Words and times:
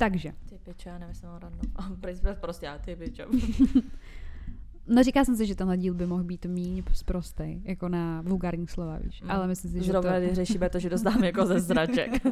Takže. 0.00 0.32
Ty 0.48 0.58
piče, 0.64 0.88
já 0.88 0.98
nemyslím 0.98 1.30
random. 1.30 1.60
Prostě 2.40 2.66
já, 2.66 2.78
ty 2.78 2.96
piče. 2.96 3.26
No 4.86 5.02
říká 5.02 5.24
jsem 5.24 5.36
si, 5.36 5.46
že 5.46 5.54
tenhle 5.54 5.78
díl 5.78 5.94
by 5.94 6.06
mohl 6.06 6.24
být 6.24 6.46
míň 6.46 6.82
prostý, 7.04 7.62
jako 7.64 7.88
na 7.88 8.22
vulgární 8.22 8.66
slova, 8.66 8.98
víš. 8.98 9.22
Mm. 9.22 9.30
Ale 9.30 9.46
myslím 9.46 9.70
si, 9.70 9.78
že 9.78 9.84
Zrovna 9.84 10.20
to... 10.20 10.34
řešíme 10.34 10.70
to, 10.70 10.78
že 10.78 10.90
dostáváme 10.90 11.26
jako 11.26 11.46
ze 11.46 11.60
zraček. 11.60 12.10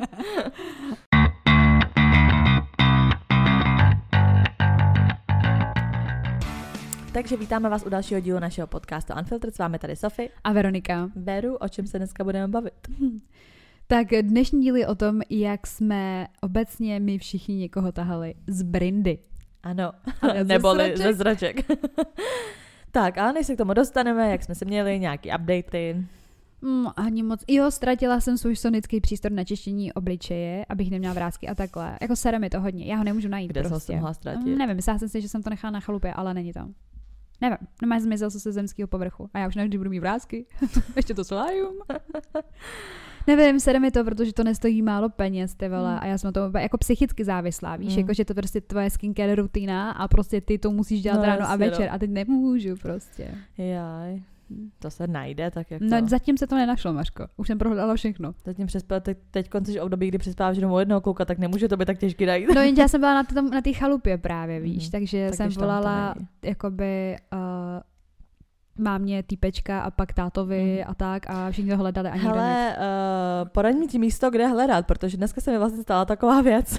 Takže 7.12 7.36
vítáme 7.36 7.68
vás 7.68 7.86
u 7.86 7.88
dalšího 7.88 8.20
dílu 8.20 8.38
našeho 8.38 8.66
podcastu 8.66 9.12
Unfiltered. 9.18 9.54
S 9.54 9.58
vámi 9.58 9.78
tady 9.78 9.96
Sofie. 9.96 10.28
A 10.44 10.52
Veronika. 10.52 11.10
Beru, 11.14 11.56
o 11.56 11.68
čem 11.68 11.86
se 11.86 11.98
dneska 11.98 12.24
budeme 12.24 12.48
bavit. 12.48 12.88
Tak 13.90 14.08
dnešní 14.22 14.62
díl 14.62 14.76
je 14.76 14.86
o 14.86 14.94
tom, 14.94 15.20
jak 15.30 15.66
jsme 15.66 16.26
obecně 16.40 17.00
my 17.00 17.18
všichni 17.18 17.56
někoho 17.56 17.92
tahali 17.92 18.34
z 18.46 18.62
brindy. 18.62 19.18
Ano, 19.62 19.92
neboli 20.44 20.96
ze 20.96 21.12
zraček. 21.12 21.56
tak, 22.90 23.18
a 23.18 23.32
než 23.32 23.46
se 23.46 23.54
k 23.54 23.58
tomu 23.58 23.74
dostaneme, 23.74 24.30
jak 24.30 24.42
jsme 24.42 24.54
se 24.54 24.64
měli, 24.64 24.98
nějaký 24.98 25.30
updaty. 25.38 26.06
Mm, 26.62 26.86
ani 26.96 27.22
moc. 27.22 27.44
Jo, 27.48 27.70
ztratila 27.70 28.20
jsem 28.20 28.38
svůj 28.38 28.56
sonický 28.56 29.00
přístor 29.00 29.32
na 29.32 29.44
čištění 29.44 29.92
obličeje, 29.92 30.66
abych 30.68 30.90
neměla 30.90 31.14
vrázky 31.14 31.48
a 31.48 31.54
takhle. 31.54 31.98
Jako 32.00 32.16
sere 32.16 32.38
mi 32.38 32.50
to 32.50 32.60
hodně, 32.60 32.84
já 32.84 32.96
ho 32.96 33.04
nemůžu 33.04 33.28
najít 33.28 33.48
Kde 33.48 33.62
prostě. 33.62 33.86
jsem 33.86 33.96
mohla 33.96 34.14
ztratit? 34.14 34.46
Mm, 34.46 34.58
nevím, 34.58 34.76
myslela 34.76 34.98
jsem 34.98 35.08
si, 35.08 35.20
že 35.20 35.28
jsem 35.28 35.42
to 35.42 35.50
nechala 35.50 35.70
na 35.70 35.80
chalupě, 35.80 36.12
ale 36.12 36.34
není 36.34 36.52
tam. 36.52 36.74
Nevím, 37.40 37.58
nemá 37.82 38.00
zmizel 38.00 38.30
se 38.30 38.52
zemského 38.52 38.88
povrchu. 38.88 39.30
A 39.34 39.38
já 39.38 39.48
už 39.48 39.56
nevždy 39.56 39.78
budu 39.78 39.90
mít 39.90 40.00
vrázky. 40.00 40.46
Ještě 40.96 41.14
to 41.14 41.24
solárium. 41.24 41.74
Nevím, 43.28 43.60
sede 43.60 43.80
mi 43.80 43.90
to, 43.90 44.04
protože 44.04 44.32
to 44.32 44.44
nestojí 44.44 44.82
málo 44.82 45.08
peněz, 45.08 45.54
ty 45.54 45.68
vole, 45.68 45.90
hmm. 45.90 45.98
a 46.02 46.06
já 46.06 46.18
jsem 46.18 46.32
to 46.32 46.50
jako 46.58 46.78
psychicky 46.78 47.24
závislá, 47.24 47.76
víš, 47.76 47.88
hmm. 47.88 47.98
jako 47.98 48.14
že 48.14 48.24
to 48.24 48.34
prostě 48.34 48.60
tvoje 48.60 48.90
skincare 48.90 49.34
rutina 49.34 49.90
a 49.90 50.08
prostě 50.08 50.40
ty 50.40 50.58
to 50.58 50.70
musíš 50.70 51.02
dělat 51.02 51.16
no, 51.16 51.22
ráno 51.26 51.50
a 51.50 51.56
večer 51.56 51.88
no. 51.88 51.94
a 51.94 51.98
teď 51.98 52.10
nemůžu 52.10 52.76
prostě. 52.82 53.34
Jaj. 53.58 54.22
To 54.78 54.90
se 54.90 55.06
najde, 55.06 55.50
tak 55.50 55.70
jak 55.70 55.80
No 55.80 56.00
to... 56.00 56.06
zatím 56.06 56.38
se 56.38 56.46
to 56.46 56.56
nenašlo, 56.56 56.92
Maško. 56.92 57.26
Už 57.36 57.46
jsem 57.46 57.58
prohledala 57.58 57.94
všechno. 57.94 58.34
Zatím 58.44 58.66
přespá, 58.66 59.00
teď, 59.00 59.18
teď 59.30 59.48
konci 59.48 59.80
období, 59.80 60.08
kdy 60.08 60.18
přespáváš 60.18 60.56
jenom 60.56 60.72
o 60.72 60.78
jednoho 60.78 61.00
kluka, 61.00 61.24
tak 61.24 61.38
nemůže 61.38 61.68
to 61.68 61.76
být 61.76 61.84
tak 61.84 61.98
těžký 61.98 62.26
najít. 62.26 62.54
No 62.54 62.60
jenže 62.60 62.82
já 62.82 62.88
jsem 62.88 63.00
byla 63.00 63.14
na 63.14 63.24
té 63.24 63.42
na 63.42 63.78
chalupě 63.78 64.18
právě, 64.18 64.60
víš, 64.60 64.84
mm, 64.84 64.90
takže 64.90 65.26
tak 65.26 65.36
jsem 65.36 65.50
volala 65.50 66.14
jakoby 66.42 67.16
uh, 67.32 67.38
mámě, 68.78 69.22
týpečka 69.22 69.80
a 69.80 69.90
pak 69.90 70.12
tátovi 70.12 70.76
mm. 70.78 70.90
a 70.90 70.94
tak 70.94 71.30
a 71.30 71.50
všichni 71.50 71.70
to 71.70 71.76
hledali. 71.76 72.08
Ani 72.08 72.22
Hele, 72.22 72.76
uh, 72.76 73.48
poraď 73.48 73.74
mi 73.74 73.86
ti 73.86 73.98
místo, 73.98 74.30
kde 74.30 74.46
hledat, 74.46 74.86
protože 74.86 75.16
dneska 75.16 75.40
se 75.40 75.50
mi 75.50 75.58
vlastně 75.58 75.82
stala 75.82 76.04
taková 76.04 76.40
věc. 76.42 76.78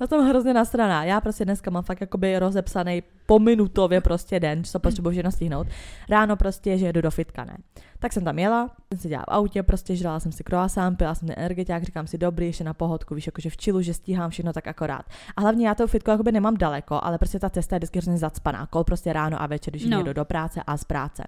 Na 0.00 0.06
tom 0.06 0.28
hrozně 0.28 0.54
nasraná. 0.54 1.04
Já 1.04 1.20
prostě 1.20 1.44
dneska 1.44 1.70
mám 1.70 1.82
fakt 1.82 2.00
jakoby 2.00 2.38
rozepsaný 2.38 3.02
pominutově 3.26 4.00
prostě 4.00 4.40
den, 4.40 4.64
co 4.64 4.78
potřebuji 4.78 5.10
všechno 5.10 5.32
stihnout. 5.32 5.66
Ráno 6.08 6.36
prostě, 6.36 6.78
že 6.78 6.86
jedu 6.86 7.00
do 7.00 7.10
fitka, 7.10 7.44
ne. 7.44 7.56
Tak 8.00 8.12
jsem 8.12 8.24
tam 8.24 8.38
jela, 8.38 8.70
jsem 8.92 8.98
si 8.98 9.08
dělala 9.08 9.24
v 9.28 9.34
autě, 9.34 9.62
prostě 9.62 9.96
žrala 9.96 10.20
jsem 10.20 10.32
si 10.32 10.44
croissant, 10.44 10.98
pila 10.98 11.14
jsem 11.14 11.28
ten 11.28 11.34
energetiák, 11.38 11.82
říkám 11.82 12.06
si 12.06 12.18
dobrý, 12.18 12.46
ještě 12.46 12.64
na 12.64 12.74
pohodku, 12.74 13.14
víš, 13.14 13.26
jakože 13.26 13.50
v 13.50 13.56
čilu, 13.56 13.82
že 13.82 13.94
stíhám 13.94 14.30
všechno 14.30 14.52
tak 14.52 14.66
akorát. 14.66 15.02
A 15.36 15.40
hlavně 15.40 15.68
já 15.68 15.74
to 15.74 15.86
fitko 15.86 16.10
jakoby 16.10 16.32
nemám 16.32 16.56
daleko, 16.56 17.00
ale 17.02 17.18
prostě 17.18 17.38
ta 17.38 17.50
cesta 17.50 17.76
je 17.76 17.78
vždycky 17.78 17.98
hrozně 17.98 18.18
zacpaná, 18.18 18.66
kol 18.66 18.84
prostě 18.84 19.12
ráno 19.12 19.42
a 19.42 19.46
večer, 19.46 19.72
když 19.72 19.86
no. 19.86 19.98
jedu 19.98 20.12
do 20.12 20.24
práce 20.24 20.62
a 20.66 20.76
z 20.76 20.84
práce. 20.84 21.24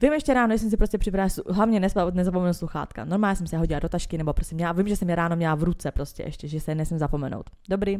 Vím 0.00 0.12
ještě 0.12 0.34
ráno, 0.34 0.58
jsem 0.58 0.70
si 0.70 0.76
prostě 0.76 0.98
připravila, 0.98 1.34
hlavně 1.50 1.80
nezapomenu 2.12 2.54
sluchátka. 2.54 3.04
Normálně 3.04 3.36
jsem 3.36 3.46
se 3.46 3.58
hodila 3.58 3.80
do 3.80 3.88
tašky, 3.88 4.18
nebo 4.18 4.32
prostě 4.32 4.54
měla, 4.54 4.72
vím, 4.72 4.88
že 4.88 4.96
jsem 4.96 5.10
je 5.10 5.16
ráno 5.16 5.36
měla 5.36 5.54
v 5.54 5.62
ruce 5.62 5.90
prostě 5.90 6.22
ještě, 6.22 6.48
že 6.48 6.60
se 6.60 6.74
nesmím 6.74 6.98
zapomenout. 6.98 7.50
Dobrý, 7.68 7.98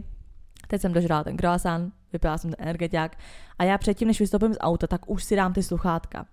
Teď 0.69 0.81
jsem 0.81 0.93
dožrala 0.93 1.25
ten 1.25 1.37
croissant, 1.37 1.95
vypila 2.13 2.39
jsem 2.39 2.51
ten 2.51 2.67
energetiák 2.67 3.17
a 3.59 3.65
já 3.65 3.79
předtím, 3.79 4.09
než 4.09 4.21
vystoupím 4.21 4.55
z 4.55 4.59
auta, 4.61 4.87
tak 4.87 5.11
už 5.11 5.25
si 5.25 5.37
dám 5.37 5.53
ty 5.53 5.63
sluchátka. 5.63 6.27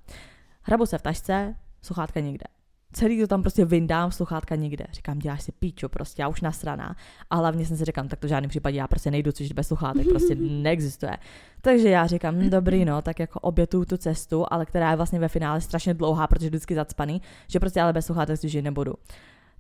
Hrabu 0.64 0.86
se 0.86 0.98
v 0.98 1.02
tašce, 1.02 1.56
sluchátka 1.82 2.20
nikde 2.20 2.46
celý 2.94 3.22
to 3.22 3.28
tam 3.28 3.42
prostě 3.42 3.66
vyndám, 3.66 4.12
sluchátka 4.12 4.56
nikde. 4.56 4.86
Říkám, 4.92 5.20
děláš 5.20 5.44
si 5.44 5.52
píču, 5.52 5.90
prostě 5.90 6.22
já 6.22 6.28
už 6.28 6.42
nasraná. 6.42 6.96
A 7.30 7.36
hlavně 7.36 7.66
jsem 7.66 7.78
si 7.78 7.86
říkám, 7.86 8.08
tak 8.08 8.20
to 8.20 8.28
v 8.28 8.30
žádném 8.30 8.50
případě 8.50 8.78
já 8.78 8.88
prostě 8.88 9.12
nejdu 9.12 9.32
což 9.32 9.52
bez 9.52 9.68
sluchátek, 9.68 10.08
prostě 10.08 10.36
neexistuje. 10.40 11.18
Takže 11.62 11.90
já 11.90 12.08
říkám, 12.08 12.36
hm, 12.36 12.50
dobrý, 12.50 12.86
no, 12.86 13.02
tak 13.02 13.20
jako 13.20 13.40
obětuju 13.40 13.86
tu 13.86 13.98
cestu, 13.98 14.46
ale 14.52 14.66
která 14.66 14.90
je 14.90 14.96
vlastně 14.96 15.20
ve 15.20 15.28
finále 15.28 15.62
strašně 15.62 15.94
dlouhá, 15.94 16.28
protože 16.28 16.50
vždycky 16.50 16.76
zacpaný, 16.76 17.22
že 17.48 17.60
prostě 17.60 17.82
ale 17.82 17.94
bez 17.94 18.06
sluchátek 18.06 18.38
si 18.38 18.50
žít 18.50 18.62
nebudu. 18.62 18.94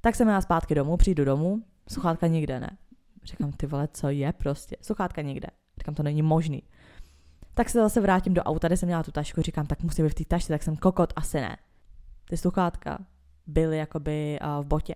Tak 0.01 0.16
jsem 0.16 0.28
já 0.28 0.41
zpátky 0.41 0.75
domů, 0.75 0.97
přijdu 0.97 1.25
domů, 1.25 1.63
sluchátka 1.88 2.28
nikde 2.28 2.59
ne. 2.59 2.69
Říkám, 3.24 3.51
ty 3.51 3.68
vole, 3.68 3.88
co 3.94 4.09
je 4.09 4.34
prostě? 4.34 4.75
Sluchátka 4.81 5.22
nikde. 5.22 5.47
Říkám, 5.78 5.95
to 5.95 6.03
není 6.03 6.22
možný. 6.22 6.63
Tak 7.59 7.70
se 7.70 7.80
zase 7.80 8.02
vrátím 8.02 8.34
do 8.34 8.44
auta, 8.44 8.68
kde 8.68 8.78
jsem 8.78 8.88
měla 8.88 9.03
tu 9.03 9.12
tašku, 9.12 9.42
říkám, 9.42 9.66
tak 9.66 9.84
musím 9.84 10.06
být 10.06 10.12
v 10.12 10.16
té 10.16 10.25
tašce, 10.25 10.53
tak 10.53 10.64
jsem 10.64 10.78
kokot, 10.78 11.14
asi 11.16 11.42
ne. 11.42 11.58
Ty 12.30 12.38
sluchátka 12.38 13.00
byly 13.47 13.78
jakoby 13.78 14.40
uh, 14.42 14.64
v 14.64 14.68
botě 14.68 14.96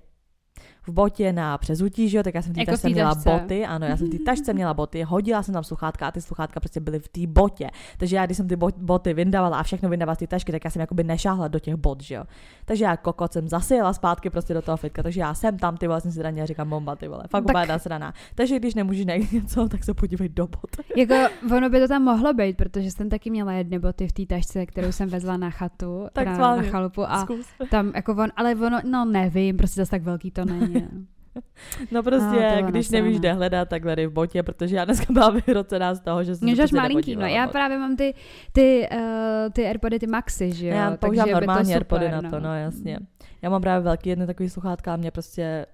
v 0.87 0.89
botě 0.89 1.33
na 1.33 1.57
přezutí, 1.57 2.09
že 2.09 2.17
jo, 2.17 2.23
tak 2.23 2.35
já 2.35 2.41
jsem 2.41 2.51
v 2.51 2.55
té 2.55 2.61
jako 2.61 2.71
tašce 2.71 2.89
měla 2.89 3.15
boty, 3.15 3.65
ano, 3.65 3.85
já 3.85 3.97
jsem 3.97 4.07
v 4.07 4.11
té 4.11 4.23
tašce 4.25 4.53
měla 4.53 4.73
boty, 4.73 5.03
hodila 5.03 5.43
jsem 5.43 5.53
tam 5.53 5.63
sluchátka 5.63 6.07
a 6.07 6.11
ty 6.11 6.21
sluchátka 6.21 6.59
prostě 6.59 6.79
byly 6.79 6.99
v 6.99 7.07
té 7.07 7.27
botě. 7.27 7.69
Takže 7.97 8.15
já, 8.15 8.25
když 8.25 8.37
jsem 8.37 8.47
ty 8.47 8.55
boty 8.77 9.13
vyndavala 9.13 9.57
a 9.57 9.63
všechno 9.63 9.89
vyndavala 9.89 10.15
z 10.15 10.17
té 10.17 10.27
tašky, 10.27 10.51
tak 10.51 10.63
já 10.65 10.71
jsem 10.71 10.79
jakoby 10.79 11.03
nešáhla 11.03 11.47
do 11.47 11.59
těch 11.59 11.75
bot, 11.75 12.03
že 12.03 12.15
jo. 12.15 12.23
Takže 12.65 12.83
já 12.83 12.97
kokot 12.97 13.33
jsem 13.33 13.47
zase 13.47 13.75
jela 13.75 13.93
zpátky 13.93 14.29
prostě 14.29 14.53
do 14.53 14.61
toho 14.61 14.77
fitka, 14.77 15.03
takže 15.03 15.21
já 15.21 15.33
jsem 15.33 15.57
tam, 15.57 15.77
ty 15.77 15.87
vole, 15.87 16.01
jsem 16.01 16.11
si 16.11 16.23
a 16.23 16.45
říkám 16.45 16.69
bomba, 16.69 16.95
ty 16.95 17.07
vole, 17.07 17.23
fakt 17.29 17.45
tak... 17.53 17.67
nasraná. 17.67 18.13
Takže 18.35 18.59
když 18.59 18.75
nemůžeš 18.75 19.05
najít 19.05 19.31
něco, 19.31 19.69
tak 19.69 19.83
se 19.83 19.93
podívej 19.93 20.29
do 20.29 20.47
bot. 20.47 20.77
jako 20.97 21.15
ono 21.55 21.69
by 21.69 21.79
to 21.79 21.87
tam 21.87 22.03
mohlo 22.03 22.33
být, 22.33 22.57
protože 22.57 22.91
jsem 22.91 23.09
taky 23.09 23.29
měla 23.29 23.53
jedny 23.53 23.79
boty 23.79 24.07
v 24.07 24.11
té 24.11 24.25
tašce, 24.25 24.65
kterou 24.65 24.91
jsem 24.91 25.09
vezla 25.09 25.37
na 25.37 25.49
chatu, 25.49 26.07
tak 26.13 26.27
na, 26.27 26.55
na 26.55 26.63
chalupu 26.63 27.03
a 27.11 27.21
Zkus. 27.21 27.45
tam 27.71 27.91
jako 27.95 28.11
on, 28.11 28.29
ale 28.35 28.55
ono, 28.55 28.79
no 28.83 29.05
nevím, 29.05 29.57
prostě 29.57 29.81
zase 29.81 29.91
tak 29.91 30.01
velký 30.01 30.31
to 30.31 30.45
není. 30.53 30.72
No 31.91 32.03
prostě, 32.03 32.61
no, 32.61 32.67
když 32.67 32.89
nevíš, 32.89 33.19
kde 33.19 33.33
hledat, 33.33 33.69
tak 33.69 33.83
hledej 33.83 34.07
v 34.07 34.11
botě, 34.11 34.43
protože 34.43 34.75
já 34.75 34.85
dneska 34.85 35.13
byla 35.13 35.29
vyhrocená 35.29 35.93
z 35.93 35.99
toho, 35.99 36.23
že 36.23 36.35
jsem 36.35 36.45
Mě 36.45 36.55
prostě 36.55 36.75
malinký, 36.75 37.15
no. 37.15 37.25
Já 37.25 37.47
právě 37.47 37.77
mám 37.77 37.95
ty, 37.95 38.13
ty, 38.51 38.87
uh, 38.91 39.51
ty 39.53 39.65
Airpody, 39.67 39.99
ty 39.99 40.07
Maxi, 40.07 40.51
že 40.51 40.67
jo? 40.67 40.75
Já 40.75 40.97
používám 40.97 41.29
normální 41.29 41.73
Airpody 41.73 42.11
na 42.11 42.21
to, 42.21 42.27
no. 42.29 42.39
no 42.39 42.55
jasně. 42.55 42.99
Já 43.41 43.49
mám 43.49 43.61
právě 43.61 43.83
velký 43.83 44.09
jedny 44.09 44.27
takový 44.27 44.49
sluchátka 44.49 44.93
a 44.93 44.97
mě 44.97 45.11
prostě 45.11 45.65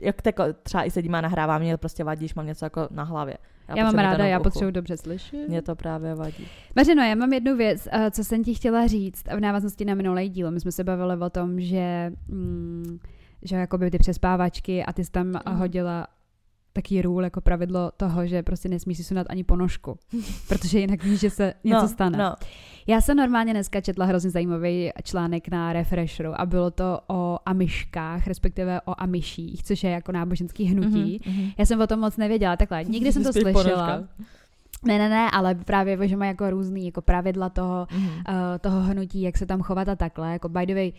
jak 0.00 0.22
teko, 0.22 0.44
třeba 0.62 0.84
i 0.84 0.90
sedím 0.90 1.14
a 1.14 1.20
nahrávám, 1.20 1.60
mě 1.60 1.76
prostě 1.76 2.04
vadí, 2.04 2.18
když 2.18 2.34
mám 2.34 2.46
něco 2.46 2.64
jako 2.64 2.88
na 2.90 3.02
hlavě. 3.02 3.38
Já, 3.68 3.76
já 3.76 3.84
mám 3.84 3.94
ráda, 3.94 4.26
já 4.26 4.40
potřebuji 4.40 4.70
dobře 4.70 4.96
slyšet. 4.96 5.48
Mě 5.48 5.62
to 5.62 5.76
právě 5.76 6.14
vadí. 6.14 6.46
Mařino, 6.76 7.02
já 7.02 7.14
mám 7.14 7.32
jednu 7.32 7.56
věc, 7.56 7.88
uh, 7.94 8.10
co 8.10 8.24
jsem 8.24 8.44
ti 8.44 8.54
chtěla 8.54 8.86
říct 8.86 9.24
v 9.36 9.40
návaznosti 9.40 9.84
na 9.84 9.94
minulý 9.94 10.28
díl. 10.28 10.50
My 10.50 10.60
jsme 10.60 10.72
se 10.72 10.84
bavili 10.84 11.16
o 11.16 11.30
tom, 11.30 11.60
že 11.60 12.12
mm, 12.28 12.98
že 13.42 13.56
jako 13.56 13.78
by 13.78 13.90
ty 13.90 13.98
přespávačky 13.98 14.84
a 14.84 14.92
ty 14.92 15.04
jsi 15.04 15.10
tam 15.10 15.26
mm. 15.26 15.34
hodila 15.46 16.06
taký 16.72 17.02
růl 17.02 17.24
jako 17.24 17.40
pravidlo 17.40 17.90
toho, 17.96 18.26
že 18.26 18.42
prostě 18.42 18.68
nesmíš 18.68 18.96
si 18.96 19.04
sunat 19.04 19.26
ani 19.30 19.44
ponožku, 19.44 19.98
protože 20.48 20.80
jinak 20.80 21.04
víš, 21.04 21.20
že 21.20 21.30
se 21.30 21.54
něco 21.64 21.82
no, 21.82 21.88
stane. 21.88 22.18
No. 22.18 22.34
Já 22.86 23.00
jsem 23.00 23.16
normálně 23.16 23.52
dneska 23.52 23.80
četla 23.80 24.06
hrozně 24.06 24.30
zajímavý 24.30 24.90
článek 25.02 25.48
na 25.48 25.72
Refresheru 25.72 26.40
a 26.40 26.46
bylo 26.46 26.70
to 26.70 27.00
o 27.06 27.38
amiškách, 27.46 28.26
respektive 28.26 28.80
o 28.80 28.94
amiších, 28.98 29.62
což 29.62 29.84
je 29.84 29.90
jako 29.90 30.12
náboženský 30.12 30.64
hnutí. 30.64 31.18
Mm-hmm. 31.18 31.54
Já 31.58 31.66
jsem 31.66 31.80
o 31.80 31.86
tom 31.86 32.00
moc 32.00 32.16
nevěděla, 32.16 32.56
takhle, 32.56 32.84
nikdy 32.88 33.12
jsem 33.12 33.24
to 33.24 33.32
slyšela. 33.32 34.04
Ne, 34.84 34.98
ne, 34.98 35.08
ne, 35.08 35.30
ale 35.30 35.54
právě, 35.54 36.08
že 36.08 36.16
má 36.16 36.26
jako 36.26 36.50
různý 36.50 36.86
jako 36.86 37.02
pravidla 37.02 37.48
toho, 37.48 37.86
mm-hmm. 37.90 38.08
uh, 38.08 38.58
toho 38.60 38.80
hnutí, 38.80 39.22
jak 39.22 39.38
se 39.38 39.46
tam 39.46 39.62
chovat 39.62 39.88
a 39.88 39.96
takhle. 39.96 40.32
Jako 40.32 40.48
by 40.48 40.66
the 40.66 40.74
way, 40.74 40.92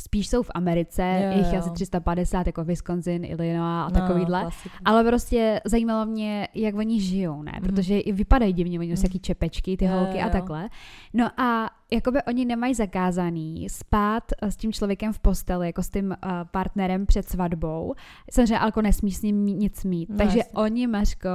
spíš 0.00 0.28
jsou 0.28 0.42
v 0.42 0.50
Americe, 0.54 1.22
jo, 1.24 1.38
jich 1.38 1.54
asi 1.54 1.70
350, 1.70 2.46
jako 2.46 2.64
Wisconsin, 2.64 3.24
Illinois 3.24 3.60
a 3.60 3.88
no, 3.88 4.00
takovýhle. 4.00 4.40
Klasika. 4.40 4.76
Ale 4.84 5.04
prostě 5.04 5.60
zajímalo 5.64 6.06
mě, 6.06 6.48
jak 6.54 6.74
oni 6.74 7.00
žijou, 7.00 7.42
ne? 7.42 7.52
Mhm. 7.54 7.62
Protože 7.62 7.94
mm. 7.94 8.00
i 8.04 8.12
vypadají 8.12 8.52
divně, 8.52 8.78
oni 8.78 8.96
jsou 8.96 9.06
mm. 9.14 9.20
čepečky, 9.20 9.76
ty 9.76 9.84
jo, 9.84 9.92
holky 9.92 10.18
jo. 10.18 10.26
a 10.26 10.28
takhle. 10.28 10.68
No 11.14 11.40
a 11.40 11.70
jakoby 11.92 12.22
oni 12.22 12.44
nemají 12.44 12.74
zakázaný 12.74 13.68
spát 13.68 14.24
s 14.40 14.56
tím 14.56 14.72
člověkem 14.72 15.12
v 15.12 15.18
posteli, 15.18 15.66
jako 15.66 15.82
s 15.82 15.88
tím 15.90 16.06
uh, 16.06 16.30
partnerem 16.50 17.06
před 17.06 17.28
svatbou. 17.28 17.94
Samozřejmě 18.30 18.58
alko 18.58 18.82
nesmí 18.82 19.12
s 19.12 19.22
ním 19.22 19.46
nic 19.46 19.84
mít. 19.84 20.08
No, 20.08 20.16
Takže 20.16 20.38
jasný. 20.38 20.54
oni, 20.54 20.86
Mařko, 20.86 21.28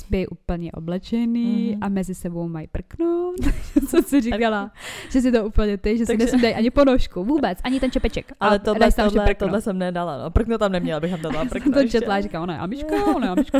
spí 0.00 0.26
úplně 0.26 0.72
oblečený 0.72 1.74
mm-hmm. 1.74 1.78
a 1.80 1.88
mezi 1.88 2.14
sebou 2.14 2.48
mají 2.48 2.66
prknout. 2.66 3.36
Co 3.90 4.02
si 4.02 4.20
říkala? 4.20 4.70
že 5.10 5.20
si 5.20 5.32
to 5.32 5.44
úplně 5.44 5.76
ty, 5.76 5.98
že 5.98 6.06
Takže... 6.06 6.26
si 6.26 6.36
nesmí 6.36 6.54
ani 6.54 6.70
ponožku, 6.70 7.24
vůbec, 7.24 7.58
ani 7.64 7.80
ten 7.80 7.90
čepeček. 7.90 8.32
Ale 8.40 8.58
tohle, 8.58 8.92
tohle, 8.92 9.34
tohle 9.34 9.60
jsem 9.60 9.78
nedala, 9.78 10.18
no. 10.18 10.30
Prkno 10.30 10.58
tam 10.58 10.72
neměla, 10.72 11.00
bych 11.00 11.10
tam 11.10 11.20
dala 11.22 11.44
prkno 11.44 11.72
to 11.72 11.88
četla, 11.88 12.20
říká, 12.20 12.40
ona 12.40 12.54
je 12.54 12.60
amiška, 12.60 13.06
ona 13.16 13.26
je 13.26 13.32
amiška. 13.32 13.58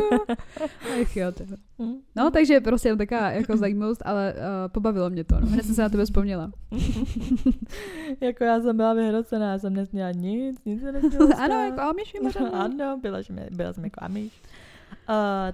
Ach 1.03 1.17
jo, 1.17 1.33
tyhle. 1.33 1.57
Mhm. 1.79 1.95
No, 2.17 2.31
takže 2.31 2.61
prostě 2.61 2.97
taková 2.97 3.31
jako 3.31 3.57
zajímavost, 3.57 4.03
ale 4.05 4.35
uh, 4.35 4.73
pobavilo 4.73 5.11
mě 5.11 5.25
to. 5.25 5.41
No. 5.41 5.47
Hned 5.47 5.65
jsem 5.67 5.75
se 5.75 5.83
na 5.83 5.89
tebe 5.89 6.05
vzpomněla. 6.05 6.51
jako 8.21 8.45
já 8.45 8.61
jsem 8.61 8.77
byla 8.77 8.95
vyhrocená, 8.95 9.53
já 9.53 9.59
jsem 9.59 9.75
nesměla 9.75 10.11
nic, 10.13 10.65
nic 10.65 10.81
se 10.81 10.93
nesměla 10.93 11.37
Ano, 11.39 11.55
jako 11.55 11.81
amiš, 11.81 12.15
Ano, 12.53 12.99
byla, 13.03 13.21
byla 13.51 13.73
jsem 13.73 13.85
jako 13.85 14.05
amiš. 14.05 14.43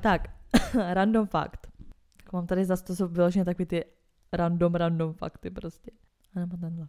tak, 0.00 0.28
random 0.92 1.26
fakt. 1.26 1.66
Mám 2.32 2.46
tady 2.46 2.64
zase, 2.64 2.84
to 2.84 2.96
jsou 2.96 3.06
vyloženě 3.06 3.44
takový 3.44 3.66
ty 3.66 3.84
random, 4.32 4.74
random 4.74 5.12
fakty 5.12 5.50
prostě. 5.50 5.90
A 6.36 6.40
nebo 6.40 6.56
tenhle. 6.56 6.88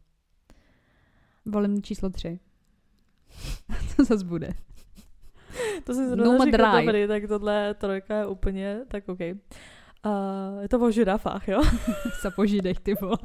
Volím 1.45 1.81
číslo 1.81 2.09
tři. 2.09 2.39
Co 3.95 4.03
zase 4.03 4.25
bude? 4.25 4.49
To 5.83 5.93
jsem 5.93 6.07
zrovna 6.07 6.25
Numa 6.25 6.45
říkala, 6.45 6.81
dobrý, 6.81 7.07
tak 7.07 7.27
tohle 7.27 7.73
trojka 7.73 8.17
je 8.17 8.27
úplně, 8.27 8.79
tak 8.87 9.09
OK. 9.09 9.19
Uh, 9.19 10.61
je 10.61 10.69
to 10.69 10.79
o 10.79 10.91
žirafách, 10.91 11.47
jo? 11.47 11.61
Se 12.21 12.31
požídech, 12.31 12.79
ty 12.79 12.93
vole. 12.93 13.17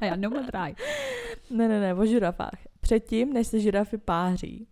A 0.00 0.04
já 0.04 0.16
no 0.16 0.30
ne, 1.50 1.68
ne, 1.68 1.80
ne, 1.80 1.94
o 1.94 2.06
žirafách. 2.06 2.58
Předtím, 2.80 3.32
než 3.32 3.46
se 3.46 3.60
žirafy 3.60 3.98
páří, 3.98 4.68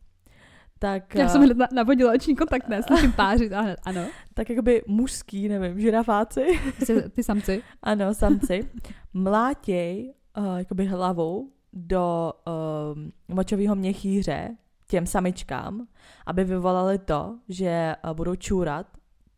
tak, 0.82 1.15
Já 1.15 1.25
eh, 1.25 1.29
jsem 1.29 1.43
hned 1.43 1.56
na- 1.56 1.69
navodila 1.73 2.12
oční 2.12 2.37
kontakt, 2.37 2.69
ne, 2.69 2.82
slyším 2.82 3.12
pářit 3.12 3.53
a 3.53 3.61
hned, 3.61 3.79
ano. 3.85 4.00
tak 4.35 4.50
jakoby 4.50 4.82
mužský, 4.87 5.49
nevím, 5.49 5.81
žirafáci, 5.81 6.61
Ty, 6.87 7.11
ty 7.11 7.23
samci. 7.23 7.62
ano, 7.82 8.15
samci, 8.15 8.71
mlátěj 9.15 10.12
uh, 10.38 10.56
jakoby 10.59 10.87
hlavou 10.87 11.49
do 11.73 12.32
uh, 12.47 13.35
močového 13.37 13.75
měchýře 13.75 14.56
těm 14.87 15.06
samičkám, 15.06 15.87
aby 16.27 16.44
vyvolali 16.44 16.99
to, 16.99 17.38
že 17.49 17.97
uh, 18.05 18.11
budou 18.11 18.35
čůrat. 18.35 18.87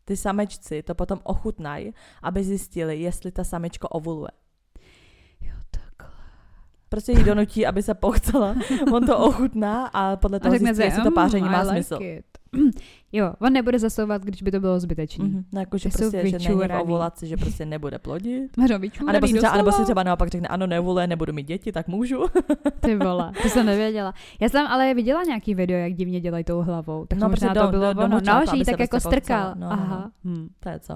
Ty 0.05 0.17
samečci 0.17 0.83
to 0.83 0.95
potom 0.95 1.19
ochutnají, 1.23 1.93
aby 2.21 2.43
zjistili, 2.43 3.01
jestli 3.01 3.31
ta 3.31 3.43
samička 3.43 3.91
ovuluje. 3.91 4.31
Prostě 6.93 7.11
jí 7.11 7.23
donutí, 7.23 7.65
aby 7.65 7.83
se 7.83 7.93
pochcela. 7.93 8.55
On 8.93 9.05
to 9.05 9.17
ochutná 9.17 9.85
a 9.93 10.15
podle 10.15 10.39
toho 10.39 10.57
zjistí, 10.57 10.83
jestli 10.83 11.03
to 11.03 11.11
páření 11.11 11.49
má 11.49 11.65
smysl. 11.65 11.97
It. 12.01 12.25
Jo, 13.15 13.33
on 13.39 13.53
nebude 13.53 13.79
zasouvat, 13.79 14.21
když 14.21 14.43
by 14.43 14.51
to 14.51 14.59
bylo 14.59 14.79
zbytečný. 14.79 15.25
Mhm. 15.29 15.43
No, 15.53 15.59
jako, 15.59 15.77
že 15.77 15.91
jsou 15.91 15.97
prostě, 15.97 16.17
že 16.17 16.23
není 16.23 16.47
vyčuraný. 16.47 16.83
ovulaci, 16.83 17.27
že 17.27 17.37
prostě 17.37 17.65
nebude 17.65 17.99
plodit. 17.99 18.57
Mařo, 18.57 18.75
A 19.07 19.11
nebo 19.11 19.27
si, 19.27 19.33
třeba, 19.33 19.51
a 19.51 19.57
nebo 19.57 19.65
si 19.65 19.71
doslova. 19.71 19.83
třeba 19.85 20.03
naopak 20.03 20.29
řekne, 20.29 20.47
ano, 20.47 20.67
neovuluje, 20.67 21.07
nebudu 21.07 21.33
mít 21.33 21.47
děti, 21.47 21.71
tak 21.71 21.87
můžu. 21.87 22.25
Ty 22.79 22.95
vole, 22.95 23.31
to 23.41 23.49
jsem 23.49 23.65
nevěděla. 23.65 24.13
Já 24.41 24.49
jsem 24.49 24.67
ale 24.67 24.93
viděla 24.93 25.23
nějaký 25.23 25.55
video, 25.55 25.77
jak 25.77 25.93
divně 25.93 26.19
dělají 26.21 26.43
tou 26.43 26.61
hlavou. 26.61 27.05
Tak 27.05 27.19
No, 27.19 27.25
no, 27.25 27.29
možná 27.29 27.47
prostě 27.47 27.59
to 27.59 27.65
do- 27.65 27.71
bylo 27.71 27.93
do- 27.93 27.99
do 27.99 28.05
ono. 28.05 28.15
močáku, 28.15 28.45
No, 28.45 28.51
že 28.51 28.57
jí 28.57 28.65
se 28.65 28.71
tak 28.71 28.79
jako 28.79 28.89
prostě 28.93 29.09
strkal. 29.09 29.49
pochcela. 29.49 29.69
No, 29.69 29.75
no, 29.75 29.81
Aha. 29.83 30.11
Hm. 30.25 30.47
to 30.59 30.69
je 30.69 30.79
co. 30.79 30.95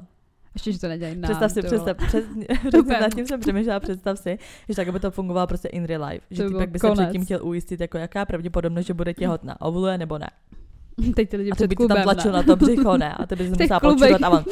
Ještě, 0.57 0.71
že 0.71 0.79
to 0.79 0.87
nedělají 0.87 1.15
nám. 1.15 1.23
Představ 1.23 1.51
si, 1.51 1.61
představ, 1.61 1.97
před, 1.97 2.25
před, 2.67 2.87
nad 3.01 3.15
tím 3.15 3.27
jsem 3.27 3.39
přemýšlela, 3.39 3.79
představ 3.79 4.19
si, 4.19 4.37
že 4.69 4.75
tak 4.75 4.91
by 4.91 4.99
to 4.99 5.11
fungovalo 5.11 5.47
prostě 5.47 5.67
in 5.67 5.85
real 5.85 6.05
life. 6.05 6.25
Že 6.31 6.43
To 6.43 6.67
by 6.67 6.79
se 6.79 6.91
předtím 6.91 7.25
chtěl 7.25 7.39
ujistit, 7.43 7.81
jako 7.81 7.97
jaká 7.97 8.25
pravděpodobnost, 8.25 8.85
že 8.85 8.93
bude 8.93 9.13
těhotná, 9.13 9.61
ovuluje 9.61 9.97
nebo 9.97 10.17
ne. 10.17 10.27
Teď 11.15 11.29
ty 11.29 11.37
lidi 11.37 11.51
A 11.51 11.55
ty 11.55 11.57
před 11.57 11.67
by 11.67 11.75
ti 11.75 11.87
tam 11.87 11.87
klubem, 11.87 12.03
tlačil 12.03 12.31
ne? 12.31 12.37
na 12.37 12.43
to 12.43 12.55
břicho, 12.55 12.97
ne? 12.97 13.13
A 13.13 13.25
ty 13.25 13.35
bys 13.35 13.49
musela 13.49 13.79
počívat 13.79 14.23
a 14.23 14.29
on, 14.29 14.43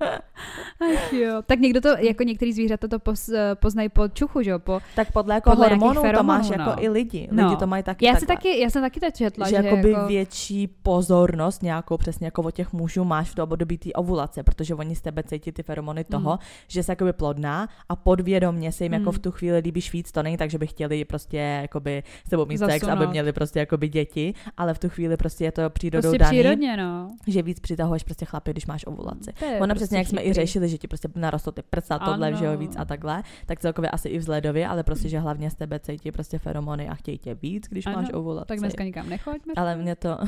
Ach 0.94 1.12
jo. 1.12 1.42
Tak 1.46 1.58
někdo 1.58 1.80
to, 1.80 1.88
jako 1.88 2.22
některý 2.22 2.52
zvířata 2.52 2.88
to 2.88 2.98
pos, 2.98 3.30
poznají 3.54 3.88
po 3.88 4.08
čuchu, 4.08 4.42
že 4.42 4.50
jo? 4.50 4.58
Po, 4.58 4.80
tak 4.96 5.12
podle 5.12 5.34
jako 5.34 5.50
Podle 5.50 5.68
hormonů 5.68 6.02
to 6.16 6.22
máš 6.22 6.48
no. 6.50 6.54
jako 6.58 6.82
i 6.82 6.88
lidi. 6.88 7.28
No. 7.32 7.44
Lidi 7.44 7.56
to 7.56 7.66
mají 7.66 7.82
taky 7.82 8.06
já, 8.06 8.14
si 8.14 8.26
takhle. 8.26 8.36
taky, 8.36 8.60
já 8.60 8.70
jsem 8.70 8.82
taky 8.82 9.00
to 9.00 9.10
četla, 9.10 9.46
že 9.48 9.56
že, 9.62 9.68
jakoby 9.68 9.90
jako, 9.90 10.06
větší 10.06 10.66
pozornost 10.66 11.62
nějakou 11.62 11.96
přesně 11.96 12.24
jako 12.26 12.42
od 12.42 12.50
těch 12.54 12.72
mužů 12.72 13.04
máš 13.04 13.30
v 13.34 13.38
období 13.38 13.78
té 13.78 13.92
ovulace, 13.92 14.42
protože 14.42 14.74
oni 14.74 14.94
z 14.96 15.00
tebe 15.00 15.22
cítí 15.22 15.52
ty 15.52 15.62
feromony 15.62 16.04
toho, 16.04 16.30
Mm. 16.30 16.38
že 16.68 16.82
jsi 16.82 16.90
jakoby 16.90 17.12
plodná 17.12 17.68
a 17.88 17.96
podvědomě 17.96 18.72
se 18.72 18.84
jim 18.84 18.92
jako 18.92 19.10
Mm. 19.10 19.12
v 19.12 19.18
tu 19.18 19.30
chvíli 19.30 19.58
líbíš 19.58 19.92
víc, 19.92 20.12
to 20.12 20.22
není 20.22 20.36
tak, 20.36 20.50
že 20.50 20.58
by 20.58 20.66
chtěli 20.66 21.04
prostě 21.04 21.36
jakoby 21.62 22.02
s 22.26 22.30
tebou 22.30 22.46
mít 22.46 22.58
sex, 22.58 22.88
aby 22.88 23.06
měli 23.06 23.32
prostě 23.32 23.58
jakoby 23.58 23.88
děti, 23.88 24.34
ale 24.56 24.74
v 24.74 24.78
tu 24.78 24.88
chvíli 24.88 25.16
prostě 25.16 25.44
je 25.44 25.52
to 25.52 25.70
přírodou 25.70 26.02
prostě 26.02 26.18
daný, 26.18 26.38
přírodně, 26.38 26.76
no. 26.76 27.10
že 27.26 27.42
víc 27.42 27.60
přitahuješ 27.60 28.02
prostě 28.04 28.24
chlapy, 28.24 28.50
když 28.50 28.66
máš 28.66 28.86
ovulaci. 28.86 29.32
Ono 29.60 29.74
prostě 29.74 29.89
přesně, 29.90 29.98
jak 29.98 30.08
jsme 30.08 30.22
i 30.22 30.32
řešili, 30.32 30.68
že 30.68 30.78
ti 30.78 30.88
prostě 30.88 31.08
narostou 31.14 31.50
ty 31.50 31.62
prsa, 31.62 31.98
tohle, 31.98 32.28
Ano. 32.28 32.36
že 32.36 32.44
jo, 32.44 32.56
víc 32.58 32.76
a 32.78 32.84
takhle, 32.84 33.22
tak 33.46 33.60
celkově 33.60 33.90
asi 33.90 34.08
i 34.08 34.18
vzhledově, 34.18 34.68
ale 34.68 34.82
prostě, 34.82 35.08
že 35.08 35.18
hlavně 35.18 35.50
z 35.50 35.54
tebe 35.54 35.80
cítí 35.80 36.12
prostě 36.12 36.38
feromony 36.38 36.88
a 36.88 36.94
chtějí 36.94 37.18
tě 37.18 37.34
víc, 37.34 37.68
když 37.68 37.86
Ano, 37.86 37.96
máš 37.96 38.12
ovulaci. 38.12 38.48
Tak 38.48 38.58
dneska 38.58 38.84
nikam 38.84 39.08
nechoď. 39.08 39.46
Mirko. 39.46 39.60
Ale 39.60 39.76
mě 39.76 39.96
to... 39.96 40.18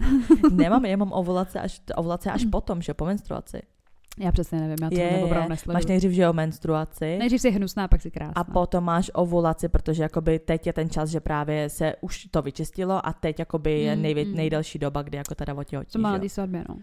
Nemám, 0.52 0.84
já 0.84 0.96
mám 0.96 1.12
ovulace 1.12 1.60
až, 1.60 1.80
ovulace 1.96 2.30
až 2.30 2.44
potom, 2.44 2.82
že 2.82 2.94
po 2.94 3.04
menstruaci. 3.04 3.62
Já 4.18 4.32
přesně 4.32 4.60
nevím, 4.60 4.76
já 4.82 4.88
to 4.90 4.96
Je, 4.96 5.48
nesleduju. 5.48 5.74
Máš 5.74 5.86
nejdřív, 5.86 6.12
že 6.12 6.22
jo, 6.22 6.32
menstruaci. 6.32 7.18
Nejdřív 7.18 7.40
si 7.40 7.50
hnusná, 7.50 7.88
pak 7.88 8.02
si 8.02 8.10
krásná. 8.10 8.32
A 8.36 8.44
potom 8.44 8.84
máš 8.84 9.10
ovulaci, 9.14 9.68
protože 9.68 10.02
jakoby 10.02 10.38
teď 10.38 10.66
je 10.66 10.72
ten 10.72 10.90
čas, 10.90 11.10
že 11.10 11.20
právě 11.20 11.68
se 11.68 11.94
už 12.00 12.26
to 12.30 12.42
vyčistilo 12.42 13.06
a 13.06 13.12
teď 13.12 13.38
jakoby 13.38 13.80
je 13.80 13.96
Mm, 13.96 14.02
nejvě, 14.02 14.24
mm. 14.24 14.34
nejdelší 14.34 14.78
doba, 14.78 15.02
kdy 15.02 15.16
jako 15.16 15.34
teda 15.34 15.54
otěhotníš. 15.54 15.92
Co 15.92 15.98
má 15.98 16.20
svatbě, 16.28 16.64
no. 16.68 16.76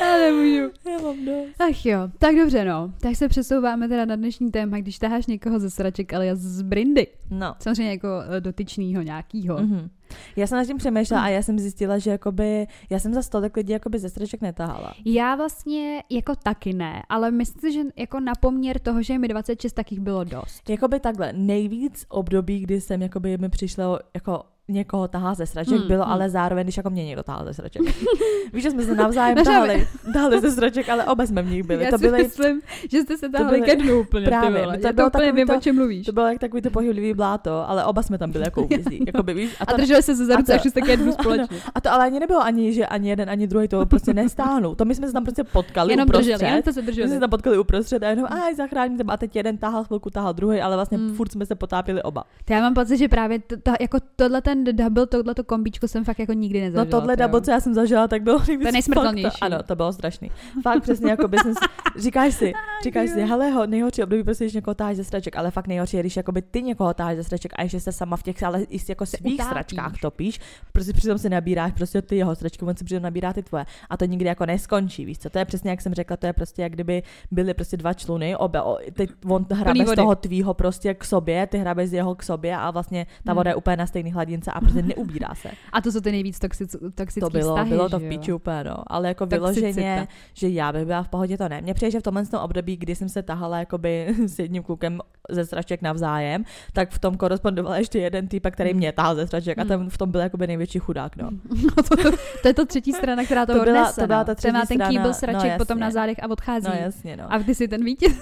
Já 0.00 0.16
nemůžu. 0.18 0.72
Já 0.90 0.98
mám 1.02 1.24
dost. 1.24 1.60
Ach 1.60 1.86
jo, 1.86 1.98
tak 2.18 2.36
dobře 2.36 2.64
no. 2.64 2.92
Tak 3.00 3.16
se 3.16 3.28
přesouváme 3.28 3.88
teda 3.88 4.04
na 4.04 4.16
dnešní 4.16 4.50
téma, 4.50 4.78
když 4.78 4.98
taháš 4.98 5.26
někoho 5.26 5.60
ze 5.60 5.70
sraček, 5.70 6.14
ale 6.14 6.36
z 6.36 6.62
brindy. 6.62 7.06
No. 7.30 7.54
Samozřejmě 7.58 7.90
jako 7.90 8.08
eh, 8.36 8.40
dotyčnýho 8.40 9.02
nějakýho. 9.02 9.56
Mm-hmm. 9.56 9.88
Já 10.36 10.46
jsem 10.46 10.58
nad 10.58 10.64
tím 10.64 10.76
přemýšlela 10.76 11.22
a 11.22 11.28
já 11.28 11.42
jsem 11.42 11.58
zjistila, 11.58 11.98
že 11.98 12.10
jakoby, 12.10 12.66
já 12.90 12.98
jsem 12.98 13.14
za 13.14 13.22
stolik 13.22 13.56
lidí 13.56 13.72
jakoby 13.72 13.98
ze 13.98 14.08
straček 14.08 14.40
netahala. 14.40 14.92
Já 15.04 15.34
vlastně 15.34 16.02
jako 16.10 16.34
taky 16.36 16.72
ne, 16.72 17.02
ale 17.08 17.30
myslím 17.30 17.60
si, 17.60 17.72
že 17.72 17.80
jako 17.96 18.20
na 18.20 18.32
poměr 18.40 18.78
toho, 18.78 19.02
že 19.02 19.18
mi 19.18 19.28
26, 19.28 19.72
tak 19.72 19.92
jich 19.92 20.00
bylo 20.00 20.24
dost. 20.24 20.70
Jakoby 20.70 21.00
takhle, 21.00 21.32
nejvíc 21.32 22.06
období, 22.08 22.60
kdy 22.60 22.80
jsem 22.80 23.02
jakoby 23.02 23.38
mi 23.38 23.48
přišlo 23.48 23.98
jako 24.14 24.42
někoho 24.68 25.08
tahá 25.08 25.34
ze 25.34 25.46
sraček, 25.46 25.78
Hmm, 25.78 25.88
bylo 25.88 26.04
hmm. 26.04 26.12
ale 26.12 26.30
zároveň, 26.30 26.64
když 26.64 26.76
jako 26.76 26.90
mě 26.90 27.04
někdo 27.04 27.22
tahal 27.22 27.44
ze 27.44 27.54
sraček. 27.54 27.82
Víš, 28.52 28.62
že 28.62 28.70
jsme 28.70 28.82
se 28.84 28.94
navzájem 28.94 29.44
tahali, 29.44 29.88
tahali 30.12 30.40
ze 30.40 30.50
sraček, 30.50 30.88
ale 30.88 31.04
oba 31.04 31.26
jsme 31.26 31.42
v 31.42 31.50
nich 31.50 31.62
byli. 31.62 31.84
Já 31.84 31.90
to 31.90 31.98
si 31.98 32.04
byly, 32.04 32.22
myslím, 32.22 32.60
že 32.90 33.02
jste 33.02 33.18
se 33.18 33.28
tahali 33.28 33.62
ke 33.62 33.76
dnu 33.76 34.00
úplně, 34.00 34.26
Právě, 34.26 34.62
to 34.78 34.92
bylo 34.92 35.10
to 35.10 35.18
úplně 35.18 35.32
vím, 35.32 35.46
to- 35.46 35.56
o 35.56 35.60
čem 35.60 35.76
mluvíš. 35.76 36.06
to 36.06 36.12
bylo 36.12 36.26
jak 36.26 36.38
takový 36.38 36.62
to 36.62 36.70
pohyblivý 36.70 37.14
bláto, 37.14 37.68
ale 37.68 37.84
oba 37.84 38.02
jsme 38.02 38.18
tam 38.18 38.30
byli 38.30 38.44
jako 38.44 38.62
uvězí. 38.64 39.04
Jakoby, 39.06 39.34
víš, 39.34 39.56
A 39.60 39.72
drželi 39.76 40.02
se 40.04 40.14
ze 40.16 40.26
za 40.26 40.34
a 40.34 40.36
ruce 40.36 40.52
to- 40.52 40.56
a 40.56 40.58
šli 40.58 40.70
jste 40.70 40.80
ke 40.80 40.96
dnu 40.96 41.12
společně. 41.12 41.58
a 41.74 41.80
to 41.80 41.92
ale 41.92 42.04
ani 42.06 42.20
nebylo 42.20 42.42
ani, 42.42 42.72
že 42.72 42.86
ani 42.86 43.08
jeden, 43.08 43.30
ani 43.30 43.46
druhý 43.46 43.68
to 43.68 43.86
prostě 43.86 44.14
nestáhnul. 44.14 44.74
To 44.74 44.84
my 44.84 44.94
jsme 44.94 45.06
se 45.06 45.12
tam 45.12 45.24
prostě 45.24 45.44
potkali 45.44 45.92
Jenom 45.92 46.08
uprostřed. 46.08 46.32
drželi, 46.34 46.50
jenom 46.50 46.62
jste 46.62 46.72
se 46.72 46.80
My 46.80 46.84
jsme 46.84 46.92
drželi. 46.92 47.08
se 47.08 47.20
tam 47.20 47.30
potkali 47.30 47.58
uprostřed 47.58 48.02
a 48.02 48.08
jenom, 48.08 48.26
aj, 48.30 48.54
zachráním 48.54 48.98
tebe. 48.98 49.12
A 49.12 49.16
teď 49.16 49.36
jeden 49.36 49.58
tahal 49.58 49.84
chvilku, 49.84 50.10
tahal 50.10 50.32
druhý, 50.34 50.60
ale 50.60 50.76
vlastně 50.76 50.98
Hmm. 50.98 51.14
furt 51.14 51.32
jsme 51.32 51.46
se 51.46 51.54
potápili 51.54 52.02
oba. 52.02 52.24
To 52.44 52.52
já 52.52 52.60
mám 52.60 52.74
pocit, 52.74 52.96
že 52.96 53.08
právě 53.08 53.38
to, 53.38 53.56
to, 53.62 53.72
jako 53.80 53.98
tohle 54.16 54.42
ten 54.42 54.64
double, 54.64 55.06
tohle 55.06 55.34
to 55.34 55.44
kombíčko 55.44 55.88
jsem 55.88 56.04
fakt 56.04 56.18
jako 56.18 56.32
nikdy 56.32 56.60
nezažila. 56.60 56.84
No 56.84 56.90
tohle 56.90 57.16
to 57.16 57.22
double, 57.22 57.40
co 57.40 57.50
já 57.50 57.60
jsem 57.60 57.74
zažila, 57.74 58.08
tak 58.08 58.22
bylo 58.22 58.42
nejvíc 58.48 58.72
nejsmrtelnější. 58.72 59.38
To, 59.40 59.44
ano, 59.44 59.58
to 59.66 59.76
bylo 59.76 59.92
strašný. 59.92 60.30
Fakt 60.62 60.82
přesně 60.82 61.10
jako 61.10 61.28
business. 61.28 61.58
Říkáš 61.98 62.34
si, 62.34 62.52
říkáš 62.84 63.10
si, 63.10 63.20
hele, 63.22 63.50
ho, 63.50 63.66
nejhorší 63.66 64.02
období 64.02 64.24
prostě, 64.24 64.44
když 64.44 64.54
někoho 64.54 64.74
táháš 64.74 64.96
ze 64.96 65.04
straček, 65.04 65.36
ale 65.36 65.50
fakt 65.50 65.66
nejhorší 65.66 65.96
je, 65.96 66.02
když 66.02 66.16
jakoby 66.16 66.42
ty 66.42 66.62
někoho 66.62 66.94
táháš 66.94 67.16
ze 67.16 67.24
straček 67.24 67.52
a 67.56 67.62
ještě 67.62 67.80
se 67.80 67.92
sama 67.92 68.16
v 68.16 68.22
těch, 68.22 68.42
ale 68.42 68.62
i 68.62 68.78
jako 68.88 69.06
svých 69.06 69.34
utápíš. 69.34 69.78
Stračkách 69.84 70.00
topíš, 70.00 70.40
prostě 70.72 70.92
přitom 70.92 71.18
si 71.18 71.28
nabíráš 71.28 71.72
prostě 71.72 72.02
ty 72.02 72.16
jeho 72.16 72.34
stračky, 72.34 72.64
on 72.64 72.76
si 72.76 72.84
přitom 72.84 73.02
nabírá 73.02 73.32
ty 73.32 73.42
tvoje 73.42 73.66
a 73.90 73.96
to 73.96 74.04
nikdy 74.04 74.24
jako 74.26 74.46
neskončí, 74.46 75.04
víš 75.04 75.18
co, 75.18 75.30
to 75.30 75.38
je 75.38 75.44
přesně 75.44 75.70
jak 75.70 75.80
jsem 75.80 75.94
řekla, 75.94 76.16
to 76.16 76.26
je 76.26 76.32
prostě 76.32 76.62
jak 76.62 76.72
kdyby 76.72 77.02
byly 77.30 77.54
prostě 77.54 77.76
dva 77.76 77.92
čluny, 77.94 78.36
obe, 78.36 78.62
o, 78.62 78.78
teď 78.92 79.10
on 79.28 79.46
hrabe 79.52 79.86
z 79.86 79.94
toho 79.94 80.14
tvýho 80.14 80.54
prostě 80.54 80.94
k 80.94 81.04
sobě, 81.04 81.46
ty 81.46 81.58
hrabeš 81.58 81.90
z 81.90 81.92
jeho 81.92 82.14
k 82.14 82.22
sobě 82.22 82.56
a 82.56 82.70
vlastně 82.70 83.06
ta 83.24 83.32
Hmm. 83.32 83.36
voda 83.36 83.50
je 83.50 83.54
úplně 83.54 83.76
na 83.76 83.86
stejný 83.86 84.12
hladince 84.12 84.50
a 84.50 84.60
prostě 84.60 84.82
neubírá 84.96 85.34
se. 85.34 85.50
A 85.72 85.80
to 85.80 85.92
jsou 85.92 86.00
ty 86.00 86.10
nejvíc 86.12 86.38
toxic, 86.38 86.76
toxický 86.94 87.20
To 87.20 87.30
bylo, 87.30 87.54
vztahy, 87.54 87.70
bylo 87.70 87.88
to 87.88 87.98
v 87.98 88.02
jo? 88.02 88.08
piči 88.08 88.32
úplně, 88.32 88.64
no. 88.64 88.76
Ale 88.86 89.08
jako 89.08 89.26
Toxicita. 89.26 89.50
vyloženě, 89.60 90.08
že 90.34 90.48
já 90.48 90.72
bych 90.72 90.84
byla 90.84 91.02
v 91.02 91.08
pohodě, 91.08 91.38
to 91.38 91.48
ne. 91.48 91.60
Mně 91.60 91.74
přijde, 91.74 91.90
že 91.90 92.00
v 92.00 92.02
tomhle 92.02 92.26
tom 92.26 92.40
období, 92.40 92.76
kdy 92.76 92.94
jsem 92.94 93.08
se 93.08 93.22
tahala 93.22 93.58
jakoby 93.58 94.14
s 94.26 94.38
jedním 94.38 94.62
klukem 94.62 95.00
ze 95.30 95.44
straček 95.44 95.82
navzájem, 95.82 96.44
tak 96.72 96.90
v 96.90 96.98
tom 96.98 97.16
korespondoval 97.16 97.74
ještě 97.74 97.98
jeden 97.98 98.28
typ, 98.28 98.46
který 98.50 98.70
Hmm. 98.70 98.78
mě 98.78 98.92
tahal 98.92 99.14
ze 99.14 99.26
straček 99.26 99.58
a 99.58 99.60
Hmm. 99.60 99.68
Ten 99.78 99.90
v 99.90 99.98
tom 99.98 100.10
byl 100.10 100.20
jakoby 100.20 100.46
největší 100.46 100.78
chudák, 100.78 101.16
no. 101.16 101.30
No 101.64 101.82
to, 101.82 102.12
to, 102.42 102.48
je 102.48 102.54
to 102.54 102.66
třetí 102.66 102.92
strana, 102.92 103.24
která 103.24 103.46
to, 103.46 103.52
To 103.58 103.64
byla- 103.64 103.80
odnese. 103.82 104.00
to 104.00 104.06
byla 104.06 104.18
no. 104.18 104.24
ta 104.24 104.34
To 104.34 104.52
má 104.52 104.64
třetí 104.64 104.68
ten 104.68 104.76
strana, 104.78 104.90
kýbl 104.90 105.04
no 105.08 105.14
sraček 105.14 105.58
potom 105.58 105.78
jasně. 105.78 105.84
na 105.84 105.90
zádech 105.90 106.22
a 106.22 106.30
odchází. 106.30 106.66
No 106.68 106.72
jasně, 106.80 107.16
no. 107.16 107.32
A 107.32 107.38
ty 107.38 107.54
si 107.54 107.68
ten 107.68 107.84
vítěz. 107.84 108.12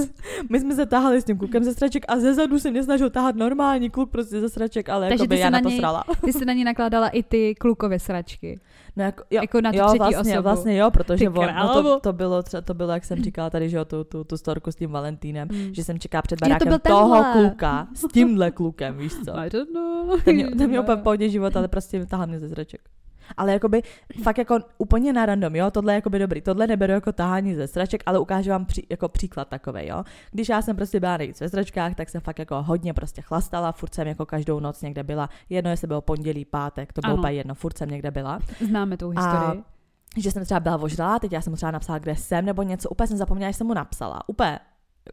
My 0.50 0.60
jsme 0.60 0.74
se 0.74 0.86
tahali 0.86 1.20
s 1.20 1.24
tím 1.24 1.38
klukem 1.38 1.64
ze 1.64 1.72
straček 1.72 2.04
a 2.08 2.16
ze 2.18 2.34
zadu 2.34 2.58
se 2.58 2.70
mě 2.70 2.82
snažil 2.82 3.10
tahat 3.10 3.36
normální 3.36 3.90
kluk 3.90 4.10
prostě 4.10 4.40
ze 4.40 4.48
straček, 4.48 4.88
ale 4.88 5.08
Takže 5.08 5.22
jakoby 5.22 5.38
já 5.38 5.50
na 5.50 5.58
na 5.60 5.70
to 5.70 5.76
srala. 5.76 6.04
Ty 6.24 6.32
jsi 6.32 6.44
na 6.44 6.52
ní 6.52 6.64
nakládala 6.64 7.08
i 7.08 7.22
ty 7.22 7.54
klukové 7.54 7.98
sračky. 7.98 8.60
No 8.96 9.04
jako, 9.04 9.24
jo, 9.30 9.40
Jako 9.40 9.60
na 9.60 9.72
tu 9.72 9.78
jo, 9.78 9.84
třetí 9.86 9.98
vlastně, 9.98 10.32
osobu. 10.32 10.42
vlastně 10.42 10.76
jo, 10.76 10.90
protože 10.90 11.28
on, 11.28 11.46
no 11.56 11.82
to, 11.82 12.00
to, 12.00 12.12
bylo 12.12 12.42
třeba, 12.42 12.60
to 12.60 12.74
bylo, 12.74 12.92
jak 12.92 13.04
jsem 13.04 13.22
říkala 13.24 13.50
tady, 13.50 13.68
že 13.68 13.76
jo, 13.76 13.84
tu, 13.84 14.04
tu, 14.04 14.24
tu 14.24 14.36
storku 14.36 14.72
s 14.72 14.76
tím 14.76 14.90
Valentínem, 14.90 15.48
Mm. 15.48 15.74
že 15.74 15.84
jsem 15.84 15.98
čeká 15.98 16.22
před 16.22 16.38
Jo, 16.42 16.56
to 16.58 16.64
barákem 16.64 16.80
toho 16.80 17.24
kluka 17.32 17.88
s 17.94 18.06
tímhle 18.12 18.50
klukem, 18.50 18.98
víš 18.98 19.12
co. 19.24 19.38
I 19.38 19.50
don't 19.50 19.70
know. 19.74 20.20
Ten 20.24 20.34
mě, 20.34 20.50
ten 20.50 20.68
mě 20.70 20.80
úplně 20.86 20.96
pohodě 20.96 21.28
život, 21.28 21.56
ale 21.56 21.68
prostě 21.68 22.06
tahal 22.06 22.26
mě 22.26 22.38
ze 22.40 22.48
zraček. 22.48 22.80
Ale 23.36 23.52
jakoby 23.52 23.82
fakt 24.22 24.38
jako 24.38 24.58
úplně 24.78 25.12
na 25.12 25.26
random, 25.26 25.56
jo, 25.56 25.70
tohle 25.70 25.92
je 25.92 25.94
jakoby 25.94 26.18
dobrý, 26.18 26.40
tohle 26.40 26.66
neberu 26.66 26.92
jako 26.92 27.12
tahání 27.12 27.54
ze 27.54 27.66
sraček, 27.66 28.02
ale 28.06 28.18
ukážu 28.18 28.50
vám 28.50 28.64
pří, 28.64 28.86
jako 28.90 29.08
příklad 29.08 29.48
takový, 29.48 29.86
jo. 29.86 30.04
Když 30.30 30.48
já 30.48 30.62
jsem 30.62 30.76
prostě 30.76 31.00
byla 31.00 31.16
nejvíc 31.16 31.40
ve 31.40 31.48
sračkách, 31.48 31.94
tak 31.94 32.08
jsem 32.08 32.20
fakt 32.20 32.38
jako 32.38 32.62
hodně 32.62 32.94
prostě 32.94 33.22
chlastala, 33.22 33.72
furt 33.72 33.94
jsem 33.94 34.08
jako 34.08 34.26
každou 34.26 34.60
noc 34.60 34.82
někde 34.82 35.02
byla, 35.02 35.28
jedno 35.48 35.70
jestli 35.70 35.86
bylo 35.86 36.00
pondělí, 36.00 36.44
pátek, 36.44 36.92
to 36.92 37.00
bylo 37.00 37.16
úplně 37.16 37.34
jedno, 37.34 37.54
furt 37.54 37.78
jsem 37.78 37.90
někde 37.90 38.10
byla. 38.10 38.38
Známe 38.68 38.96
tou 38.96 39.08
historii. 39.10 39.62
že 40.16 40.30
jsem 40.30 40.44
třeba 40.44 40.60
byla 40.60 40.76
ožralá, 40.76 41.18
teď 41.18 41.32
já 41.32 41.40
jsem 41.40 41.50
mu 41.52 41.56
třeba 41.56 41.70
napsala, 41.70 41.98
kde 41.98 42.16
jsem, 42.16 42.44
nebo 42.44 42.62
něco, 42.62 42.88
úplně 42.88 43.06
jsem 43.06 43.16
zapomněla, 43.16 43.50
že 43.50 43.56
jsem 43.56 43.66
mu 43.66 43.74
napsala. 43.74 44.28
Úplně 44.28 44.58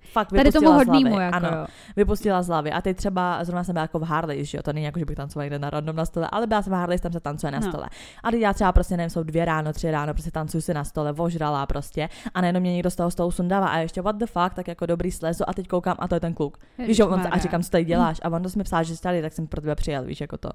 fakt 0.01 0.29
Tady 0.29 0.51
tomu 0.51 0.71
hlavy. 0.71 1.01
jako 1.03 1.35
ano, 1.35 1.49
jo. 1.57 1.65
vypustila 1.95 2.41
z 2.43 2.47
hlavy. 2.47 2.71
A 2.71 2.81
teď 2.81 2.97
třeba 2.97 3.43
zrovna 3.43 3.63
jsem 3.63 3.73
byla 3.73 3.81
jako 3.83 3.99
v 3.99 4.03
Harley, 4.03 4.45
že 4.45 4.57
jo, 4.57 4.63
to 4.63 4.73
není 4.73 4.85
jako, 4.85 4.99
že 4.99 5.05
bych 5.05 5.15
tancovala 5.17 5.43
někde 5.43 5.59
na 5.59 5.69
random 5.69 5.95
na 5.95 6.05
stole, 6.05 6.27
ale 6.31 6.47
byla 6.47 6.61
jsem 6.61 6.73
v 6.73 6.75
Harley, 6.75 6.99
tam 6.99 7.11
se 7.11 7.19
tancuje 7.19 7.51
na 7.51 7.59
No. 7.59 7.67
stole. 7.71 7.89
A 8.23 8.31
teď 8.31 8.41
já 8.41 8.53
třeba 8.53 8.71
prostě 8.71 8.97
nevím, 8.97 9.09
jsou 9.09 9.23
dvě 9.23 9.45
ráno, 9.45 9.73
tři 9.73 9.91
ráno, 9.91 10.13
prostě 10.13 10.31
tancuju 10.31 10.61
si 10.61 10.73
na 10.73 10.83
stole, 10.83 11.13
ožralá 11.17 11.65
prostě. 11.65 12.09
A 12.33 12.41
najednou 12.41 12.61
mě 12.61 12.73
někdo 12.73 12.89
z 12.91 12.95
toho, 12.95 13.11
toho 13.11 13.31
sundává 13.31 13.67
a 13.67 13.77
ještě 13.77 14.01
what 14.01 14.15
the 14.15 14.25
fuck, 14.25 14.53
tak 14.53 14.67
jako 14.67 14.85
dobrý 14.85 15.11
slezu 15.11 15.43
a 15.49 15.53
teď 15.53 15.67
koukám 15.67 15.95
a 15.99 16.07
to 16.07 16.15
je 16.15 16.19
ten 16.19 16.33
kluk. 16.33 16.57
Víš, 16.87 16.97
že 16.97 17.03
on, 17.03 17.27
a 17.31 17.37
říkám, 17.37 17.63
co 17.63 17.69
tady 17.69 17.85
děláš? 17.85 18.19
A 18.23 18.29
on 18.29 18.43
to 18.43 18.49
mi 18.55 18.63
psal, 18.63 18.83
že 18.83 19.01
tady, 19.01 19.21
tak 19.21 19.33
jsem 19.33 19.47
pro 19.47 19.61
tebe 19.61 19.75
přijel, 19.75 20.03
víš, 20.03 20.21
jako 20.21 20.37
to. 20.37 20.49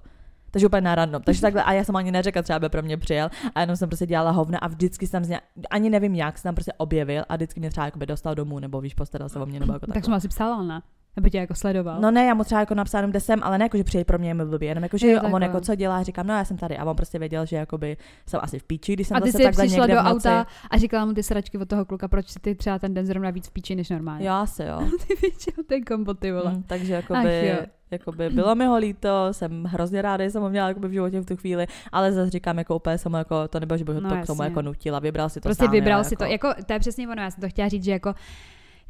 Takže 0.51 0.67
úplně 0.67 0.81
na 0.81 0.95
random. 0.95 1.23
Takže 1.23 1.41
takhle, 1.41 1.63
a 1.63 1.73
já 1.73 1.85
jsem 1.85 1.97
ani 1.97 2.11
neřekla, 2.13 2.43
třeba 2.43 2.59
by 2.59 2.69
pro 2.69 2.83
mě 2.83 2.97
přijel, 2.97 3.31
a 3.55 3.61
jenom 3.61 3.77
jsem 3.77 3.89
prostě 3.89 4.07
dělala 4.07 4.31
hovna 4.31 4.59
a 4.59 4.69
vždycky 4.69 5.07
jsem 5.07 5.25
z 5.25 5.29
ně, 5.29 5.41
ani 5.71 5.91
nevím 5.91 6.15
jak, 6.15 6.39
se 6.39 6.43
tam 6.45 6.55
prostě 6.55 6.73
objevil 6.77 7.23
a 7.29 7.37
vždycky 7.37 7.61
mě 7.61 7.71
třeba 7.71 7.85
jakoby 7.85 8.07
dostal 8.07 8.35
domů, 8.35 8.59
nebo 8.59 8.81
víš, 8.81 8.95
postaral 8.95 9.29
se 9.29 9.39
o 9.39 9.47
mě, 9.47 9.61
nebo 9.61 9.73
jako 9.73 9.87
Tak 9.87 9.95
tak. 9.95 10.05
jsem 10.05 10.15
asi 10.15 10.29
psala, 10.29 10.63
ne? 10.63 10.83
Nebo 11.17 11.29
tě 11.29 11.39
jako 11.39 11.55
sledoval. 11.55 12.01
No 12.01 12.11
ne, 12.11 12.25
já 12.25 12.35
mu 12.35 12.45
třeba 12.45 12.61
jako 12.61 12.75
napsal 12.75 12.99
jenom, 12.99 13.11
kde 13.11 13.21
jsem, 13.21 13.43
ale 13.43 13.59
ne 13.59 13.65
jako, 13.65 13.77
že 13.77 13.85
přijde 13.85 14.05
pro 14.05 14.19
mě 14.19 14.31
je 14.31 14.35
mi 14.35 14.45
blbě, 14.45 14.69
jenom 14.69 14.83
jako, 14.85 14.99
že 14.99 15.11
Jo, 15.11 15.21
on 15.33 15.43
jako 15.43 15.61
co 15.61 15.75
dělá, 15.75 16.03
říkám, 16.03 16.27
no 16.27 16.35
já 16.35 16.45
jsem 16.45 16.57
tady 16.57 16.77
a 16.77 16.85
on 16.85 16.97
prostě 16.97 17.19
věděl, 17.19 17.47
že 17.47 17.57
jakoby 17.57 17.97
jsem 18.27 18.41
asi 18.43 18.59
v 18.59 18.65
píči, 18.65 18.93
když 18.93 19.09
jsem 19.09 19.17
a 19.17 19.21
ty 19.21 19.31
zase 19.33 19.45
takhle 19.45 19.67
přišla 19.67 19.87
někde 19.87 20.03
do 20.03 20.09
auta 20.09 20.47
a 20.71 20.79
říkala 20.79 21.05
mu 21.05 21.15
ty 21.15 21.23
sračky 21.23 21.59
od 21.59 21.69
toho 21.69 21.85
kluka, 21.85 22.09
proč 22.09 22.27
ty 22.41 22.55
třeba 22.55 22.79
ten 22.79 22.95
den 22.95 23.07
zrovna 23.07 23.31
víc 23.31 23.49
v 23.49 23.53
píči 23.53 23.75
než 23.75 23.91
normálně. 23.91 24.27
Jo, 24.27 24.33
asi 24.33 24.63
jo. 24.63 24.89
ty 25.07 25.15
piči, 25.17 25.51
ten 25.67 25.85
kombo, 25.85 26.15
ty 26.15 26.33
vole. 26.33 26.53
Mm, 26.53 26.63
takže 26.63 26.93
jakoby, 26.93 27.59
jakoby 27.91 28.31
bylo 28.31 28.55
mi 28.55 28.67
ho 28.67 28.77
líto, 28.77 29.29
jsem 29.33 29.65
hrozně 29.65 30.03
ráda, 30.03 30.25
že 30.25 30.31
jsem 30.31 30.43
ho 30.43 30.51
měla 30.51 30.69
jakoby 30.69 30.89
v 30.89 30.93
životě 30.93 31.21
v 31.21 31.27
tu 31.27 31.37
chvíli, 31.37 31.67
ale 31.93 32.13
zase 32.13 32.31
říkám, 32.31 32.59
jako 32.59 32.77
úplně 32.77 32.99
jsem 32.99 33.15
jako, 33.15 33.49
to 33.49 33.61
nebylo, 33.61 33.79
že 33.79 33.85
bych 33.85 33.95
ho 33.95 34.01
No 34.01 34.09
to 34.09 34.17
k 34.17 34.27
tomu 34.27 34.43
jasně. 34.43 34.45
jako 34.45 34.63
nutila, 34.63 34.99
vybral 34.99 35.29
si 35.29 35.41
to 35.41 35.49
prostě 35.49 35.65
sám, 35.65 35.73
vybral 35.73 36.01
jo, 36.01 36.05
si 36.05 36.17
to, 36.17 36.25
jako. 36.25 36.47
jako, 36.47 36.65
to 36.65 36.73
je 36.73 36.79
přesně 36.79 37.09
ono, 37.09 37.23
já 37.23 37.31
jsem 37.31 37.41
to 37.41 37.49
chtěla 37.49 37.69
říct, 37.69 37.85
že 37.85 37.93
jako 37.93 38.15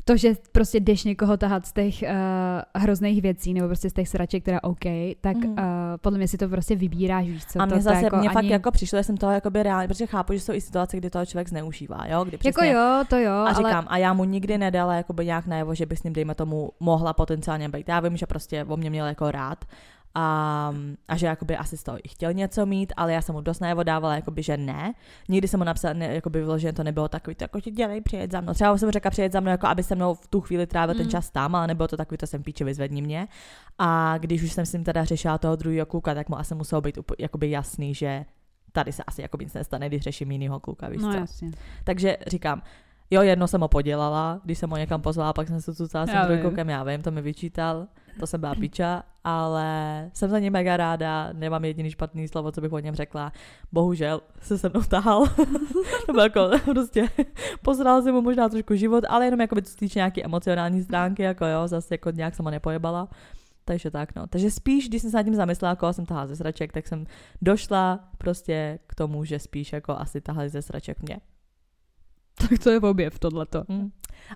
to, 0.09 0.17
že 0.17 0.35
prostě 0.53 0.81
jdeš 0.81 1.05
někoho 1.05 1.37
tahat 1.37 1.67
z 1.67 1.73
těch 1.73 2.03
uh, 2.03 2.09
hrozných 2.83 3.23
věcí, 3.23 3.55
nebo 3.55 3.67
prostě 3.67 3.91
z 3.91 3.93
těch 3.93 4.09
sraček, 4.09 4.43
která 4.43 4.59
OK, 4.63 4.85
tak 5.21 5.37
Mhm. 5.37 5.51
uh, 5.51 5.57
podle 6.01 6.19
mě 6.19 6.29
si 6.29 6.39
to 6.39 6.49
prostě 6.49 6.77
vybíráš, 6.77 7.27
víš 7.27 7.45
co, 7.47 7.63
a 7.63 7.67
to, 7.67 7.75
mě 7.75 7.83
zase, 7.83 7.99
to 7.99 8.05
jako 8.05 8.17
mě 8.17 8.29
fakt 8.29 8.37
ani... 8.37 8.51
jako 8.53 8.71
přišlo, 8.71 8.99
že 8.99 9.03
jsem 9.03 9.17
toho 9.17 9.33
jakoby 9.33 9.63
reálně, 9.63 9.89
protože 9.89 10.07
chápu, 10.07 10.33
že 10.33 10.41
jsou 10.41 10.53
i 10.53 10.61
situace, 10.61 10.97
kdy 10.97 11.11
toho 11.11 11.27
člověk 11.27 11.49
zneužívá, 11.49 12.07
jo, 12.07 12.25
kdy 12.25 12.39
Jako 12.45 12.61
přesně, 12.61 12.73
jo, 12.73 13.05
to 13.09 13.17
jo, 13.17 13.33
a 13.33 13.45
ale 13.45 13.55
říkám, 13.55 13.85
a 13.89 13.99
já 13.99 14.13
mu 14.13 14.25
nikdy 14.25 14.59
nedala 14.59 14.95
jakoby 14.95 15.27
nějak 15.27 15.47
najevo, 15.47 15.75
že 15.75 15.87
by 15.87 15.97
s 15.97 16.03
ním, 16.03 16.13
dejme 16.13 16.35
tomu, 16.35 16.71
mohla 16.81 17.13
potenciálně 17.13 17.69
být. 17.69 17.89
Já 17.89 18.01
vím, 18.01 18.17
že 18.17 18.27
prostě 18.27 18.65
o 18.65 18.77
mě 18.77 18.91
měl 18.91 19.07
jako 19.07 19.31
rád 19.31 19.65
a, 20.15 20.73
a 21.09 21.17
že 21.17 21.27
jakoby 21.27 21.57
asi 21.57 21.77
z 21.77 21.83
toho 21.83 21.99
i 22.05 22.09
chtěl 22.09 22.33
něco 22.33 22.67
mít, 22.67 22.93
ale 22.97 23.13
já 23.13 23.23
jsem 23.23 23.35
mu 23.35 23.41
dost 23.41 23.61
najevo 23.61 23.83
dávala, 23.83 24.15
jakoby, 24.15 24.43
že 24.43 24.57
ne. 24.57 24.95
Nikdy 25.29 25.49
jsem 25.49 25.61
mu 25.61 25.65
napsala, 25.65 25.95
ne, 25.95 26.15
jakoby 26.15 26.41
vyloženě 26.41 26.73
to 26.73 26.83
nebylo 26.85 27.09
takový, 27.09 27.35
to 27.35 27.45
jako 27.45 27.61
ti 27.61 27.71
dělej, 27.71 28.01
přijet 28.01 28.33
za 28.33 28.41
mnou. 28.41 28.53
Třeba 28.55 28.79
jsem 28.79 28.87
mu 28.87 28.91
řekla 28.93 29.11
přijet 29.11 29.33
za 29.33 29.41
mnou, 29.41 29.51
jako 29.51 29.67
aby 29.67 29.83
se 29.83 29.95
mnou 29.95 30.15
v 30.15 30.27
tu 30.27 30.41
chvíli 30.41 30.67
trávil 30.67 30.95
ten 30.95 31.05
Mm. 31.05 31.11
čas 31.11 31.31
tam, 31.31 31.55
ale 31.55 31.67
nebylo 31.67 31.89
to 31.89 31.97
takový, 31.97 32.19
to 32.19 32.27
jsem 32.27 32.43
píče, 32.43 32.65
vyzvedni 32.65 33.03
mě. 33.03 33.29
A 33.79 34.19
když 34.19 34.43
už 34.43 34.53
jsem 34.53 34.67
s 34.67 34.73
ním 34.73 34.85
teda 34.85 35.05
řešila 35.05 35.39
toho 35.39 35.57
druhého 35.57 35.87
kluka, 35.87 36.15
tak 36.15 36.29
mu 36.29 36.39
asi 36.39 36.55
muselo 36.55 36.81
být 36.81 36.99
jakoby 37.19 37.51
jasný, 37.51 37.95
že 37.95 38.25
tady 38.73 38.93
se 38.93 39.03
asi 39.05 39.23
jakoby 39.23 39.45
nic 39.45 39.55
nestane, 39.55 39.89
když 39.89 40.03
řeším 40.03 40.31
jinýho 40.31 40.61
kluka, 40.61 40.89
víš 40.89 41.03
no 41.03 41.13
co? 41.13 41.19
jasně. 41.19 41.51
Takže 41.85 42.17
říkám, 42.27 42.63
jo, 43.11 43.23
jedno 43.23 43.49
jsem 43.49 43.61
ho 43.61 43.69
podělala, 43.69 44.41
když 44.45 44.59
jsem 44.59 44.71
ho 44.71 44.77
někam 44.77 45.01
pozvala, 45.01 45.33
pak 45.33 45.49
jsem 45.49 45.61
se 45.61 45.75
cucala 45.75 46.07
s 46.07 46.11
tím 46.11 46.39
klukem, 46.41 46.69
já 46.69 46.83
vím, 46.85 47.03
to 47.03 47.11
mi 47.11 47.23
vyčítal, 47.23 47.87
to 48.19 48.27
jsem 48.27 48.41
byla 48.41 48.55
piča, 48.55 49.03
ale 49.25 50.11
jsem 50.15 50.31
za 50.31 50.39
ně 50.39 50.51
mega 50.51 50.77
ráda, 50.77 51.31
nemám 51.33 51.65
jediný 51.65 51.91
špatný 51.91 52.29
slovo, 52.29 52.53
co 52.53 52.61
bych 52.61 52.73
o 52.73 52.79
něm 52.79 52.95
řekla. 52.95 53.33
Bohužel 53.73 54.21
se 54.41 54.59
se 54.59 54.69
mnou 54.69 54.83
tahal. 54.83 55.27
to 56.07 56.13
bylo 56.13 56.23
jako 56.23 56.51
prostě, 56.65 57.09
pozrala 57.63 58.03
jsem 58.03 58.15
mu 58.15 58.23
možná 58.23 58.49
trošku 58.49 58.75
život, 58.75 59.05
ale 59.09 59.25
jenom 59.25 59.41
jako 59.41 59.55
by 59.55 59.63
se 59.63 59.77
týče 59.77 59.99
nějaký 59.99 60.25
emocionální 60.25 60.83
stránky, 60.83 61.23
jako 61.23 61.47
jo, 61.47 61.69
zase 61.69 61.95
jako 61.95 62.11
nějak 62.11 62.35
jsem 62.35 62.45
ho 62.45 62.51
nepojebala. 62.51 63.09
Takže 63.65 63.91
tak, 63.91 64.15
no. 64.15 64.27
Takže 64.27 64.51
spíš, 64.51 64.89
když 64.89 65.03
jsem 65.03 65.11
se 65.11 65.17
nad 65.17 65.23
tím 65.23 65.35
zamyslela, 65.35 65.77
koho 65.77 65.93
jsem 65.93 66.07
tahala 66.07 66.27
ze 66.27 66.37
sraček, 66.37 66.73
tak 66.73 66.89
jsem 66.89 67.07
došla 67.43 68.09
prostě 68.19 68.79
k 68.87 68.95
tomu, 68.95 69.25
že 69.25 69.39
spíš 69.39 69.73
jako 69.73 69.93
asi 69.93 70.21
tahali 70.21 70.49
ze 70.49 70.63
sraček 70.63 71.03
mě. 71.03 71.21
Tak 72.39 72.59
to 72.59 72.71
je 72.71 72.81
objev, 72.81 73.19
tohleto. 73.19 73.65
Mm. 73.69 73.91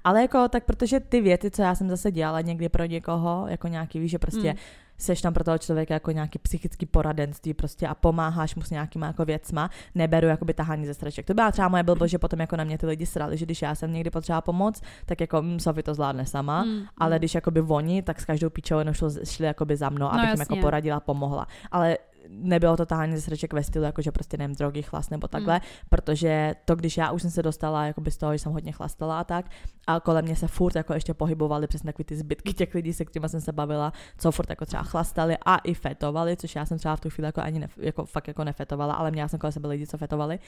Ale 0.05 0.23
jako 0.23 0.49
tak, 0.49 0.65
protože 0.65 1.01
ty 1.01 1.21
věty, 1.21 1.51
co 1.51 1.63
já 1.63 1.75
jsem 1.75 1.89
zase 1.89 2.11
dělala 2.11 2.41
někdy 2.41 2.69
pro 2.69 2.85
někoho, 2.85 3.47
jako 3.49 3.69
nějaký, 3.69 4.01
víš, 4.01 4.11
že 4.11 4.19
prostě 4.19 4.51
Mm. 4.53 4.59
seš 4.99 5.21
tam 5.23 5.35
pro 5.35 5.45
toho 5.45 5.59
člověka 5.59 5.95
jako 5.95 6.11
nějaký 6.11 6.39
psychický 6.39 6.87
poradenství 6.87 7.55
prostě 7.55 7.87
a 7.89 7.95
pomáháš 7.95 8.55
mu 8.55 8.63
s 8.63 8.71
nějakýma 8.71 9.07
jako 9.07 9.25
věcma, 9.25 9.71
neberu 9.95 10.27
jakoby 10.27 10.55
tahání 10.55 10.87
ze 10.87 10.95
straček. 10.95 11.27
To 11.27 11.35
byla 11.35 11.51
třeba 11.53 11.69
moje 11.69 11.83
blbost, 11.83 12.11
že 12.11 12.19
potom 12.19 12.41
jako 12.41 12.57
na 12.57 12.65
mě 12.65 12.79
ty 12.79 12.87
lidi 12.87 13.07
srali, 13.07 13.37
že 13.37 13.45
když 13.45 13.63
já 13.63 13.75
jsem 13.75 13.93
někdy 13.93 14.11
potřeba 14.11 14.41
pomoc, 14.41 14.81
tak 15.07 15.21
jako 15.21 15.43
mm, 15.43 15.61
Sofie 15.61 15.83
to 15.83 15.95
zvládne 15.95 16.27
sama, 16.27 16.65
Mm, 16.65 16.83
ale 16.99 17.15
mm. 17.15 17.19
když 17.19 17.35
jakoby 17.35 17.61
oni, 17.61 18.03
tak 18.03 18.21
s 18.21 18.25
každou 18.25 18.51
píčovinou 18.51 18.93
šlo- 18.93 19.25
šli 19.25 19.47
jakoby 19.47 19.77
za 19.77 19.91
mnou, 19.91 19.99
No, 20.07 20.15
abych 20.15 20.31
jim 20.31 20.41
jako 20.41 20.57
poradila, 20.57 21.01
pomohla. 21.01 21.47
Ale 21.71 21.99
nebylo 22.29 22.77
to 22.77 22.87
tahání 22.87 23.17
ze 23.17 23.23
sraček 23.23 23.53
ve 23.53 23.63
stylu, 23.63 23.85
jako 23.85 24.03
že 24.03 24.13
prostě 24.13 24.37
nevím, 24.37 24.57
drogy, 24.57 24.83
chlast 24.83 25.11
nebo 25.11 25.29
takhle, 25.29 25.55
Mm. 25.55 25.61
protože 25.89 26.55
to, 26.65 26.77
když 26.77 26.97
já 26.97 27.11
už 27.11 27.23
jsem 27.23 27.31
se 27.31 27.43
dostala 27.43 27.87
jakoby 27.87 28.11
z 28.11 28.17
toho, 28.17 28.33
že 28.33 28.39
jsem 28.39 28.53
hodně 28.53 28.73
chlastala 28.73 29.21
a 29.21 29.25
tak, 29.25 29.47
a 29.87 30.01
kolem 30.01 30.25
mě 30.25 30.37
se 30.37 30.49
furt 30.49 30.77
jako 30.77 30.95
ještě 30.95 31.15
pohybovali 31.15 31.67
přesně 31.67 31.87
takový 31.93 32.05
ty 32.05 32.17
zbytky 32.17 32.53
těch 32.55 32.75
lidí, 32.75 32.93
se 32.93 33.05
kterými 33.05 33.29
jsem 33.29 33.41
se 33.41 33.53
bavila, 33.53 33.93
co 34.19 34.33
furt 34.33 34.51
jako 34.51 34.67
třeba 34.67 34.83
chlastali 34.83 35.37
a 35.47 35.57
i 35.57 35.75
fetovali, 35.75 36.37
což 36.37 36.57
já 36.57 36.67
jsem 36.67 36.79
třeba 36.79 36.97
v 36.97 37.01
tu 37.01 37.11
chvíli 37.11 37.27
jako 37.27 37.41
ani 37.41 37.59
ne, 37.59 37.69
jako 37.77 38.05
fakt 38.07 38.29
jako 38.29 38.45
nefetovala, 38.45 38.95
ale 38.95 39.11
měla 39.11 39.29
jsem 39.29 39.39
kolem 39.39 39.53
sebe 39.53 39.69
lidi, 39.69 39.87
co 39.87 39.99
fetovali. 39.99 40.39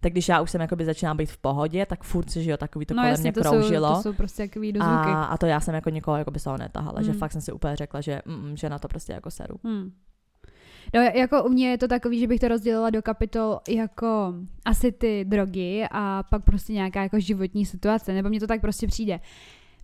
Tak 0.00 0.12
když 0.12 0.28
já 0.28 0.40
už 0.40 0.50
jsem 0.50 0.60
jakoby 0.60 0.84
začínala 0.84 1.14
být 1.14 1.30
v 1.30 1.38
pohodě, 1.38 1.86
tak 1.86 2.02
furt 2.04 2.30
se, 2.30 2.42
že 2.42 2.50
jo, 2.50 2.56
takový 2.56 2.86
to 2.86 2.94
no 2.94 3.02
kolem 3.02 3.10
jasně, 3.10 3.22
mě 3.22 3.32
to 3.32 3.44
jsou, 3.44 3.50
kroužilo. 3.50 3.96
to 3.96 4.02
jsou 4.02 4.12
prostě 4.12 4.48
a, 4.80 5.24
a, 5.24 5.36
to 5.38 5.46
já 5.46 5.60
jsem 5.60 5.74
jako 5.74 5.90
nikoho 5.90 6.16
jako 6.16 6.30
by 6.30 6.38
se 6.38 6.50
ho 6.50 6.58
netahala, 6.58 7.02
že 7.02 7.10
Hmm. 7.10 7.20
fakt 7.20 7.32
jsem 7.32 7.40
si 7.40 7.52
úplně 7.52 7.76
řekla, 7.76 8.00
že, 8.00 8.22
mm, 8.26 8.56
že 8.56 8.70
na 8.70 8.78
to 8.78 8.88
prostě 8.88 9.12
jako 9.12 9.30
seru. 9.30 9.56
Hmm. 9.64 9.90
No, 10.94 11.00
jako 11.00 11.44
u 11.44 11.48
mě 11.48 11.70
je 11.70 11.78
to 11.78 11.88
takový, 11.88 12.20
že 12.20 12.26
bych 12.26 12.40
to 12.40 12.48
rozdělila 12.48 12.90
do 12.90 13.02
kapitol 13.02 13.60
jako 13.68 14.34
asi 14.64 14.92
ty 14.92 15.24
drogy 15.24 15.84
a 15.90 16.22
pak 16.22 16.44
prostě 16.44 16.72
nějaká 16.72 17.02
jako 17.02 17.20
životní 17.20 17.66
situace, 17.66 18.12
nebo 18.12 18.28
mně 18.28 18.40
to 18.40 18.46
tak 18.46 18.60
prostě 18.60 18.86
přijde. 18.86 19.20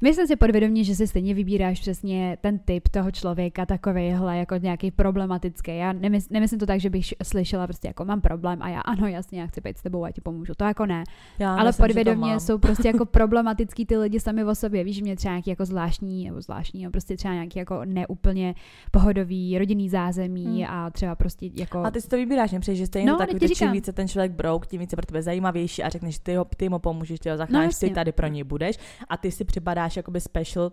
Myslím 0.03 0.27
si 0.27 0.37
podvědomě, 0.37 0.85
že 0.85 0.95
si 0.95 1.07
stejně 1.07 1.35
vybíráš 1.35 1.81
přesně 1.81 2.39
ten 2.41 2.59
typ 2.59 2.89
toho 2.89 3.11
člověka, 3.11 3.67
takovejhle 3.67 4.39
jako 4.39 4.57
nějaký 4.57 4.91
problematický. 4.91 5.77
Já 5.77 5.93
nemysl, 5.93 6.29
nemyslím 6.31 6.59
to 6.59 6.67
tak, 6.67 6.81
že 6.81 6.91
bych 6.91 7.15
slyšela 7.23 7.67
prostě 7.67 7.89
jako 7.89 8.05
mám 8.05 8.21
problém 8.21 8.63
a 8.63 8.69
já 8.69 8.81
ano, 8.81 9.07
jasně, 9.07 9.41
já 9.41 9.47
chci 9.47 9.61
být 9.61 9.79
s 9.79 9.83
tebou 9.83 10.05
a 10.05 10.11
ti 10.11 10.21
pomůžu. 10.21 10.53
To 10.57 10.65
jako 10.65 10.87
ne. 10.87 11.05
Já 11.39 11.55
Ale 11.55 11.69
myslím, 11.69 11.83
že 11.83 11.89
podvědomě 11.89 12.41
jsou 12.41 12.59
prostě 12.59 12.89
jako 12.89 13.07
problematický 13.21 13.87
ty 13.87 13.97
lidi 13.97 14.21
sami 14.21 14.45
o 14.45 14.55
sobě. 14.55 14.85
Víš, 14.85 14.97
že 14.97 15.03
mě 15.03 15.17
třeba 15.17 15.33
nějaký 15.33 15.51
jako 15.51 15.65
zvláštní, 15.65 16.25
nebo 16.25 16.41
zvláštní, 16.41 16.85
no 16.85 16.91
prostě 16.91 17.17
třeba 17.17 17.35
nějaký 17.35 17.59
jako 17.59 17.81
neúplně 17.85 18.55
pohodový 18.91 19.59
rodinný 19.59 19.89
zázemí 19.89 20.65
Hmm. 20.65 20.71
a 20.71 20.91
třeba 20.91 21.15
prostě 21.15 21.51
jako... 21.59 21.79
A 21.79 21.91
ty 21.91 22.01
si 22.01 22.09
to 22.09 22.17
vybíráš, 22.17 22.53
nepřeji, 22.53 22.77
že 22.77 22.87
stejně 22.87 23.07
No, 23.07 23.13
no, 23.13 23.19
takový, 23.19 23.39
ti 23.41 23.49
to, 23.49 23.55
čím 23.55 23.73
více 23.73 23.93
ten 23.93 24.09
člověk 24.09 24.33
brouk, 24.33 24.67
tím 24.67 24.81
více 24.81 24.97
pro 24.97 25.07
tebe 25.07 25.23
zajímavější 25.23 25.83
a 25.83 25.89
řekneš, 25.89 26.19
ty, 26.19 26.35
ho, 26.35 26.47
ty 26.57 26.69
mu 26.69 26.79
pomůžeš, 26.79 27.21
ty 27.21 27.31
ho 27.31 27.37
zachráníš, 27.37 27.67
jasně. 27.67 27.89
ty 27.89 27.95
tady 27.95 28.13
pro 28.13 28.27
něj 28.27 28.45
budeš 28.45 28.77
a 29.09 29.17
ty 29.17 29.31
si 29.31 29.45
připadáš 29.45 29.90
jakoby 29.97 30.21
special 30.21 30.73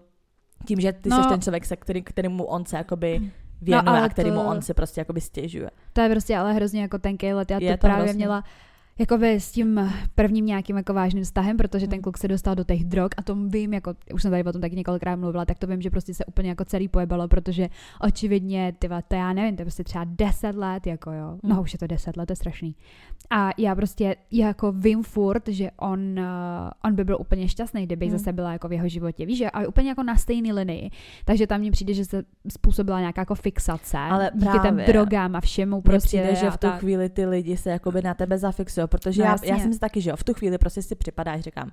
tím, 0.67 0.79
že 0.79 0.93
ty 0.93 1.09
No. 1.09 1.23
jsi 1.23 1.29
ten 1.29 1.41
člověk, 1.41 1.65
se 1.65 1.75
který, 1.75 2.01
kterému 2.03 2.43
on 2.45 2.65
se 2.65 2.77
jakoby 2.77 3.31
věnuje 3.61 3.83
ale 3.89 4.01
a 4.01 4.09
kterému 4.09 4.35
to- 4.41 4.47
on 4.47 4.61
se 4.61 4.73
prostě 4.73 5.01
jakoby 5.01 5.21
stěžuje. 5.21 5.69
To 5.93 6.01
je 6.01 6.09
prostě 6.09 6.37
ale 6.37 6.53
hrozně 6.53 6.81
jako 6.81 6.97
tenký 6.99 7.33
let. 7.33 7.51
Já 7.51 7.59
Je 7.61 7.71
to 7.71 7.77
to 7.77 7.81
právě 7.87 8.03
hrozně. 8.03 8.17
měla 8.17 8.43
jakoby 8.99 9.33
s 9.35 9.51
tím 9.51 9.91
prvním 10.15 10.45
nějakým 10.45 10.77
jako 10.77 10.93
vážným 10.93 11.23
vztahem, 11.23 11.57
protože 11.57 11.87
ten 11.87 11.97
Hmm. 11.97 12.01
kluk 12.03 12.17
se 12.17 12.27
dostal 12.27 12.55
do 12.55 12.63
těch 12.63 12.83
drog 12.83 13.09
a 13.17 13.21
to 13.21 13.35
vím, 13.35 13.73
jako 13.73 13.93
už 14.13 14.21
jsem 14.21 14.31
tady 14.31 14.43
o 14.43 14.51
tom 14.51 14.61
taky 14.61 14.75
několikrát 14.75 15.15
mluvila, 15.15 15.45
tak 15.45 15.59
to 15.59 15.67
vím, 15.67 15.81
že 15.81 15.89
prostě 15.89 16.13
se 16.13 16.25
úplně 16.25 16.49
jako 16.49 16.65
celý 16.65 16.87
pojebalo, 16.87 17.27
protože 17.27 17.69
očividně, 18.01 18.73
ty 18.79 18.89
to 19.07 19.15
já 19.15 19.33
nevím, 19.33 19.55
to 19.55 19.61
je 19.61 19.65
prostě 19.65 19.83
třeba 19.83 20.05
10 20.09 20.55
let, 20.55 20.87
jako 20.87 21.11
jo, 21.11 21.37
no 21.43 21.55
Hmm. 21.55 21.63
už 21.63 21.73
je 21.73 21.79
to 21.79 21.87
10 21.87 22.17
let, 22.17 22.25
to 22.25 22.31
je 22.31 22.35
strašný. 22.35 22.75
A 23.29 23.49
já 23.57 23.75
prostě 23.75 24.15
jako 24.31 24.71
vím 24.71 25.03
furt, 25.03 25.47
že 25.47 25.71
on, 25.77 26.19
uh, 26.19 26.25
on 26.85 26.95
by 26.95 27.03
byl 27.03 27.17
úplně 27.19 27.47
šťastný, 27.47 27.83
kdyby 27.85 28.07
Hmm. 28.07 28.17
zase 28.17 28.33
byla 28.33 28.51
jako 28.51 28.67
v 28.67 28.73
jeho 28.73 28.87
životě, 28.87 29.25
víš, 29.25 29.37
že 29.37 29.49
a 29.49 29.67
úplně 29.67 29.89
jako 29.89 30.03
na 30.03 30.15
stejné 30.15 30.53
linii. 30.53 30.89
Takže 31.25 31.47
tam 31.47 31.59
mně 31.59 31.71
přijde, 31.71 31.93
že 31.93 32.05
se 32.05 32.23
způsobila 32.49 32.99
nějaká 32.99 33.21
jako 33.21 33.35
fixace 33.35 33.97
Ale 33.97 34.31
díky 34.33 34.51
těm 34.51 34.61
právě. 34.61 34.85
drogám 34.87 35.35
a 35.35 35.41
všemu 35.41 35.75
Mně 35.75 35.81
prostě. 35.81 36.07
přijde, 36.07 36.35
že 36.35 36.49
v 36.51 36.57
tu 36.57 36.67
tak. 36.67 36.79
chvíli 36.79 37.09
ty 37.09 37.25
lidi 37.25 37.57
se 37.57 37.69
jakoby 37.69 38.01
na 38.01 38.13
tebe 38.13 38.37
zafixují, 38.37 38.86
protože 38.87 39.21
No 39.21 39.25
já, 39.25 39.31
jasně. 39.31 39.49
já 39.49 39.59
jsem 39.59 39.73
si 39.73 39.79
taky, 39.79 40.01
že 40.01 40.09
jo, 40.09 40.15
v 40.15 40.23
tu 40.23 40.33
chvíli 40.33 40.57
prostě 40.57 40.81
si 40.81 40.95
připadáš, 40.95 41.41
říkám, 41.41 41.71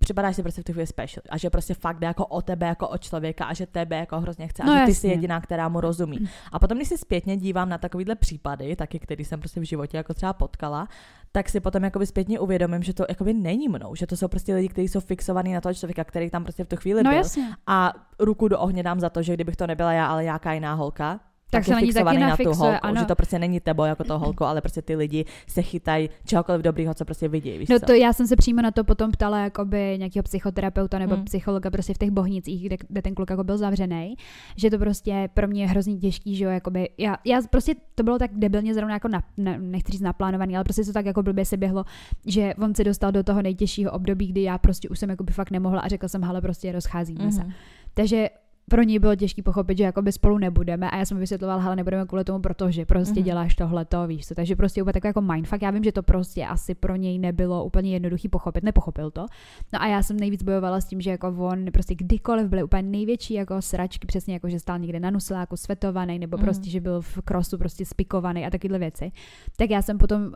připadáš 0.00 0.36
si 0.36 0.42
prostě 0.42 0.60
v 0.60 0.64
tu 0.64 0.72
chvíli 0.72 0.86
special 0.86 1.22
a 1.30 1.38
že 1.38 1.50
prostě 1.50 1.74
fakt 1.74 1.98
jde 1.98 2.06
jako 2.06 2.26
o 2.26 2.42
tebe, 2.42 2.66
jako 2.66 2.88
o 2.88 2.98
člověka 2.98 3.44
a 3.44 3.54
že 3.54 3.66
tebe 3.66 3.96
jako 3.96 4.20
hrozně 4.20 4.48
chce 4.48 4.62
a 4.62 4.66
No 4.66 4.72
že 4.72 4.76
ty 4.76 4.80
jasně. 4.80 4.94
jsi 4.94 5.08
jediná, 5.08 5.40
která 5.40 5.68
mu 5.68 5.80
rozumí. 5.80 6.18
A 6.52 6.58
potom, 6.58 6.78
když 6.78 6.88
si 6.88 6.98
zpětně 6.98 7.36
dívám 7.36 7.68
na 7.68 7.78
takovýhle 7.78 8.14
případy, 8.14 8.76
taky 8.76 8.98
který 8.98 9.24
jsem 9.24 9.40
prostě 9.40 9.60
v 9.60 9.64
životě 9.64 9.96
jako 9.96 10.14
třeba 10.14 10.32
potkala, 10.32 10.88
tak 11.32 11.48
si 11.48 11.60
potom 11.60 11.84
jakoby 11.84 12.06
zpětně 12.06 12.40
uvědomím, 12.40 12.82
že 12.82 12.94
to 12.94 13.04
jakoby 13.08 13.34
není 13.34 13.68
mnou, 13.68 13.94
že 13.94 14.06
to 14.06 14.16
jsou 14.16 14.28
prostě 14.28 14.54
lidi, 14.54 14.68
kteří 14.68 14.88
jsou 14.88 15.00
fixovaní 15.00 15.52
na 15.52 15.60
toho 15.60 15.74
člověka, 15.74 16.04
který 16.04 16.30
tam 16.30 16.42
prostě 16.42 16.64
v 16.64 16.68
tu 16.68 16.76
chvíli 16.76 17.02
No 17.02 17.10
byl. 17.10 17.18
jasně. 17.18 17.48
A 17.66 17.92
ruku 18.20 18.48
do 18.48 18.58
ohně 18.58 18.82
dám 18.82 19.00
za 19.00 19.10
to, 19.10 19.22
že 19.22 19.34
kdybych 19.34 19.56
to 19.56 19.66
nebyla 19.66 19.92
já, 19.92 20.06
ale 20.06 20.24
nějaká 20.24 20.52
jiná 20.52 20.74
holka, 20.74 21.20
Tak 21.50 21.64
se 21.64 21.72
na 21.72 21.80
ní 21.80 21.92
taky 21.92 22.18
na 22.18 22.36
tu 22.36 22.52
holku, 22.54 22.76
ano. 22.82 23.00
že 23.00 23.06
to 23.06 23.14
prostě 23.16 23.38
není 23.38 23.60
tebo 23.60 23.84
jako 23.84 24.04
to 24.04 24.18
holko, 24.18 24.44
ale 24.44 24.60
prostě 24.60 24.82
ty 24.82 24.96
lidi 24.96 25.24
se 25.48 25.62
chytají 25.62 26.10
čehokoliv 26.24 26.62
dobrýho, 26.62 26.94
co 26.94 27.04
prostě 27.04 27.28
vidí, 27.28 27.58
víš 27.58 27.68
No 27.68 27.78
co? 27.80 27.86
to 27.86 27.92
já 27.92 28.12
jsem 28.12 28.26
se 28.26 28.36
přímo 28.36 28.62
na 28.62 28.70
to 28.70 28.84
potom 28.84 29.12
ptala 29.12 29.38
jakoby 29.38 29.94
nějakého 29.98 30.22
psychoterapeuta 30.22 30.98
nebo 30.98 31.16
Mm. 31.16 31.24
psychologa 31.24 31.70
prostě 31.70 31.94
v 31.94 31.98
těch 31.98 32.10
bohnicích, 32.10 32.66
kde, 32.66 32.76
kde 32.88 33.02
ten 33.02 33.14
kluk 33.14 33.30
jako 33.30 33.44
byl 33.44 33.58
zavřený, 33.58 34.16
že 34.56 34.70
to 34.70 34.78
prostě 34.78 35.28
pro 35.34 35.48
mě 35.48 35.62
je 35.62 35.68
hrozně 35.68 35.96
těžký, 35.96 36.36
že 36.36 36.44
jo, 36.44 36.50
jakoby, 36.50 36.88
já, 36.98 37.16
já 37.24 37.40
prostě 37.50 37.74
to 37.94 38.02
bylo 38.02 38.18
tak 38.18 38.30
debilně 38.34 38.74
zrovna 38.74 38.94
jako 38.94 39.08
na, 39.08 39.22
na, 39.36 39.56
nechci 39.58 39.92
říct 39.92 40.00
naplánovaný, 40.00 40.56
ale 40.56 40.64
prostě 40.64 40.84
to 40.84 40.92
tak 40.92 41.06
jako 41.06 41.22
blbě 41.22 41.44
se 41.44 41.56
běhlo, 41.56 41.84
že 42.26 42.54
on 42.62 42.74
se 42.74 42.84
dostal 42.84 43.12
do 43.12 43.22
toho 43.22 43.42
nejtěžšího 43.42 43.90
období, 43.92 44.26
kdy 44.26 44.42
já 44.42 44.58
prostě 44.58 44.88
už 44.88 44.98
jsem 44.98 45.10
jakoby 45.10 45.32
fakt 45.32 45.50
nemohla 45.50 45.80
a 45.80 45.88
řekla 45.88 46.08
jsem, 46.08 46.22
hele, 46.22 46.40
prostě 46.40 46.72
rozcházíme 46.72 47.32
se. 47.32 47.40
Mhm. 47.42 47.52
Takže 47.94 48.28
pro 48.70 48.82
ní 48.82 48.98
bylo 48.98 49.14
těžké 49.16 49.42
pochopit, 49.42 49.78
že 49.78 49.84
jakoby 49.84 50.12
spolu 50.12 50.38
nebudeme 50.38 50.90
a 50.90 50.96
já 50.96 51.04
jsem 51.04 51.18
vysvětlovala, 51.18 51.62
hele, 51.62 51.76
nebudeme 51.76 52.06
kvůli 52.06 52.24
tomu, 52.24 52.38
protože 52.40 52.86
prostě 52.86 53.20
Mhm. 53.20 53.24
děláš 53.24 53.54
tohle, 53.54 53.84
to 53.84 54.06
víš 54.06 54.26
co. 54.26 54.34
Takže 54.34 54.56
prostě 54.56 54.82
úplně 54.82 54.92
takový 54.92 55.08
jako 55.08 55.20
mindfuck. 55.20 55.62
Já 55.62 55.70
vím, 55.70 55.84
že 55.84 55.92
to 55.92 56.02
prostě 56.02 56.46
asi 56.46 56.74
pro 56.74 56.96
něj 56.96 57.18
nebylo 57.18 57.64
úplně 57.64 57.92
jednoduchý 57.92 58.28
pochopit, 58.28 58.64
nepochopil 58.64 59.10
to. 59.10 59.26
No 59.72 59.82
a 59.82 59.86
já 59.86 60.02
jsem 60.02 60.16
nejvíc 60.16 60.42
bojovala 60.42 60.80
s 60.80 60.84
tím, 60.84 61.00
že 61.00 61.10
jako 61.10 61.34
on 61.38 61.64
prostě 61.72 61.94
kdykoliv 61.94 62.46
byly 62.48 62.62
úplně 62.62 62.82
největší 62.82 63.34
jako 63.34 63.62
sračky, 63.62 64.06
přesně 64.06 64.34
jako, 64.34 64.48
že 64.48 64.60
stál 64.60 64.78
někde 64.78 65.00
na 65.00 65.10
nusiláku 65.10 65.56
svetovaný, 65.56 66.18
nebo 66.18 66.36
Mhm. 66.36 66.44
prostě, 66.44 66.70
že 66.70 66.80
byl 66.80 67.00
v 67.00 67.18
krosu 67.24 67.58
prostě 67.58 67.86
spikovaný 67.86 68.46
a 68.46 68.50
takovéhle 68.50 68.78
věci. 68.78 69.12
Tak 69.56 69.70
já 69.70 69.82
jsem 69.82 69.98
potom 69.98 70.22
uh, 70.22 70.30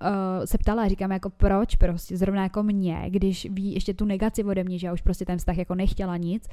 se 0.45 0.59
ptala 0.59 0.83
a 0.83 0.89
říkám 0.89 1.13
jako 1.13 1.31
proč 1.31 1.77
prostě 1.77 2.17
zrovna 2.17 2.43
jako 2.43 2.63
mě, 2.63 3.03
když 3.09 3.47
ví 3.51 3.75
ještě 3.75 3.95
tu 3.95 4.05
negaci 4.05 4.45
ode 4.45 4.65
mě, 4.65 4.79
že 4.79 4.87
já 4.87 4.93
už 4.93 5.01
prostě 5.03 5.25
ten 5.25 5.39
vztah 5.39 5.59
jako 5.59 5.75
nechtěla 5.75 6.17
nic, 6.17 6.49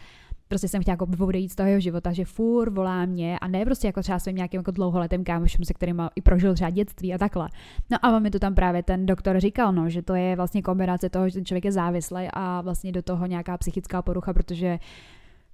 prostě 0.48 0.68
jsem 0.68 0.82
chtěla 0.82 0.94
jako 0.94 1.08
odejít 1.26 1.52
z 1.52 1.56
toho 1.56 1.70
jeho 1.70 1.80
života, 1.80 2.14
že 2.14 2.26
furt 2.26 2.74
volá 2.74 3.06
mě 3.06 3.40
a 3.40 3.48
ne 3.48 3.66
prostě 3.66 3.88
jako 3.88 4.02
třeba 4.02 4.20
svým 4.20 4.36
nějakým 4.36 4.60
jako 4.60 4.72
dlouholetým 4.72 5.24
kámošem, 5.24 5.66
se 5.66 5.74
kterým 5.74 6.02
i 6.16 6.22
prožil 6.22 6.54
třeba 6.54 6.70
dětství 6.70 7.14
a 7.14 7.18
takhle. 7.18 7.50
No 7.90 8.06
a 8.06 8.20
mi 8.20 8.32
to 8.32 8.40
tam 8.40 8.56
právě 8.56 8.84
ten 8.84 9.06
doktor 9.06 9.40
říkal, 9.40 9.74
no, 9.74 9.90
že 9.90 10.02
to 10.02 10.16
je 10.16 10.36
vlastně 10.36 10.62
kombinace 10.62 11.10
toho, 11.10 11.30
že 11.30 11.34
ten 11.34 11.46
člověk 11.46 11.66
je 11.66 11.72
závislý 11.72 12.28
a 12.34 12.62
vlastně 12.62 12.92
do 12.92 13.02
toho 13.02 13.26
nějaká 13.26 13.58
psychická 13.58 14.02
porucha, 14.02 14.34
protože 14.34 14.80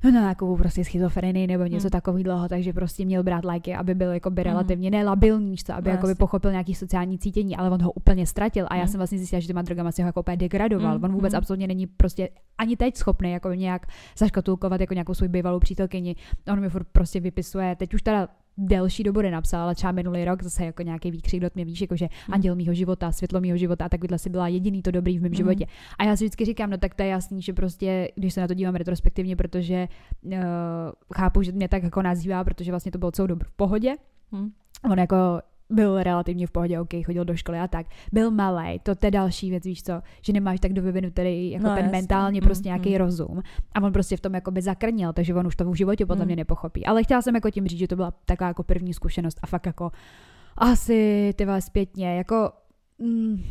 no, 0.03 0.11
na 0.11 0.19
nějakou 0.21 0.57
prostě 0.57 0.83
schizofrenii 0.85 1.47
nebo 1.47 1.63
něco 1.63 1.83
Hmm. 1.85 1.89
takového, 1.89 2.49
takže 2.49 2.73
prostě 2.73 3.05
měl 3.05 3.23
brát 3.23 3.45
léky, 3.45 3.75
aby 3.75 3.95
byl 3.95 4.11
jako 4.11 4.29
by 4.29 4.41
Mhm. 4.41 4.49
relativně 4.51 4.91
nelabilní, 4.91 5.51
víš 5.51 5.63
co, 5.63 5.73
aby 5.73 5.89
No, 5.89 5.95
jako 5.95 6.07
by 6.07 6.15
pochopil 6.15 6.51
nějaký 6.51 6.75
sociální 6.75 7.17
cítění, 7.19 7.57
ale 7.57 7.69
on 7.69 7.81
ho 7.81 7.91
úplně 7.91 8.27
ztratil 8.27 8.65
a 8.69 8.75
já 8.75 8.81
Mhm. 8.83 8.87
jsem 8.91 8.97
vlastně 8.99 9.17
zjistila, 9.17 9.39
že 9.39 9.47
těma 9.47 9.61
drogama 9.61 9.91
si 9.91 10.01
ho 10.01 10.05
jako 10.05 10.19
úplně 10.19 10.37
degradoval. 10.37 10.95
Mhm, 10.95 11.03
On 11.03 11.11
vůbec 11.11 11.33
mhm. 11.33 11.37
absolutně 11.37 11.67
není 11.67 11.87
prostě 11.87 12.29
ani 12.57 12.77
teď 12.77 12.97
schopný 12.97 13.31
jako 13.31 13.53
nějak 13.53 13.85
zaškatulkovat 14.17 14.81
jako 14.81 14.93
nějakou 14.93 15.13
svou 15.13 15.27
bývalou 15.27 15.59
přítelkyni. 15.59 16.15
On 16.51 16.59
mi 16.61 16.69
furt 16.69 16.87
prostě 16.91 17.19
vypisuje, 17.19 17.75
teď 17.75 17.93
už 17.93 18.01
teda 18.01 18.27
delší 18.57 19.03
dobu 19.03 19.21
nenapsal, 19.21 19.61
ale 19.61 19.75
třeba 19.75 19.91
minulý 19.91 20.25
rok 20.25 20.43
zase 20.43 20.65
jako 20.65 20.83
nějaký 20.83 21.11
výkřik 21.11 21.41
do 21.41 21.49
mě 21.55 21.65
víš, 21.65 21.81
jako 21.81 21.95
že 21.95 22.05
Mhm. 22.05 22.33
anděl 22.33 22.55
mýho 22.55 22.73
života, 22.73 23.11
světlo 23.11 23.41
mýho 23.41 23.57
života 23.57 23.85
a 23.85 23.89
takovýhle 23.89 24.17
si 24.19 24.29
byla 24.29 24.47
jediný 24.47 24.81
to 24.81 24.91
dobrý 24.91 25.19
v 25.19 25.21
mém 25.21 25.31
Mhm. 25.31 25.35
životě. 25.37 25.65
A 25.99 26.03
já 26.03 26.15
si 26.15 26.23
vždycky 26.23 26.45
říkám, 26.45 26.69
no 26.69 26.77
tak 26.77 26.95
to 26.95 27.03
je 27.03 27.09
jasný, 27.09 27.41
že 27.41 27.53
prostě, 27.53 28.07
když 28.15 28.33
se 28.33 28.41
na 28.41 28.47
to 28.47 28.53
dívám 28.53 28.75
retrospektivně, 28.75 29.35
protože 29.35 29.87
uh, 30.23 30.33
chápu, 31.15 31.41
že 31.41 31.51
mě 31.51 31.69
tak 31.69 31.83
jako 31.83 32.01
nazývá, 32.01 32.43
protože 32.43 32.71
vlastně 32.71 32.91
to 32.91 32.97
bylo 32.97 33.11
celou 33.11 33.27
dobu 33.27 33.41
v 33.45 33.51
pohodě. 33.51 33.95
Hm. 34.35 34.49
On 34.91 34.99
jako 34.99 35.15
byl 35.69 36.03
relativně 36.03 36.47
v 36.47 36.51
pohodě, 36.51 36.79
ok, 36.79 36.89
chodil 37.05 37.25
do 37.25 37.35
školy 37.35 37.59
a 37.59 37.67
tak. 37.67 37.85
Byl 38.11 38.31
malý, 38.31 38.79
to 38.79 38.91
je 39.03 39.11
další 39.11 39.49
věc, 39.49 39.63
víš 39.65 39.83
co, 39.83 40.01
že 40.21 40.33
nemáš 40.33 40.59
tak 40.59 40.73
dovyvinutý 40.73 41.51
jako 41.51 41.67
No, 41.67 41.75
ten 41.75 41.85
jasně. 41.85 41.97
mentálně 41.97 42.41
Mm, 42.41 42.45
prostě 42.45 42.67
nějaký 42.67 42.89
mm. 42.89 42.95
rozum. 42.95 43.41
A 43.75 43.81
on 43.81 43.93
prostě 43.93 44.17
v 44.17 44.21
tom 44.21 44.33
jako 44.33 44.51
by 44.51 44.61
zakrnil, 44.61 45.13
takže 45.13 45.33
on 45.33 45.47
už 45.47 45.55
to 45.55 45.71
v 45.71 45.75
životě 45.75 46.05
podle 46.05 46.25
Mm. 46.25 46.27
mě 46.27 46.35
nepochopí. 46.35 46.85
Ale 46.85 47.03
chtěla 47.03 47.21
jsem 47.21 47.35
jako 47.35 47.49
tím 47.51 47.67
říct, 47.67 47.79
že 47.79 47.87
to 47.87 47.95
byla 47.95 48.13
taková 48.25 48.47
jako 48.47 48.63
první 48.63 48.93
zkušenost 48.93 49.39
a 49.43 49.47
fakt 49.47 49.65
jako 49.65 49.91
asi 50.57 51.33
ty 51.35 51.45
vole 51.45 51.61
zpětně, 51.61 52.15
jako 52.17 52.35
mm, 52.35 52.49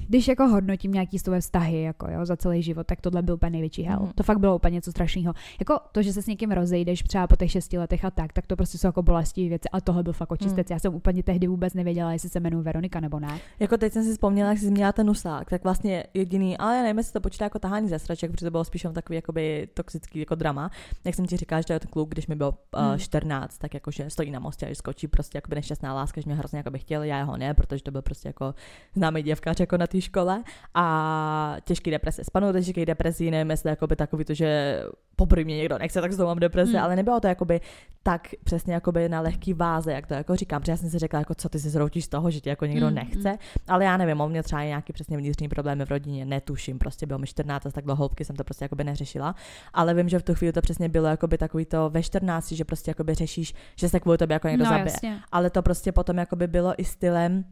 když 0.09 0.28
jako 0.28 0.47
hodnotím 0.47 0.92
nějaký 0.92 1.18
své 1.18 1.40
vztahy 1.40 1.82
jako 1.82 2.11
jo, 2.11 2.26
za 2.26 2.37
celý 2.37 2.62
život, 2.62 2.87
tak 2.87 3.00
tohle 3.00 3.23
byl 3.23 3.35
úplně 3.35 3.50
největší 3.50 3.82
hell. 3.82 4.02
Mhm. 4.02 4.12
To 4.15 4.23
fakt 4.23 4.38
bylo 4.38 4.56
úplně 4.56 4.75
něco 4.75 4.91
strašného. 4.91 5.34
Jako 5.60 5.78
to, 5.93 6.02
že 6.02 6.12
se 6.12 6.23
s 6.23 6.26
někým 6.26 6.50
rozejdeš 6.50 7.02
třeba 7.02 7.26
po 7.26 7.36
těch 7.36 7.50
šesti 7.50 7.78
letech 7.78 8.04
a 8.04 8.10
tak, 8.10 8.32
tak 8.32 8.47
to 8.47 8.56
prostě 8.56 8.78
jsou 8.78 8.86
jako 8.86 9.02
bolestivé 9.02 9.49
věci, 9.49 9.69
ale 9.73 9.82
tohle 9.82 10.02
byl 10.02 10.12
fakt 10.12 10.32
očistec. 10.32 10.71
Já 10.71 10.78
jsem 10.78 10.95
úplně 10.95 11.23
tehdy 11.23 11.47
vůbec 11.47 11.75
nevěděla, 11.75 12.12
jestli 12.12 12.28
se 12.28 12.41
jmenuji 12.41 12.62
Veronika 12.62 13.00
nebo 13.00 13.21
ne. 13.21 13.38
Jako 13.60 13.76
teď 13.76 13.93
jsem 13.93 14.04
si 14.04 14.12
vzpomněla, 14.12 14.50
jak 14.50 14.58
jsi 14.58 14.67
zmínila 14.67 14.93
ten 14.93 15.06
nuslák, 15.06 15.50
tak 15.50 15.65
vlastně 15.65 16.04
jediný, 16.15 16.58
ale 16.58 16.76
já 16.76 16.82
nevím, 16.82 16.99
jestli 16.99 17.12
to 17.12 17.21
počítá 17.21 17.45
jako 17.45 17.58
tahání 17.58 17.88
ze 17.88 17.99
sraček, 17.99 18.30
protože 18.30 18.47
to 18.47 18.50
bylo 18.50 18.65
spíš 18.65 18.86
takový 18.93 19.17
jakoby 19.17 19.69
toxický 19.75 20.19
jako 20.19 20.34
drama. 20.34 20.71
Jak 21.04 21.15
jsem 21.15 21.26
ti 21.26 21.36
říkala, 21.36 21.60
že 21.60 21.67
to 21.67 21.73
je 21.73 21.80
ten 21.80 21.91
kluk, 21.91 22.08
když 22.08 22.26
mi 22.26 22.34
bylo 22.34 22.50
uh, 22.50 22.93
Hmm. 22.93 22.99
14, 22.99 23.58
tak 23.58 23.75
jakože 23.75 24.10
stojí 24.10 24.30
na 24.30 24.38
mostě 24.38 24.67
a 24.67 24.75
skočí 24.75 25.08
prostě 25.08 25.38
jakoby 25.38 25.56
nešťastná 25.56 25.95
láska, 25.95 26.21
že 26.21 26.25
mě 26.26 26.34
hrozně 26.34 26.58
jakoby 26.58 26.78
chtěl, 26.78 27.02
já 27.02 27.23
ho 27.23 27.36
ne, 27.36 27.54
protože 27.54 27.82
to 27.82 27.91
byl 27.91 28.02
prostě 28.02 28.28
jako 28.28 28.54
známý 28.95 29.23
děvkař 29.43 29.61
jako 29.61 29.76
na 29.76 29.87
té 29.87 30.00
škole 30.00 30.43
a 30.75 31.57
těžký 31.65 31.91
deprese. 31.91 32.25
Spanu 32.25 32.52
do 32.52 32.59
těžkých 32.59 32.87
depresí, 32.87 33.31
nevím, 33.31 33.50
jestli 33.50 33.71
jakoby 33.71 33.97
takový 33.97 34.25
to, 34.25 34.35
že 34.35 34.81
poprvé 35.17 35.45
mě 35.45 35.57
někdo 35.57 35.78
nechce, 35.78 36.00
tak 36.00 36.13
znovu 36.13 36.28
mám 36.28 36.39
deprese, 36.39 36.73
Hmm. 36.73 36.83
ale 36.85 36.97
nebylo 36.97 37.21
to 37.21 37.26
jakoby 37.26 37.61
tak 38.02 38.28
přesně 38.45 38.75
jakoby 38.75 39.09
na 39.09 39.21
lehký 39.21 39.55
váze, 39.55 39.93
jak 39.93 40.07
to 40.07 40.15
jako 40.15 40.37
říkám, 40.37 40.61
protože 40.63 40.73
já 40.73 40.76
jsem 40.76 40.91
si 40.91 40.99
řekla, 40.99 41.19
jako 41.19 41.35
co 41.35 41.49
ty 41.49 41.59
si 41.59 41.71
zroutíš 41.71 42.05
z 42.05 42.09
toho, 42.09 42.31
že 42.31 42.41
tě 42.41 42.50
jako 42.50 42.67
někdo 42.67 42.87
Hmm, 42.87 42.95
nechce, 42.95 43.39
ale 43.69 43.85
já 43.85 43.97
nevím, 43.97 44.21
on 44.21 44.31
měl 44.31 44.43
třeba 44.43 44.65
nějaký 44.65 44.93
přesně 44.93 45.17
vnitřní 45.17 45.49
problémy 45.49 45.85
v 45.85 45.89
rodině, 45.91 46.25
netuším, 46.25 46.78
prostě 46.78 47.07
bylo 47.07 47.19
mi 47.19 47.26
14, 47.26 47.67
tak 47.73 47.85
do 47.85 47.95
hloubky 47.97 48.25
jsem 48.25 48.37
to 48.37 48.45
prostě 48.45 48.65
jakoby 48.65 48.85
neřešila, 48.85 49.35
ale 49.75 49.95
vím, 49.95 50.09
že 50.09 50.19
v 50.19 50.23
tu 50.23 50.35
chvíli 50.35 50.52
to 50.52 50.61
přesně 50.61 50.89
bylo 50.89 51.07
jakoby 51.07 51.39
takový 51.39 51.65
to 51.65 51.91
ve 51.91 52.02
14, 52.02 52.52
že 52.52 52.65
prostě 52.65 52.91
jakoby 52.91 53.15
řešíš, 53.15 53.55
že 53.76 53.89
se 53.89 54.00
kvůli 54.00 54.19
tobě 54.19 54.35
jako 54.35 54.49
někdo 54.49 54.65
no, 54.65 54.71
zabije. 54.71 54.93
jasně. 54.93 55.19
Ale 55.33 55.50
to 55.50 55.63
prostě 55.63 55.93
potom 55.93 56.19
jakoby 56.19 56.47
bylo 56.47 56.75
i 56.76 56.85
stylem, 56.85 57.45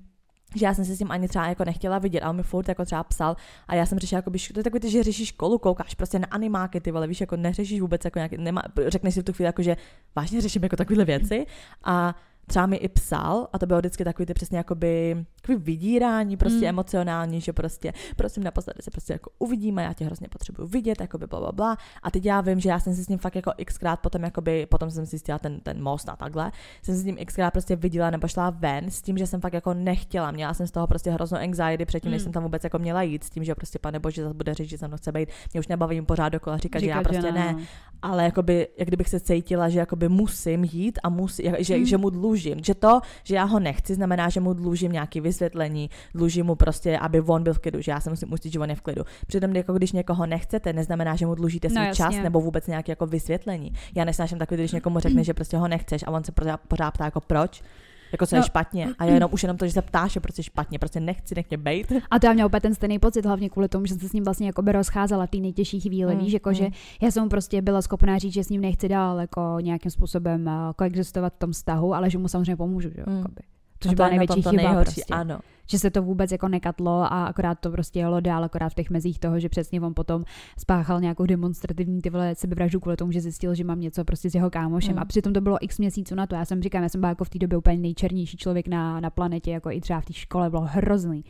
že 0.55 0.67
já 0.67 0.75
jsem 0.75 0.85
se 0.85 0.95
s 0.95 0.99
tím 0.99 1.11
ani 1.11 1.29
třeba 1.29 1.47
jako 1.47 1.65
nechtěla 1.65 1.99
vidět, 1.99 2.21
a 2.21 2.31
on 2.31 2.37
mi 2.37 2.43
furt 2.43 2.69
jako 2.69 2.85
třeba 2.85 3.05
psal 3.05 3.37
a 3.69 3.75
já 3.75 3.87
jsem 3.87 3.99
řešila, 3.99 4.19
jako 4.19 4.31
to 4.31 4.61
je 4.61 4.65
takový, 4.65 4.81
ty, 4.81 4.91
že 4.91 5.03
řešíš 5.03 5.29
školu, 5.29 5.59
koukáš 5.59 5.95
prostě 5.95 6.19
na 6.19 6.27
animáky, 6.31 6.81
ty 6.81 6.91
vole, 6.91 7.07
víš, 7.07 7.21
jako 7.21 7.37
neřešíš 7.37 7.81
vůbec 7.81 8.05
jako 8.05 8.19
nějaký, 8.19 8.37
nemá, 8.39 8.63
řekneš 8.87 9.15
si 9.15 9.21
v 9.21 9.25
tu 9.25 9.33
chvíli 9.33 9.47
jako, 9.47 9.63
že 9.63 9.77
vážně 10.17 10.41
řeším 10.41 10.63
jako 10.63 10.77
takovéhle 10.77 11.05
věci 11.05 11.47
a 11.85 12.15
třeba 12.51 12.67
mi 12.67 12.77
i 12.77 12.89
psal 12.89 13.49
a 13.53 13.59
to 13.59 13.67
bylo 13.67 13.79
vždycky 13.79 14.05
takový 14.05 14.27
ty 14.27 14.35
přesně 14.35 14.59
jakoby 14.59 15.25
takový 15.43 15.59
vydírání 15.59 16.37
prostě 16.37 16.59
Mm. 16.59 16.69
emocionální, 16.69 17.41
že 17.41 17.53
prostě 17.53 17.93
prosím 18.17 18.43
naposledy 18.43 18.83
se 18.83 18.91
prostě 18.91 19.13
jako 19.13 19.31
uvidíme, 19.39 19.83
já 19.85 19.93
tě 19.93 20.05
hrozně 20.05 20.29
potřebuju 20.29 20.69
vidět, 20.69 21.01
jakoby 21.01 21.27
bla, 21.27 21.41
bla, 21.41 21.53
bla. 21.53 21.77
A 22.03 22.11
teď 22.11 22.25
já 22.27 22.41
vím, 22.41 22.61
že 22.61 22.69
já 22.69 22.81
jsem 22.81 22.95
si 22.95 23.05
s 23.05 23.09
ním 23.09 23.19
fakt 23.19 23.37
jako 23.37 23.53
xkrát 23.65 24.01
potom 24.01 24.23
jakoby, 24.23 24.67
potom 24.67 24.91
jsem 24.91 25.07
si 25.07 25.11
zjistila 25.11 25.39
ten, 25.39 25.61
ten 25.61 25.83
most 25.83 26.09
a 26.09 26.17
takhle, 26.17 26.53
jsem 26.83 26.95
si 26.95 27.01
s 27.01 27.05
ním 27.05 27.17
xkrát 27.27 27.53
prostě 27.53 27.77
viděla 27.77 28.11
nebo 28.11 28.29
šla 28.29 28.51
ven 28.51 28.91
s 28.91 29.03
tím, 29.03 29.19
že 29.19 29.27
jsem 29.27 29.41
fakt 29.41 29.53
jako 29.53 29.75
nechtěla, 29.75 30.31
měla 30.31 30.55
jsem 30.55 30.67
z 30.67 30.71
toho 30.71 30.87
prostě 30.87 31.11
hroznou 31.11 31.39
anxiety 31.39 31.85
předtím, 31.85 32.11
než 32.11 32.23
Mm. 32.23 32.25
jsem 32.25 32.33
tam 32.33 32.43
vůbec 32.43 32.65
jako 32.65 32.79
měla 32.79 33.03
jít 33.03 33.25
s 33.25 33.31
tím, 33.31 33.45
že 33.45 33.55
prostě 33.55 33.79
pane 33.79 33.99
bože 33.99 34.23
zase 34.23 34.35
bude 34.35 34.55
říct, 34.55 34.69
že 34.71 34.79
se 34.79 34.89
mnou 34.89 34.97
chce 34.97 35.13
být, 35.13 35.29
mě 35.53 35.61
už 35.61 35.69
nebaví 35.69 35.97
jim 35.97 36.07
pořád 36.07 36.29
dokola 36.29 36.57
říkat, 36.59 36.79
že 36.79 36.87
já 36.87 36.99
Říkat, 36.99 37.09
prostě 37.09 37.27
že 37.29 37.33
ne, 37.33 37.53
no. 37.53 37.61
ale 38.03 38.25
jakoby, 38.25 38.69
jak 38.79 38.89
kdybych 38.89 39.09
se 39.09 39.21
cítila, 39.21 39.69
že 39.69 39.79
jakoby 39.79 40.09
musím 40.09 40.65
jít 40.65 40.99
a 41.03 41.09
musí, 41.09 41.45
jak- 41.45 41.61
že, 41.65 41.77
Mm. 41.79 41.85
že 41.85 41.99
mu 41.99 42.11
dlužím. 42.11 42.40
Že 42.65 42.75
to, 42.75 43.01
že 43.25 43.35
já 43.35 43.45
ho 43.45 43.61
nechci, 43.61 43.95
znamená, 43.95 44.29
že 44.29 44.41
mu 44.41 44.53
dlužím 44.55 44.93
nějaké 44.93 45.21
vysvětlení, 45.21 45.91
dlužím 46.15 46.47
mu 46.47 46.55
prostě, 46.55 46.99
aby 46.99 47.21
on 47.21 47.43
byl 47.43 47.55
v 47.55 47.59
klidu, 47.59 47.81
že 47.83 47.93
já 47.93 48.01
se 48.01 48.11
musím 48.11 48.31
ujistit, 48.33 48.53
že 48.53 48.59
on 48.59 48.71
je 48.71 48.77
v 48.77 48.81
klidu. 48.81 49.03
Přitom, 49.27 49.57
jako 49.57 49.73
když 49.73 49.93
někoho 49.93 50.27
nechcete, 50.27 50.73
neznamená, 50.73 51.17
že 51.17 51.27
mu 51.27 51.35
dlužíte 51.35 51.69
No, 51.69 51.75
svůj 51.75 51.87
jasně. 51.87 52.05
čas 52.05 52.23
nebo 52.23 52.41
vůbec 52.41 52.67
nějaké 52.67 52.93
jako 52.93 53.07
vysvětlení. 53.07 53.73
Já 53.95 54.05
nesnáším 54.05 54.39
takový, 54.39 54.59
když 54.61 54.73
někomu 54.73 54.99
řekne, 55.01 55.25
že 55.25 55.35
prostě 55.35 55.57
ho 55.57 55.69
nechceš 55.69 56.03
a 56.07 56.11
on 56.11 56.25
se 56.25 56.33
pořád, 56.33 56.61
pořád 56.69 56.91
ptá 56.91 57.05
jako 57.05 57.21
proč. 57.21 57.63
Jako 58.13 58.27
co 58.27 58.37
je 58.37 58.41
No. 58.41 58.47
špatně. 58.47 58.89
A 58.99 59.05
já 59.05 59.15
jenom 59.15 59.31
už 59.33 59.43
jenom 59.43 59.57
to, 59.57 59.67
že 59.67 59.73
se 59.73 59.83
ptáš, 59.83 60.13
že 60.13 60.21
prostě 60.21 60.43
špatně, 60.43 60.79
prostě 60.79 61.01
nechci, 61.01 61.35
nech 61.35 61.51
mě 61.51 61.59
bejt. 61.59 61.93
A 62.11 62.19
to 62.19 62.27
já 62.27 62.33
měla 62.33 62.47
úplně 62.47 62.61
ten 62.61 62.75
stejný 62.75 62.99
pocit, 62.99 63.27
hlavně 63.27 63.51
kvůli 63.51 63.69
tomu, 63.69 63.87
že 63.87 63.95
jsem 63.95 64.01
se 64.01 64.09
s 64.09 64.13
ním 64.13 64.25
vlastně 64.25 64.47
jako 64.47 64.63
by 64.63 64.73
rozcházela 64.73 65.27
v 65.27 65.31
té 65.31 65.37
nejtěžší 65.39 65.81
chvíli, 65.81 66.15
Mm, 66.15 66.21
víš, 66.21 66.33
jako 66.33 66.49
mm. 66.49 66.55
že 66.55 66.69
já 67.03 67.11
jsem 67.11 67.29
prostě 67.29 67.63
byla 67.63 67.83
schopná 67.83 68.19
říct, 68.19 68.33
že 68.35 68.45
s 68.45 68.49
ním 68.49 68.61
nechci 68.61 68.89
dál 68.89 69.21
jako 69.21 69.57
nějakým 69.61 69.91
způsobem 69.91 70.47
uh, 70.47 70.53
koexistovat 70.77 71.35
v 71.35 71.39
tom 71.39 71.53
vztahu, 71.53 71.95
ale 71.95 72.11
že 72.11 72.19
mu 72.19 72.29
samozřejmě 72.29 72.57
pomůžu, 72.57 72.91
že 72.91 73.01
jo, 73.01 73.05
Mm. 73.09 73.17
jakoby. 73.17 73.41
Což 73.81 73.91
to 73.91 73.95
byla 73.95 74.09
největší 74.09 74.43
to 74.43 74.51
chyba 74.51 74.63
nejhorší, 74.63 74.95
prostě. 74.95 75.15
Ano. 75.15 75.39
Že 75.67 75.79
se 75.79 75.91
to 75.91 76.03
vůbec 76.03 76.33
jako 76.33 76.49
nekatlo 76.49 76.93
a 76.93 77.25
akorát 77.25 77.59
to 77.61 77.71
prostě 77.71 77.99
jelo 77.99 78.21
dál, 78.21 78.45
akorát 78.45 78.69
v 78.69 78.75
těch 78.75 78.91
mezích 78.91 79.19
toho, 79.19 79.41
že 79.41 79.49
přesně 79.49 79.81
on 79.81 79.95
potom 79.95 80.25
spáchal 80.59 81.01
nějakou 81.01 81.27
demonstrativní 81.27 82.03
ty 82.03 82.11
vole 82.11 82.35
sebevraždu 82.35 82.81
kvůli 82.81 82.97
tomu, 82.97 83.13
že 83.13 83.21
zjistil, 83.21 83.55
že 83.55 83.65
mám 83.65 83.81
něco 83.81 84.05
prostě 84.05 84.31
s 84.31 84.35
jeho 84.35 84.51
kámošem. 84.51 84.93
Mm. 84.93 84.99
A 84.99 85.05
přitom 85.05 85.33
to 85.33 85.41
bylo 85.41 85.59
x 85.61 85.79
měsíců 85.79 86.15
na 86.15 86.27
to. 86.27 86.35
Já 86.35 86.45
jsem 86.45 86.63
říkám, 86.63 86.83
já 86.83 86.89
jsem 86.89 87.01
byla 87.01 87.09
jako 87.09 87.25
v 87.25 87.31
té 87.31 87.39
době 87.39 87.59
úplně 87.59 87.79
nejčernější 87.79 88.37
člověk 88.37 88.69
na, 88.69 89.01
na 89.01 89.11
planetě, 89.11 89.51
jako 89.51 89.71
i 89.71 89.81
třeba 89.81 90.01
v 90.01 90.05
té 90.05 90.13
škole 90.13 90.51
bylo 90.51 90.63
hrozný. 90.63 91.25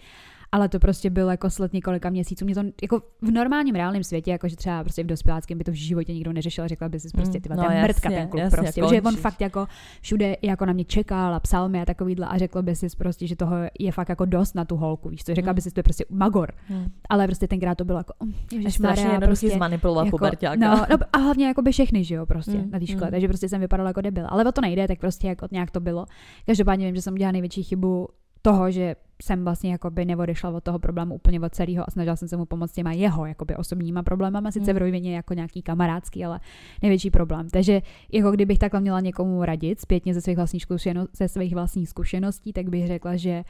Ale 0.52 0.68
to 0.68 0.78
prostě 0.78 1.10
bylo 1.10 1.30
jako 1.30 1.50
sled 1.50 1.72
několika 1.72 2.10
měsíců. 2.10 2.44
Mě 2.44 2.54
to 2.54 2.62
jako 2.82 3.02
v 3.22 3.30
normálním 3.30 3.74
reálném 3.74 4.04
světě, 4.04 4.30
jakože 4.30 4.56
třeba 4.56 4.84
prostě 4.84 5.02
v 5.02 5.06
dospěláckém 5.06 5.58
by 5.58 5.64
to 5.64 5.70
v 5.70 5.74
životě 5.74 6.12
nikdo 6.14 6.32
neřešil, 6.32 6.68
řekla 6.68 6.88
by 6.88 7.00
si 7.00 7.08
prostě 7.08 7.38
Mm, 7.38 7.42
ty 7.42 7.48
no 7.48 7.56
ten 7.68 7.82
mrtka 7.82 8.08
ten 8.08 8.28
kluk 8.28 8.40
jasně, 8.42 8.58
prostě, 8.58 8.82
že 8.90 9.02
on 9.02 9.16
fakt 9.16 9.40
jako 9.40 9.66
všude 10.00 10.36
jako 10.42 10.66
na 10.66 10.72
mě 10.72 10.84
čekal 10.84 11.34
a 11.34 11.40
psal 11.40 11.68
mi 11.68 11.80
a 11.80 11.84
takovýhle 11.84 12.26
a 12.26 12.38
řekl 12.38 12.62
by 12.62 12.76
si 12.76 12.86
prostě, 12.98 13.26
že 13.26 13.36
toho 13.36 13.56
je 13.80 13.92
fakt 13.92 14.08
jako 14.08 14.24
dost 14.24 14.54
na 14.54 14.64
tu 14.64 14.76
holku, 14.76 15.08
víš 15.08 15.24
co, 15.24 15.34
řekla 15.34 15.52
Mm. 15.52 15.54
by 15.56 15.60
si, 15.60 15.70
to 15.70 15.78
je 15.80 15.82
prostě 15.84 16.04
magor, 16.10 16.52
Hmm. 16.68 16.86
ale 17.08 17.26
prostě 17.26 17.48
tenkrát 17.48 17.74
to 17.74 17.84
bylo 17.84 17.98
jako, 17.98 18.12
mm, 18.24 18.32
Je 18.60 18.70
strašně 18.70 19.18
prostě, 19.24 19.50
zmanipulovat 19.50 20.06
jako, 20.06 20.18
puberťáka. 20.18 20.56
no, 20.76 20.86
no, 20.90 20.96
a 21.12 21.18
hlavně 21.18 21.46
jako 21.46 21.62
by 21.62 21.72
všechny, 21.72 22.04
že 22.04 22.14
jo, 22.14 22.26
prostě 22.26 22.50
Mm, 22.58 22.70
na 22.70 22.78
té 22.78 22.86
škole, 22.86 23.06
mm. 23.06 23.10
takže 23.10 23.28
prostě 23.28 23.48
jsem 23.48 23.60
vypadala 23.60 23.90
jako 23.90 24.00
debil. 24.00 24.26
Ale 24.28 24.44
o 24.44 24.52
to 24.52 24.60
nejde, 24.60 24.88
tak 24.88 24.98
prostě 24.98 25.28
jako 25.28 25.48
nějak 25.50 25.70
to 25.70 25.80
bylo. 25.80 26.06
Každopádně 26.46 26.86
vím, 26.86 26.94
že 26.94 27.02
jsem 27.02 27.14
udělala 27.14 27.32
největší 27.32 27.62
chybu 27.62 28.08
toho, 28.42 28.70
že 28.70 28.96
jsem 29.22 29.44
vlastně 29.44 29.72
jakoby 29.72 30.04
neodešla 30.04 30.50
od 30.50 30.64
toho 30.64 30.78
problému 30.78 31.14
úplně 31.14 31.40
od 31.40 31.54
celého 31.54 31.84
a 31.88 31.90
snažila 31.90 32.16
jsem 32.16 32.28
se 32.28 32.36
mu 32.36 32.44
pomoct 32.44 32.72
těma 32.72 32.92
jeho 32.92 33.26
jakoby 33.26 33.56
osobníma 33.56 34.02
problémama, 34.02 34.50
sice 34.50 34.72
Mm. 34.72 34.74
v 34.74 34.78
rovině 34.78 35.16
jako 35.16 35.34
nějaký 35.34 35.62
kamarádský, 35.62 36.24
ale 36.24 36.40
největší 36.82 37.10
problém. 37.10 37.48
Takže 37.48 37.82
jako 38.12 38.30
kdybych 38.30 38.58
takhle 38.58 38.80
měla 38.80 39.00
někomu 39.00 39.44
radit 39.44 39.80
zpětně 39.80 40.14
ze 40.14 40.20
svých 40.20 40.36
vlastních, 40.36 40.62
zkušeno- 40.66 41.06
ze 41.12 41.28
svých 41.28 41.54
vlastních 41.54 41.88
zkušeností, 41.88 42.52
tak 42.52 42.68
bych 42.68 42.86
řekla, 42.86 43.16
že 43.16 43.42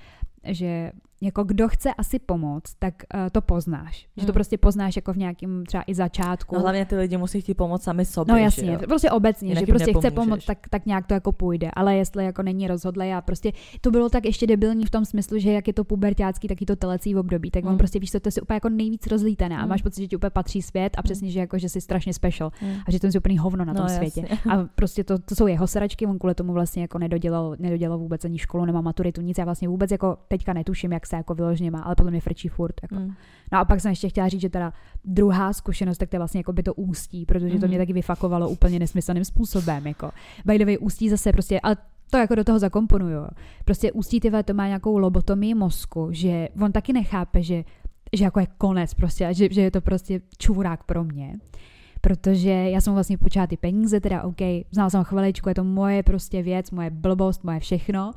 že 0.45 0.93
jako 1.23 1.45
kdo 1.45 1.69
chce 1.69 1.95
asi 1.95 2.19
pomoct, 2.19 2.75
tak 2.79 2.95
uh, 3.15 3.21
to 3.33 3.41
poznáš. 3.41 4.07
Že 4.17 4.27
to 4.27 4.33
Mm. 4.33 4.35
prostě 4.35 4.59
poznáš 4.59 4.97
jako 4.97 5.13
v 5.13 5.17
nějakém 5.17 5.67
třeba 5.67 5.85
i 5.87 5.95
začátku. 5.95 6.55
No 6.55 6.61
hlavně 6.61 6.85
ty 6.87 6.97
lidi 6.97 7.17
musí 7.17 7.41
chtít 7.41 7.55
pomoct 7.55 7.83
sami 7.83 8.05
sobě. 8.05 8.33
No 8.33 8.39
že 8.39 8.45
jasně, 8.45 8.73
jo? 8.73 8.79
prostě 8.89 9.11
obecně, 9.11 9.49
Jinak 9.49 9.67
že 9.67 9.73
prostě 9.73 9.93
chce 9.93 10.07
nepomůžeš. 10.07 10.15
pomoct, 10.31 10.45
tak, 10.45 10.59
tak 10.71 10.87
nějak 10.87 11.07
to 11.07 11.15
jako 11.15 11.33
půjde, 11.33 11.71
ale 11.73 11.97
jestli 11.97 12.25
jako 12.25 12.43
není 12.43 12.69
rozhodlé 12.69 13.15
a 13.15 13.21
prostě 13.21 13.53
to 13.81 13.91
bylo 13.91 14.09
tak 14.09 14.25
ještě 14.25 14.47
debilní 14.47 14.85
v 14.85 14.91
tom 14.91 15.05
smyslu, 15.05 15.39
že 15.39 15.53
jak 15.53 15.67
je 15.67 15.73
to 15.73 15.85
pubertácký, 15.85 16.49
tak 16.49 16.61
je 16.61 16.67
to 16.67 16.77
telecí 16.77 17.15
v 17.15 17.19
období, 17.19 17.51
tak 17.51 17.65
on 17.65 17.73
Mm. 17.73 17.79
prostě 17.79 17.99
víš, 17.99 18.11
to 18.11 18.19
je 18.25 18.31
si 18.33 18.41
úplně 18.41 18.55
jako 18.57 18.69
nejvíc 18.69 19.07
rozlítené 19.07 19.57
a 19.59 19.63
Mm. 19.63 19.69
máš 19.69 19.83
pocit, 19.83 20.01
že 20.03 20.09
ti 20.09 20.17
úplně 20.17 20.31
patří 20.31 20.63
svět 20.63 20.93
a 20.99 21.03
přesně, 21.03 21.31
že 21.31 21.41
jako, 21.41 21.59
že 21.59 21.69
jsi 21.69 21.81
strašně 21.81 22.15
special 22.15 22.51
Hmm. 22.61 22.73
a 22.87 22.91
že 22.91 23.01
to 23.01 23.07
je 23.07 23.13
úplný 23.19 23.39
hovno 23.39 23.65
na 23.65 23.75
tom 23.75 23.83
No, 23.83 23.89
světě. 23.89 24.25
jasně. 24.31 24.51
A 24.53 24.65
prostě 24.75 25.05
to, 25.05 25.19
to 25.19 25.35
jsou 25.35 25.47
jeho 25.47 25.67
sračky, 25.67 26.07
on 26.07 26.19
kvůli 26.19 26.35
tomu 26.35 26.53
vlastně 26.53 26.83
jako 26.83 26.99
nedodělal, 26.99 27.57
nedodělal 27.59 27.99
vůbec 27.99 28.25
ani 28.25 28.39
školu, 28.39 28.65
nemá 28.65 28.81
maturitu, 28.81 29.21
nic, 29.21 29.39
já 29.39 29.45
vlastně 29.45 29.69
vůbec 29.69 29.91
jako 29.91 30.17
teďka 30.29 30.53
netuším, 30.53 30.93
jak 30.93 31.07
se 31.11 31.17
jako 31.17 31.35
vyloženě 31.35 31.71
má, 31.71 31.81
ale 31.81 31.95
podle 31.95 32.11
mě 32.11 32.21
frčí 32.21 32.49
furt. 32.49 32.75
Jako. 32.83 32.95
Hmm. 32.95 33.15
No 33.53 33.59
a 33.59 33.65
pak 33.65 33.81
jsem 33.81 33.91
ještě 33.91 34.09
chtěla 34.09 34.29
říct, 34.29 34.41
že 34.41 34.49
teda 34.49 34.73
druhá 35.05 35.53
zkušenost, 35.53 35.99
tak 35.99 36.09
to 36.09 36.17
je 36.17 36.21
vlastně 36.21 36.41
jako 36.41 36.53
by 36.53 36.63
to 36.63 36.75
ústí, 36.75 37.27
protože 37.27 37.59
to 37.59 37.67
mě 37.67 37.77
Mhm. 37.77 37.83
taky 37.83 37.93
vyfakovalo 37.93 38.49
úplně 38.49 38.79
nesmyslným 38.79 39.25
způsobem. 39.25 39.87
Jako. 39.87 40.11
By 40.45 40.59
the 40.59 40.65
way, 40.65 40.77
ústí 40.81 41.09
zase 41.11 41.33
prostě, 41.33 41.61
ale 41.61 41.77
to 42.11 42.19
jako 42.19 42.35
do 42.35 42.45
toho 42.45 42.59
zakomponuju. 42.59 43.27
Prostě 43.65 43.93
ústí 43.93 44.21
ty 44.21 44.31
vole, 44.31 44.43
to 44.43 44.55
má 44.55 44.67
nějakou 44.67 44.99
lobotomii 44.99 45.55
mozku, 45.55 46.09
že 46.11 46.49
on 46.63 46.73
taky 46.73 46.93
nechápe, 46.93 47.43
že, 47.43 47.65
že 48.13 48.25
jako 48.25 48.41
je 48.41 48.47
konec 48.59 48.95
prostě, 48.95 49.27
a 49.27 49.33
že, 49.33 49.49
že 49.51 49.61
je 49.61 49.71
to 49.71 49.81
prostě 49.81 50.21
čurák 50.39 50.85
pro 50.85 51.05
mě. 51.05 51.37
Protože 52.01 52.51
já 52.51 52.81
jsem 52.81 52.93
vlastně 52.95 53.19
počala 53.19 53.47
ty 53.47 53.57
peníze, 53.57 54.01
teda 54.01 54.23
OK, 54.23 54.37
znala 54.71 54.91
jsem 54.91 55.05
chviličku, 55.05 55.49
je 55.49 55.55
to 55.55 55.65
moje 55.65 56.03
prostě 56.03 56.43
věc, 56.43 56.71
moje 56.71 56.91
blbost, 56.91 57.45
moje 57.45 57.61
všechno, 57.61 58.13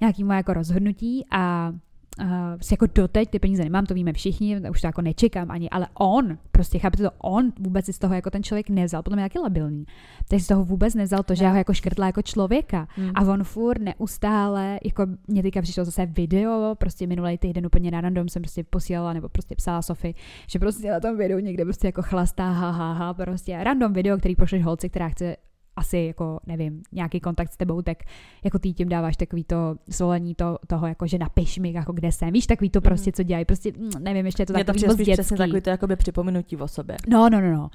nějaký 0.00 0.24
moje 0.24 0.36
jako 0.36 0.52
rozhodnutí 0.54 1.24
a 1.30 1.72
uh, 2.20 2.26
jako 2.70 2.86
doteď 2.94 3.30
ty 3.30 3.38
peníze 3.38 3.64
nemám, 3.64 3.86
to 3.86 3.94
víme 3.94 4.12
všichni, 4.12 4.60
už 4.70 4.80
to 4.80 4.86
jako 4.86 5.02
nečekám 5.02 5.50
ani, 5.50 5.70
ale 5.70 5.86
on, 5.94 6.38
prostě 6.52 6.78
chápete 6.78 7.02
to, 7.02 7.10
on 7.18 7.52
vůbec 7.60 7.84
si 7.84 7.92
z 7.92 7.98
toho 7.98 8.14
jako 8.14 8.30
ten 8.30 8.42
člověk 8.42 8.70
nevzal, 8.70 9.02
podle 9.02 9.16
mě 9.16 9.24
taky 9.24 9.38
labilní, 9.38 9.84
takže 10.28 10.40
si 10.40 10.44
z 10.44 10.48
toho 10.48 10.64
vůbec 10.64 10.94
nevzal 10.94 11.22
to, 11.22 11.34
že 11.34 11.44
já 11.44 11.50
ho 11.50 11.56
jako 11.56 11.74
škrtla 11.74 12.06
jako 12.06 12.22
člověka 12.22 12.88
Hmm. 12.96 13.10
a 13.14 13.22
on 13.22 13.44
furt 13.44 13.80
neustále, 13.82 14.78
jako 14.84 15.06
mě 15.28 15.42
teďka 15.42 15.62
přišlo 15.62 15.84
zase 15.84 16.06
video, 16.06 16.74
prostě 16.74 17.06
minulý 17.06 17.38
týden 17.38 17.66
úplně 17.66 17.90
na 17.90 18.00
random 18.00 18.28
jsem 18.28 18.42
prostě 18.42 18.64
posílala 18.64 19.12
nebo 19.12 19.28
prostě 19.28 19.54
psala 19.54 19.82
Sofy, 19.82 20.14
že 20.48 20.58
prostě 20.58 20.90
na 20.90 21.00
tom 21.00 21.16
videu 21.16 21.38
někde 21.38 21.64
prostě 21.64 21.88
jako 21.88 22.02
chlastá, 22.02 22.50
ha, 22.50 22.70
ha, 22.70 22.92
ha, 22.92 23.14
prostě 23.14 23.64
random 23.64 23.92
video, 23.92 24.18
který 24.18 24.36
pošleš 24.36 24.64
holci, 24.64 24.90
která 24.90 25.08
chce 25.08 25.36
asi 25.76 25.98
jako, 25.98 26.40
nevím, 26.46 26.82
nějaký 26.92 27.20
kontakt 27.20 27.52
s 27.52 27.56
tebou, 27.56 27.82
tak 27.82 27.98
jako 28.44 28.58
ty 28.58 28.72
tím 28.72 28.88
dáváš 28.88 29.16
takový 29.16 29.44
to 29.44 29.76
svolení 29.90 30.34
to, 30.34 30.58
toho, 30.66 30.86
jako 30.86 31.06
že 31.06 31.18
napiš 31.18 31.58
mi, 31.58 31.72
jako 31.72 31.92
kde 31.92 32.12
jsem, 32.12 32.32
víš, 32.32 32.46
takový 32.46 32.70
to 32.70 32.78
Mhm. 32.78 32.82
prostě, 32.82 33.12
co 33.12 33.22
dělají, 33.22 33.44
prostě, 33.44 33.72
mm, 33.78 33.90
nevím, 33.98 34.26
ještě 34.26 34.42
je 34.42 34.46
to 34.46 34.52
to 34.52 34.58
takový 34.58 34.76
přijde 34.76 34.88
moc 34.88 34.96
dětský. 34.96 35.12
přesně 35.12 35.36
takový 35.36 35.60
to 35.60 35.70
jakoby 35.70 35.96
připomenutí 35.96 36.56
o 36.56 36.68
sobě. 36.68 36.96
No, 37.08 37.30
no, 37.30 37.40
no, 37.40 37.52
no. 37.52 37.70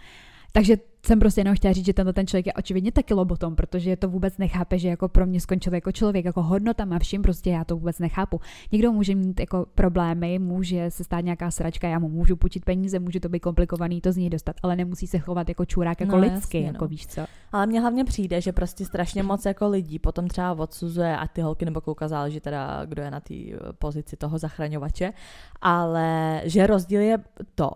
Takže 0.52 0.78
jsem 1.06 1.20
prostě 1.20 1.42
jenom 1.42 1.56
chtěla 1.56 1.74
říct, 1.74 1.86
že 1.86 1.94
tenhle 1.94 2.14
ten 2.14 2.28
člověk 2.28 2.46
je 2.46 2.54
očividně 2.54 2.92
taky 2.92 3.14
lobotom, 3.14 3.56
protože 3.56 3.96
to 3.96 4.10
vůbec 4.10 4.38
nechápe, 4.38 4.78
že 4.80 4.90
jako 4.90 5.08
pro 5.08 5.26
mě 5.26 5.42
skončil 5.42 5.74
jako 5.74 5.92
člověk, 5.92 6.26
jako 6.26 6.42
hodnota 6.42 6.88
a 6.92 7.00
vším, 7.00 7.22
prostě 7.22 7.50
já 7.50 7.64
to 7.64 7.76
vůbec 7.76 8.00
nechápu. 8.00 8.42
Někdo 8.72 8.92
může 8.92 9.16
mít 9.16 9.40
jako 9.40 9.66
problémy, 9.76 10.40
může 10.40 10.92
se 10.92 11.04
stát 11.04 11.22
nějaká 11.22 11.52
sračka, 11.52 11.88
já 11.88 12.00
mu 12.00 12.10
můžu 12.10 12.36
půjčit 12.36 12.66
peníze, 12.66 13.00
může 13.00 13.20
to 13.20 13.30
být 13.30 13.40
komplikovaný 13.40 14.02
to 14.02 14.12
z 14.12 14.18
něj 14.18 14.30
dostat, 14.30 14.56
ale 14.64 14.76
nemusí 14.76 15.08
se 15.08 15.20
chovat 15.20 15.50
jako 15.50 15.66
čurák, 15.66 16.00
jako 16.00 16.16
No, 16.16 16.22
lidsky, 16.22 16.58
jasně, 16.58 16.68
jako 16.68 16.84
no. 16.84 16.88
víš 16.88 17.08
co. 17.08 17.22
Ale 17.52 17.68
mně 17.68 17.82
hlavně 17.82 18.04
přijde, 18.06 18.42
že 18.42 18.52
prostě 18.52 18.86
strašně 18.86 19.24
moc 19.24 19.46
jako 19.46 19.68
lidí 19.70 20.00
potom 20.00 20.28
třeba 20.28 20.52
odsuzuje 20.52 21.18
a 21.18 21.28
ty 21.28 21.42
holky 21.42 21.66
nebo 21.66 21.82
kluka 21.82 22.08
záleží 22.08 22.40
teda, 22.40 22.86
kdo 22.86 23.02
je 23.02 23.12
na 23.12 23.20
té 23.20 23.34
pozici 23.80 24.18
toho 24.18 24.38
zachraňovače, 24.38 25.14
ale 25.62 26.42
že 26.46 26.68
rozdíl 26.68 27.02
je 27.02 27.18
to, 27.56 27.70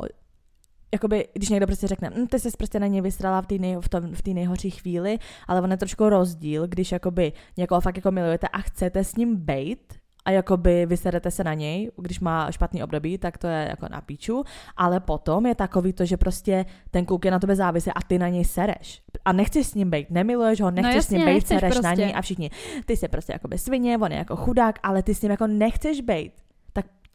jakoby, 0.94 1.28
když 1.34 1.50
někdo 1.50 1.68
prostě 1.68 1.88
řekne, 1.88 2.10
hm, 2.16 2.28
ty 2.28 2.40
jsi 2.40 2.50
prostě 2.58 2.80
na 2.80 2.88
něj 2.88 3.02
vysrala 3.02 3.42
v 3.42 3.48
té 3.48 3.56
nej, 3.58 3.78
v 3.82 3.90
tom- 3.90 4.14
v 4.14 4.34
nejhorší 4.34 4.70
chvíli, 4.70 5.20
ale 5.48 5.62
on 5.62 5.72
je 5.72 5.78
trošku 5.78 6.10
rozdíl, 6.10 6.68
když 6.68 6.92
jakoby 6.92 7.34
někoho 7.58 7.82
fakt 7.82 7.96
jako 7.96 8.12
milujete 8.12 8.48
a 8.48 8.58
chcete 8.58 9.04
s 9.04 9.16
ním 9.16 9.36
bejt, 9.36 10.04
a 10.26 10.32
jakoby 10.32 10.86
vyserete 10.86 11.32
se 11.32 11.44
na 11.44 11.54
něj, 11.54 11.92
když 11.98 12.20
má 12.20 12.52
špatný 12.52 12.84
období, 12.84 13.18
tak 13.18 13.38
to 13.38 13.48
je 13.48 13.68
jako 13.70 13.88
na 13.92 14.02
píču, 14.02 14.44
ale 14.78 15.00
potom 15.00 15.46
je 15.46 15.56
takový 15.56 15.94
to, 15.94 16.06
že 16.06 16.18
prostě 16.18 16.66
ten 16.92 17.06
kluk 17.06 17.26
je 17.26 17.32
na 17.32 17.40
tebe 17.40 17.56
závislý 17.56 17.92
a 17.96 18.02
ty 18.08 18.20
na 18.20 18.28
něj 18.28 18.46
sereš. 18.46 19.02
A 19.26 19.34
nechceš 19.34 19.68
s 19.68 19.74
ním 19.76 19.90
být, 19.90 20.10
nemiluješ 20.10 20.62
ho, 20.62 20.72
nechceš 20.72 21.06
s 21.06 21.10
ním 21.10 21.22
jasně, 21.22 21.34
být, 21.34 21.48
sereš 21.48 21.76
na 21.76 21.82
prostě. 21.82 22.02
něj 22.02 22.14
a 22.16 22.22
všichni. 22.22 22.52
Ty 22.86 22.98
jsi 22.98 23.08
prostě 23.08 23.34
jakoby 23.34 23.58
svině, 23.58 23.98
on 23.98 24.12
je 24.12 24.18
jako 24.18 24.36
chudák, 24.36 24.80
ale 24.84 25.04
ty 25.04 25.16
s 25.16 25.22
ním 25.22 25.32
jako 25.32 25.48
nechceš 25.48 26.02
být. 26.02 26.43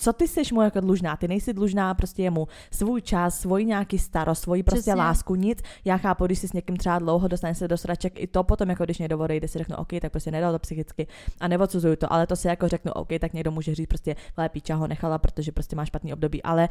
Co 0.01 0.13
ty 0.13 0.29
jsi 0.29 0.43
mu 0.53 0.63
jako 0.63 0.81
dlužná? 0.81 1.17
Ty 1.17 1.29
nejsi 1.29 1.53
dlužná 1.53 1.95
prostě 1.95 2.23
jemu 2.23 2.49
svůj 2.73 3.03
čas, 3.03 3.41
svůj 3.41 3.65
nějaký 3.65 3.99
starost, 3.99 4.43
svoji 4.43 4.63
prostě 4.63 4.81
Přesně. 4.81 4.95
lásku, 4.95 5.35
nic. 5.35 5.63
Já 5.85 5.97
chápu, 5.97 6.27
když 6.27 6.39
si 6.39 6.49
s 6.49 6.53
někým 6.53 6.77
třeba 6.77 6.99
dlouho 6.99 7.29
dostane 7.29 7.55
se 7.55 7.69
do 7.69 7.77
sraček, 7.77 8.21
i 8.21 8.27
to 8.27 8.45
potom, 8.45 8.71
jako 8.71 8.85
když 8.85 8.99
někdo 8.99 9.19
odejde, 9.19 9.49
si 9.49 9.59
řeknu, 9.59 9.77
OK, 9.77 9.89
tak 10.01 10.11
prostě 10.11 10.31
nedal 10.31 10.53
to 10.53 10.59
psychicky 10.59 11.07
a 11.41 11.49
neodsuzuju 11.49 11.97
to, 11.97 12.13
ale 12.13 12.27
to 12.27 12.37
si 12.37 12.49
jako 12.49 12.69
řeknu, 12.69 12.93
OK, 12.93 13.09
tak 13.21 13.33
někdo 13.33 13.51
může 13.51 13.75
říct 13.75 13.89
prostě, 13.89 14.17
vle, 14.37 14.49
píča 14.49 14.75
ho 14.75 14.87
nechala, 14.87 15.19
protože 15.19 15.53
prostě 15.53 15.77
má 15.77 15.85
špatný 15.85 16.13
období, 16.13 16.43
ale 16.43 16.69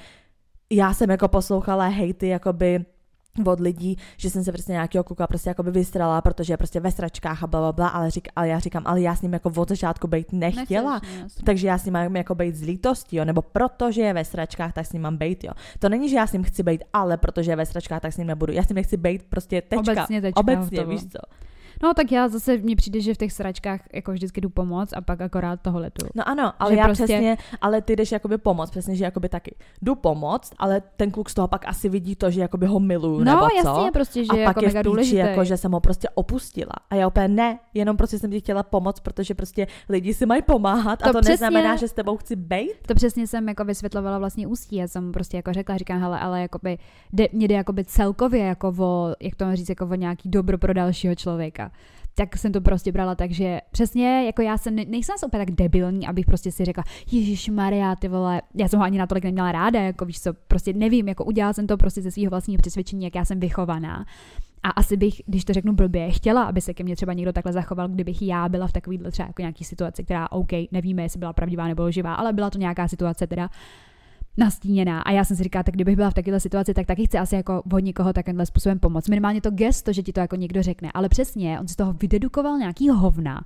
já 0.69 0.93
jsem 0.93 1.09
jako 1.09 1.27
poslouchala 1.27 1.87
hejty, 1.87 2.27
jakoby 2.27 2.85
od 3.45 3.59
lidí, 3.59 3.97
že 4.17 4.29
jsem 4.29 4.43
se 4.43 4.51
prostě 4.51 4.71
nějakého 4.71 5.03
kluka 5.03 5.27
prostě 5.27 5.49
jako 5.49 5.63
vystrala, 5.63 6.21
protože 6.21 6.53
je 6.53 6.57
prostě 6.57 6.79
ve 6.79 6.91
sračkách 6.91 7.43
a 7.43 7.47
bla, 7.47 7.59
bla, 7.59 7.71
bla 7.71 7.87
ale, 7.87 8.11
řík, 8.11 8.27
ale 8.35 8.47
já 8.47 8.59
ním, 8.65 8.81
ale 8.85 9.01
já 9.01 9.15
s 9.15 9.21
ním 9.21 9.33
jako 9.33 9.51
od 9.55 9.69
začátku 9.69 10.07
být 10.07 10.33
nechtěla. 10.33 10.93
Nechceš, 10.93 11.19
jasně. 11.21 11.43
Takže 11.43 11.67
já 11.67 11.77
s 11.77 11.85
ním 11.85 11.93
mám 11.93 12.15
jako 12.15 12.35
být 12.35 12.55
z 12.55 12.61
lítostí, 12.61 13.15
jo, 13.15 13.25
nebo 13.25 13.41
protože 13.41 14.01
je 14.01 14.13
ve 14.13 14.25
sračkách, 14.25 14.73
tak 14.73 14.85
s 14.85 14.93
ním 14.93 15.01
mám 15.01 15.17
být, 15.17 15.43
jo. 15.43 15.51
To 15.79 15.89
není, 15.89 16.09
že 16.09 16.15
já 16.15 16.27
s 16.27 16.33
ním 16.33 16.43
chci 16.43 16.63
být, 16.63 16.83
ale 16.93 17.17
protože 17.17 17.51
je 17.51 17.55
ve 17.55 17.65
sračkách, 17.65 18.01
tak 18.01 18.13
s 18.13 18.17
ním 18.17 18.27
nebudu. 18.27 18.53
Já 18.53 18.63
s 18.63 18.69
ním 18.69 18.75
nechci 18.75 18.97
být 18.97 19.23
prostě 19.23 19.61
tečka. 19.61 19.91
Obecně 19.91 20.21
tečka, 20.21 20.39
Obecně 20.39 20.85
víš 20.85 21.03
co. 21.03 21.19
No 21.83 21.93
tak 21.93 22.11
já 22.11 22.27
zase, 22.27 22.57
mně 22.57 22.75
přijde, 22.75 23.01
že 23.01 23.13
v 23.13 23.17
těch 23.17 23.31
sračkách 23.33 23.81
jako 23.93 24.11
vždycky 24.11 24.41
jdu 24.41 24.49
pomoct 24.49 24.93
a 24.93 25.01
pak 25.01 25.21
akorát 25.21 25.61
toho 25.61 25.79
letu. 25.79 26.05
No 26.15 26.27
ano, 26.29 26.53
ale 26.59 26.71
Že 26.71 26.77
já 26.77 26.85
prostě- 26.85 27.03
přesně, 27.03 27.37
ale 27.61 27.81
ty 27.81 27.95
jdeš 27.95 28.11
jakoby 28.11 28.37
pomoct, 28.37 28.69
přesně, 28.71 28.95
že 28.95 29.03
jakoby 29.03 29.29
taky 29.29 29.55
jdu 29.81 29.95
pomoct, 29.95 30.53
ale 30.59 30.81
ten 30.97 31.11
kluk 31.11 31.29
z 31.29 31.33
toho 31.33 31.47
pak 31.47 31.67
asi 31.67 31.89
vidí 31.89 32.15
to, 32.15 32.31
že 32.31 32.41
jakoby 32.41 32.65
ho 32.65 32.79
miluju, 32.79 33.17
No 33.19 33.23
nebo 33.23 33.47
co. 33.49 33.55
jasně, 33.67 33.91
prostě, 33.91 34.25
že 34.25 34.31
a 34.31 34.35
je 34.35 34.45
pak 34.45 34.55
jako 34.55 34.59
je 34.65 34.67
mega 34.67 34.79
v 34.79 34.83
píči, 34.83 34.89
důležité. 34.89 35.17
jako, 35.19 35.43
že 35.43 35.57
jsem 35.57 35.71
ho 35.71 35.79
prostě 35.79 36.09
opustila. 36.09 36.71
A 36.89 36.95
já 36.95 37.07
opět 37.07 37.27
ne, 37.27 37.59
jenom 37.73 37.97
prostě 37.97 38.19
jsem 38.19 38.31
ti 38.31 38.39
chtěla 38.39 38.63
pomoct, 38.63 38.99
protože 38.99 39.33
prostě 39.35 39.67
lidi 39.89 40.13
si 40.13 40.25
mají 40.25 40.41
pomáhat 40.41 41.03
a 41.03 41.07
To 41.07 41.13
to 41.13 41.19
přesně- 41.19 41.31
neznamená, 41.31 41.75
že 41.75 41.87
s 41.87 41.93
tebou 41.93 42.17
chci 42.17 42.35
bejt. 42.35 42.87
To 42.87 42.95
přesně 42.95 43.27
jsem 43.27 43.47
jako 43.49 43.65
vysvětlovala 43.65 44.19
vlastně 44.19 44.47
ústí. 44.47 44.75
Já 44.75 44.87
jsem 44.87 45.11
prostě 45.11 45.37
jako 45.37 45.53
řekla, 45.53 45.77
říkám, 45.77 45.99
hele, 45.99 46.19
ale 46.19 46.41
jakoby, 46.41 46.77
jde, 47.13 47.27
mě 47.33 47.47
jde 47.47 47.55
jakoby 47.55 47.83
celkově 47.85 48.43
jako 48.45 48.73
o, 48.79 49.13
jak 49.21 49.35
to 49.35 49.45
mám 49.45 49.55
říct, 49.55 49.69
jako 49.69 49.85
o 49.87 49.95
nějaký 49.95 50.29
dobro 50.29 50.57
pro 50.57 50.73
dalšího 50.73 51.15
člověka. 51.15 51.66
Tak 52.15 52.37
jsem 52.37 52.51
to 52.51 52.61
prostě 52.61 52.91
brala 52.91 53.15
tak, 53.15 53.31
že 53.31 53.59
přesně, 53.71 54.25
jako 54.25 54.41
já 54.41 54.57
jsem, 54.57 54.75
ne- 54.75 54.85
nejsem 54.87 55.13
zase 55.13 55.25
úplně 55.25 55.45
tak 55.45 55.55
debilní, 55.55 56.07
abych 56.07 56.25
prostě 56.25 56.51
si 56.51 56.65
řekla, 56.65 56.83
Ježíš 57.11 57.49
Maria, 57.49 57.95
ty 57.95 58.07
vole, 58.07 58.41
já 58.55 58.67
jsem 58.67 58.79
ho 58.79 58.85
ani 58.85 58.97
natolik 58.97 59.23
neměla 59.23 59.51
ráda, 59.51 59.81
jako 59.81 60.05
víš 60.05 60.21
co, 60.21 60.33
prostě 60.33 60.73
nevím, 60.73 61.07
jako 61.07 61.25
udělala 61.25 61.53
jsem 61.53 61.67
to 61.67 61.77
prostě 61.77 62.01
ze 62.01 62.11
svého 62.11 62.29
vlastního 62.29 62.61
přesvědčení, 62.61 63.03
jak 63.03 63.15
já 63.15 63.25
jsem 63.25 63.39
vychovaná. 63.39 64.05
A 64.63 64.69
asi 64.69 64.97
bych, 64.97 65.21
když 65.25 65.45
to 65.45 65.53
řeknu 65.53 65.73
blbě, 65.73 66.11
chtěla, 66.11 66.43
aby 66.43 66.61
se 66.61 66.73
ke 66.73 66.83
mně 66.83 66.95
třeba 66.95 67.13
někdo 67.13 67.33
takhle 67.33 67.53
zachoval, 67.53 67.87
kdybych 67.87 68.21
já 68.21 68.49
byla 68.49 68.67
v 68.67 68.71
takovýhle 68.71 69.11
třeba 69.11 69.27
jako 69.27 69.41
nějaký 69.41 69.63
situaci, 69.63 70.03
která 70.03 70.31
OK, 70.31 70.51
nevíme, 70.71 71.03
jestli 71.03 71.19
byla 71.19 71.33
pravdivá 71.33 71.67
nebo 71.67 71.83
lživá, 71.83 72.15
ale 72.15 72.33
byla 72.33 72.49
to 72.49 72.57
nějaká 72.57 72.87
situace 72.87 73.27
teda. 73.27 73.49
Nastíněná. 74.37 75.01
A 75.01 75.11
já 75.11 75.25
jsem 75.25 75.37
si 75.37 75.43
říkala, 75.43 75.63
tak 75.63 75.75
kdybych 75.75 75.95
byla 75.95 76.09
v 76.09 76.13
takové 76.13 76.39
situaci, 76.39 76.73
tak 76.73 76.85
taky 76.85 77.05
chci 77.05 77.17
asi 77.17 77.35
jako 77.35 77.63
od 77.73 77.79
někoho 77.79 78.13
takovýmhle 78.13 78.45
způsobem 78.45 78.79
pomoct. 78.79 79.09
Minimálně 79.09 79.41
to 79.41 79.51
gesto, 79.51 79.93
že 79.93 80.03
ti 80.03 80.13
to 80.13 80.19
jako 80.19 80.35
někdo 80.35 80.63
řekne. 80.63 80.91
Ale 80.93 81.09
přesně, 81.09 81.59
on 81.59 81.67
si 81.67 81.75
toho 81.75 81.93
vydedukoval 81.93 82.57
nějaký 82.57 82.89
hovna. 82.89 83.41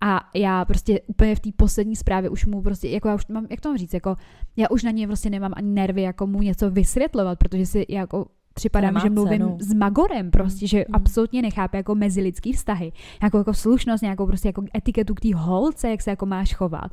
A 0.00 0.20
já 0.34 0.64
prostě 0.64 1.00
úplně 1.06 1.34
v 1.34 1.40
té 1.40 1.50
poslední 1.56 1.96
zprávě 1.96 2.30
už 2.30 2.46
mu 2.46 2.62
prostě, 2.62 2.88
jako 2.88 3.08
já 3.08 3.14
už 3.14 3.26
mám, 3.26 3.46
jak 3.50 3.60
to 3.60 3.68
mám 3.68 3.78
říct, 3.78 3.94
jako 3.94 4.16
já 4.56 4.70
už 4.70 4.82
na 4.82 4.90
něj 4.90 5.06
prostě 5.06 5.30
nemám 5.30 5.52
ani 5.56 5.70
nervy, 5.70 6.02
jako 6.02 6.26
mu 6.26 6.42
něco 6.42 6.70
vysvětlovat, 6.70 7.38
protože 7.38 7.66
si 7.66 7.86
jako 7.88 8.26
připadám, 8.56 9.00
že 9.00 9.10
mluvím 9.10 9.38
cenu. 9.38 9.58
s 9.60 9.74
Magorem 9.74 10.30
prostě, 10.30 10.66
že 10.66 10.78
mm. 10.78 10.94
absolutně 10.94 11.42
nechápe 11.42 11.76
jako 11.76 11.94
mezilidský 11.94 12.52
vztahy, 12.52 12.92
jako, 13.22 13.38
jako 13.38 13.54
slušnost, 13.54 14.02
nějakou 14.02 14.26
prostě 14.26 14.48
jako 14.48 14.64
etiketu 14.76 15.14
k 15.14 15.20
té 15.20 15.34
holce, 15.34 15.90
jak 15.90 16.02
se 16.02 16.10
jako 16.10 16.26
máš 16.26 16.54
chovat. 16.54 16.90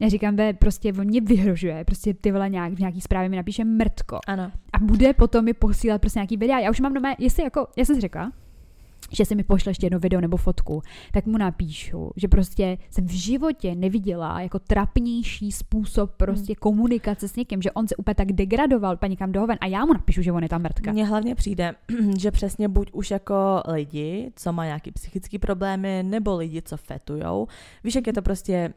Já 0.00 0.08
říkám, 0.08 0.36
ve, 0.36 0.52
prostě 0.52 0.92
on 0.92 1.06
mě 1.06 1.20
vyhrožuje, 1.20 1.84
prostě 1.84 2.14
ty 2.14 2.32
vole 2.32 2.50
nějak, 2.50 2.72
v 2.72 2.78
nějaký 2.78 3.00
zprávě 3.00 3.28
mi 3.28 3.36
napíše 3.36 3.64
mrtko. 3.64 4.18
Ano. 4.26 4.50
A 4.72 4.78
bude 4.78 5.12
potom 5.12 5.44
mi 5.44 5.52
posílat 5.54 6.00
prostě 6.00 6.18
nějaký 6.18 6.36
videa. 6.36 6.58
Já 6.58 6.70
už 6.70 6.80
mám 6.80 6.94
doma, 6.94 7.14
jestli 7.18 7.42
jako, 7.42 7.66
já 7.76 7.84
jsem 7.84 7.94
si 7.94 8.00
řekla, 8.00 8.32
že 9.12 9.24
si 9.24 9.34
mi 9.34 9.44
pošle 9.44 9.70
ještě 9.70 9.86
jedno 9.86 9.98
video 9.98 10.20
nebo 10.20 10.36
fotku, 10.36 10.82
tak 11.12 11.26
mu 11.26 11.38
napíšu, 11.38 12.10
že 12.16 12.28
prostě 12.28 12.78
jsem 12.90 13.06
v 13.06 13.10
životě 13.10 13.74
neviděla 13.74 14.40
jako 14.40 14.58
trapnější 14.58 15.52
způsob 15.52 16.10
prostě 16.16 16.52
hmm. 16.52 16.60
komunikace 16.60 17.28
s 17.28 17.36
někým, 17.36 17.62
že 17.62 17.72
on 17.72 17.88
se 17.88 17.96
úplně 17.96 18.14
tak 18.14 18.32
degradoval 18.32 18.94
úplně 18.94 19.10
někam 19.10 19.32
dohoven 19.32 19.58
a 19.60 19.66
já 19.66 19.84
mu 19.84 19.92
napíšu, 19.92 20.22
že 20.22 20.32
on 20.32 20.42
je 20.42 20.48
tam 20.48 20.62
mrtka. 20.62 20.92
Mně 20.92 21.06
hlavně 21.06 21.34
přijde, 21.34 21.74
že 22.18 22.30
přesně 22.30 22.68
buď 22.68 22.90
už 22.92 23.10
jako 23.10 23.62
lidi, 23.68 24.32
co 24.36 24.52
mají 24.52 24.68
nějaký 24.68 24.90
psychické 24.90 25.38
problémy, 25.38 26.02
nebo 26.02 26.36
lidi, 26.36 26.62
co 26.62 26.76
fetujou. 26.76 27.48
Víš, 27.84 27.94
jak 27.94 28.06
je 28.06 28.12
to 28.12 28.22
prostě 28.22 28.74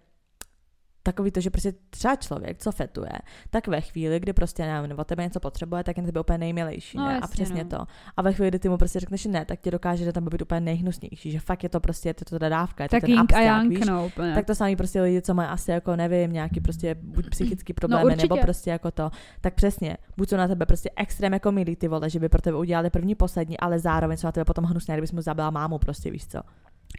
takový 1.08 1.32
to, 1.32 1.42
že 1.42 1.50
prostě 1.50 1.74
třeba 1.90 2.16
člověk, 2.16 2.58
co 2.58 2.72
fetuje, 2.72 3.12
tak 3.50 3.68
ve 3.68 3.82
chvíli, 3.82 4.20
kdy 4.20 4.34
prostě 4.34 4.66
nevím, 4.66 4.90
nebo 4.90 5.04
tebe 5.04 5.24
něco 5.24 5.40
potřebuje, 5.40 5.84
tak 5.84 5.98
je 5.98 6.04
na 6.04 6.08
tebe 6.08 6.20
úplně 6.20 6.38
nejmilejší. 6.38 6.98
No, 6.98 7.06
ne? 7.06 7.14
jasně, 7.14 7.24
a 7.24 7.28
přesně 7.28 7.64
no. 7.64 7.70
to. 7.70 7.86
A 8.18 8.22
ve 8.22 8.34
chvíli, 8.34 8.50
kdy 8.50 8.60
ty 8.60 8.70
mu 8.70 8.78
prostě 8.78 9.00
řekneš 9.00 9.26
ne, 9.26 9.46
tak 9.46 9.60
ti 9.60 9.72
dokáže, 9.72 10.06
že 10.06 10.14
tam 10.14 10.26
být 10.26 10.42
úplně 10.42 10.60
nejhnusnější, 10.60 11.32
že 11.32 11.40
fakt 11.40 11.64
je 11.64 11.70
to 11.70 11.80
prostě 11.80 12.10
je 12.10 12.14
to 12.14 12.26
ta 12.26 12.38
dodávka, 12.38 12.84
je 12.84 12.90
to 12.90 12.96
tak 12.96 13.02
ten 13.02 13.10
jink 13.10 13.20
a 13.20 13.22
abstrakt, 13.22 13.46
jank, 13.46 13.70
víš? 13.70 13.86
no, 13.88 14.06
úplně. 14.06 14.34
Tak 14.34 14.46
to 14.46 14.56
samý 14.56 14.76
prostě 14.76 15.02
lidi, 15.02 15.22
co 15.22 15.34
mají 15.34 15.50
asi 15.50 15.72
jako 15.72 15.96
nevím, 15.96 16.34
nějaký 16.34 16.60
prostě 16.60 16.96
buď 17.02 17.26
psychický 17.30 17.74
No, 17.74 17.76
problémy, 17.76 18.06
určitě. 18.06 18.34
nebo 18.34 18.38
prostě 18.42 18.70
jako 18.70 18.92
to, 18.92 19.12
tak 19.42 19.54
přesně, 19.54 19.98
buď 20.18 20.30
jsou 20.30 20.38
na 20.38 20.48
tebe 20.48 20.66
prostě 20.66 20.90
extrém 20.96 21.34
jako 21.34 21.52
milí 21.52 21.76
ty 21.76 21.88
vole, 21.88 22.10
že 22.10 22.20
by 22.20 22.30
pro 22.30 22.42
tebe 22.42 22.58
udělali 22.58 22.90
první, 22.90 23.16
poslední, 23.16 23.60
ale 23.60 23.80
zároveň 23.80 24.18
jsou 24.18 24.28
na 24.28 24.32
tebe 24.32 24.46
potom 24.46 24.66
hnusné, 24.66 24.96
kdybys 24.96 25.12
mu 25.12 25.22
zabila 25.22 25.50
mámu, 25.50 25.78
prostě 25.78 26.12
víš 26.12 26.28
co. 26.28 26.40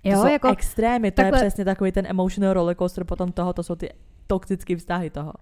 To 0.03 0.09
jo, 0.09 0.21
jsou 0.23 0.27
jako, 0.29 0.49
extrémy, 0.49 1.11
to 1.11 1.17
takhle- 1.17 1.39
je 1.39 1.43
přesně 1.43 1.65
takový 1.65 1.93
ten 1.93 2.07
emotional 2.07 2.53
rollercoaster 2.55 3.05
potom 3.05 3.33
toho, 3.33 3.53
to 3.53 3.63
jsou 3.63 3.75
ty 3.75 3.91
toxické 4.27 4.77
vztahy 4.77 5.11
toho. 5.11 5.33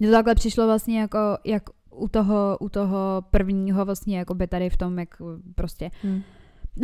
mně 0.00 0.08
to 0.08 0.14
takhle 0.14 0.34
přišlo 0.34 0.66
vlastně 0.66 1.00
jako, 1.00 1.18
jak 1.44 1.62
u 1.90 2.08
toho, 2.08 2.56
u 2.60 2.68
toho 2.68 3.22
prvního 3.30 3.84
vlastně 3.84 4.18
jako 4.18 4.34
by 4.34 4.46
tady 4.46 4.70
v 4.70 4.76
tom, 4.76 4.98
jak 4.98 5.08
prostě 5.54 5.90
Hmm. 6.02 6.22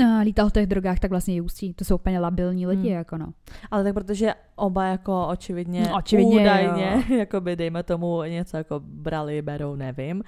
uh, 0.00 0.20
lítal 0.22 0.48
v 0.48 0.52
těch 0.52 0.66
drogách, 0.66 0.98
tak 0.98 1.10
vlastně 1.10 1.34
Jusí, 1.36 1.74
to 1.74 1.84
jsou 1.84 1.94
úplně 1.94 2.20
labilní 2.20 2.66
lidi, 2.66 2.88
Hmm. 2.88 2.96
jako 2.98 3.18
no. 3.18 3.26
Ale 3.70 3.84
tak 3.84 3.94
protože 3.94 4.34
oba 4.56 4.84
jako 4.84 5.26
očividně, 5.28 5.82
No, 5.82 5.96
očividně, 5.96 6.40
údajně, 6.40 7.04
jako 7.18 7.40
by 7.40 7.56
dejme 7.56 7.82
tomu 7.82 8.22
něco 8.22 8.56
jako 8.56 8.80
brali, 8.84 9.42
berou, 9.42 9.76
nevím. 9.76 10.22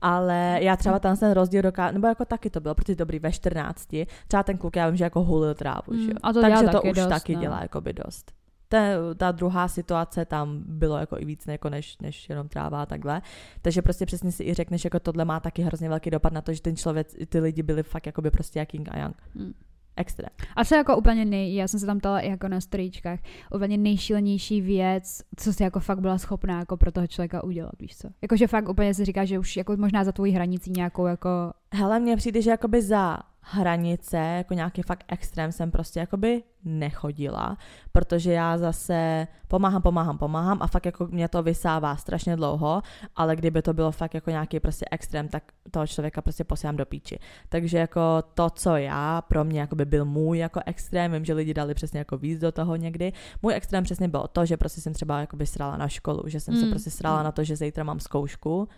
Ale 0.00 0.58
já 0.62 0.76
třeba 0.76 0.98
tam 0.98 1.16
ten 1.16 1.32
rozdíl 1.32 1.62
dokážu, 1.62 1.94
nebo 1.94 2.06
jako 2.06 2.24
taky 2.24 2.50
to 2.50 2.60
bylo, 2.60 2.74
protože 2.74 2.94
dobrý 2.96 3.18
ve 3.18 3.32
14, 3.32 3.88
třeba 4.28 4.42
ten 4.42 4.56
kluk, 4.58 4.76
já 4.76 4.86
vím, 4.88 4.96
že 4.96 5.04
jako 5.04 5.24
hulil 5.24 5.54
trávu, 5.54 5.92
Mm, 5.92 6.00
že 6.04 6.10
jo. 6.10 6.16
a 6.22 6.32
to 6.32 6.40
Takže 6.40 6.64
to 6.64 6.70
taky 6.72 6.90
už 6.90 6.96
dost, 6.96 7.08
taky 7.08 7.34
no. 7.34 7.40
dělá 7.40 7.62
jako 7.62 7.80
by 7.80 7.92
dost. 7.92 8.32
Ta, 8.68 8.78
ta 9.16 9.32
druhá 9.32 9.68
situace 9.68 10.24
tam 10.24 10.62
bylo 10.66 10.96
jako 10.96 11.18
i 11.18 11.24
víc 11.24 11.46
jako 11.46 11.70
než, 11.70 11.98
než 11.98 12.28
jenom 12.28 12.48
tráva 12.48 12.82
a 12.82 12.86
takhle. 12.86 13.22
Takže 13.62 13.82
prostě 13.82 14.06
přesně 14.06 14.32
si 14.32 14.44
i 14.44 14.54
řekneš, 14.54 14.84
jako 14.84 15.00
tohle 15.00 15.24
má 15.24 15.40
taky 15.40 15.62
hrozně 15.62 15.88
velký 15.88 16.10
dopad 16.10 16.32
na 16.32 16.40
to, 16.40 16.52
že 16.52 16.62
ten 16.62 16.76
člověk, 16.76 17.06
ty 17.28 17.40
lidi 17.40 17.62
byli 17.62 17.82
fakt 17.82 18.06
jako 18.06 18.22
by 18.22 18.30
prostě 18.30 18.58
jak 18.58 18.68
King 18.68 18.88
a 18.92 18.98
Yang. 18.98 19.16
Mm. 19.34 19.52
Extra. 19.98 20.28
A 20.56 20.64
co 20.64 20.74
jako 20.74 20.96
úplně 20.96 21.24
nej, 21.24 21.54
já 21.54 21.68
jsem 21.68 21.80
se 21.80 21.86
tam 21.86 21.98
ptala 21.98 22.20
i 22.20 22.30
jako 22.30 22.48
na 22.48 22.60
storíčkách, 22.60 23.20
úplně 23.54 23.78
nejšílenější 23.78 24.60
věc, 24.60 25.22
co 25.36 25.52
jsi 25.52 25.62
jako 25.62 25.80
fakt 25.80 26.00
byla 26.00 26.18
schopná 26.18 26.58
jako 26.58 26.76
pro 26.76 26.92
toho 26.92 27.06
člověka 27.06 27.44
udělat, 27.44 27.72
víš 27.80 27.96
co? 27.96 28.08
Jakože 28.22 28.46
fakt 28.46 28.68
úplně 28.68 28.94
si 28.94 29.04
říká, 29.04 29.24
že 29.24 29.38
už 29.38 29.56
jako 29.56 29.76
možná 29.76 30.04
za 30.04 30.12
tvojí 30.12 30.32
hranicí 30.32 30.70
nějakou 30.70 31.06
jako, 31.06 31.30
Hele, 31.74 32.00
mně 32.00 32.16
přijde, 32.16 32.42
že 32.42 32.50
jakoby 32.50 32.82
za 32.82 33.18
hranice, 33.50 34.16
jako 34.16 34.54
nějaký 34.54 34.82
fakt 34.82 35.04
extrém 35.08 35.52
jsem 35.52 35.70
prostě 35.70 36.00
jakoby 36.00 36.42
nechodila, 36.64 37.56
protože 37.92 38.32
já 38.32 38.58
zase 38.58 39.26
pomáhám, 39.48 39.82
pomáhám, 39.82 40.18
pomáhám 40.18 40.58
a 40.60 40.66
fakt 40.66 40.86
jako 40.86 41.06
mě 41.06 41.28
to 41.28 41.42
vysává 41.42 41.96
strašně 41.96 42.36
dlouho, 42.36 42.82
ale 43.16 43.36
kdyby 43.36 43.62
to 43.62 43.72
bylo 43.74 43.92
fakt 43.92 44.14
jako 44.14 44.30
nějaký 44.30 44.60
prostě 44.60 44.86
extrém, 44.90 45.28
tak 45.28 45.42
toho 45.70 45.86
člověka 45.86 46.22
prostě 46.22 46.44
posílám 46.44 46.76
do 46.76 46.86
píči. 46.86 47.18
Takže 47.48 47.78
jako 47.78 48.00
to, 48.34 48.50
co 48.50 48.76
já, 48.76 49.22
pro 49.22 49.44
mě 49.44 49.60
jakoby 49.60 49.84
byl 49.84 50.04
můj 50.04 50.38
jako 50.38 50.60
extrém, 50.66 51.12
vím, 51.12 51.24
že 51.24 51.34
lidi 51.34 51.54
dali 51.54 51.74
přesně 51.74 51.98
jako 51.98 52.18
víc 52.18 52.40
do 52.40 52.52
toho 52.52 52.76
někdy. 52.76 53.12
Můj 53.42 53.54
extrém 53.54 53.84
přesně 53.84 54.08
bylo 54.08 54.28
to, 54.28 54.46
že 54.46 54.56
prostě 54.56 54.80
jsem 54.80 54.92
třeba 54.92 55.20
jakoby 55.20 55.46
srala 55.46 55.76
na 55.76 55.88
školu, 55.88 56.22
že 56.26 56.40
jsem 56.40 56.56
se 56.56 56.64
Mm. 56.64 56.70
prostě 56.70 56.90
srala 56.90 57.22
na 57.22 57.32
to, 57.32 57.44
že 57.44 57.56
zítra 57.56 57.84
mám 57.84 58.00
zkoušku, 58.00 58.68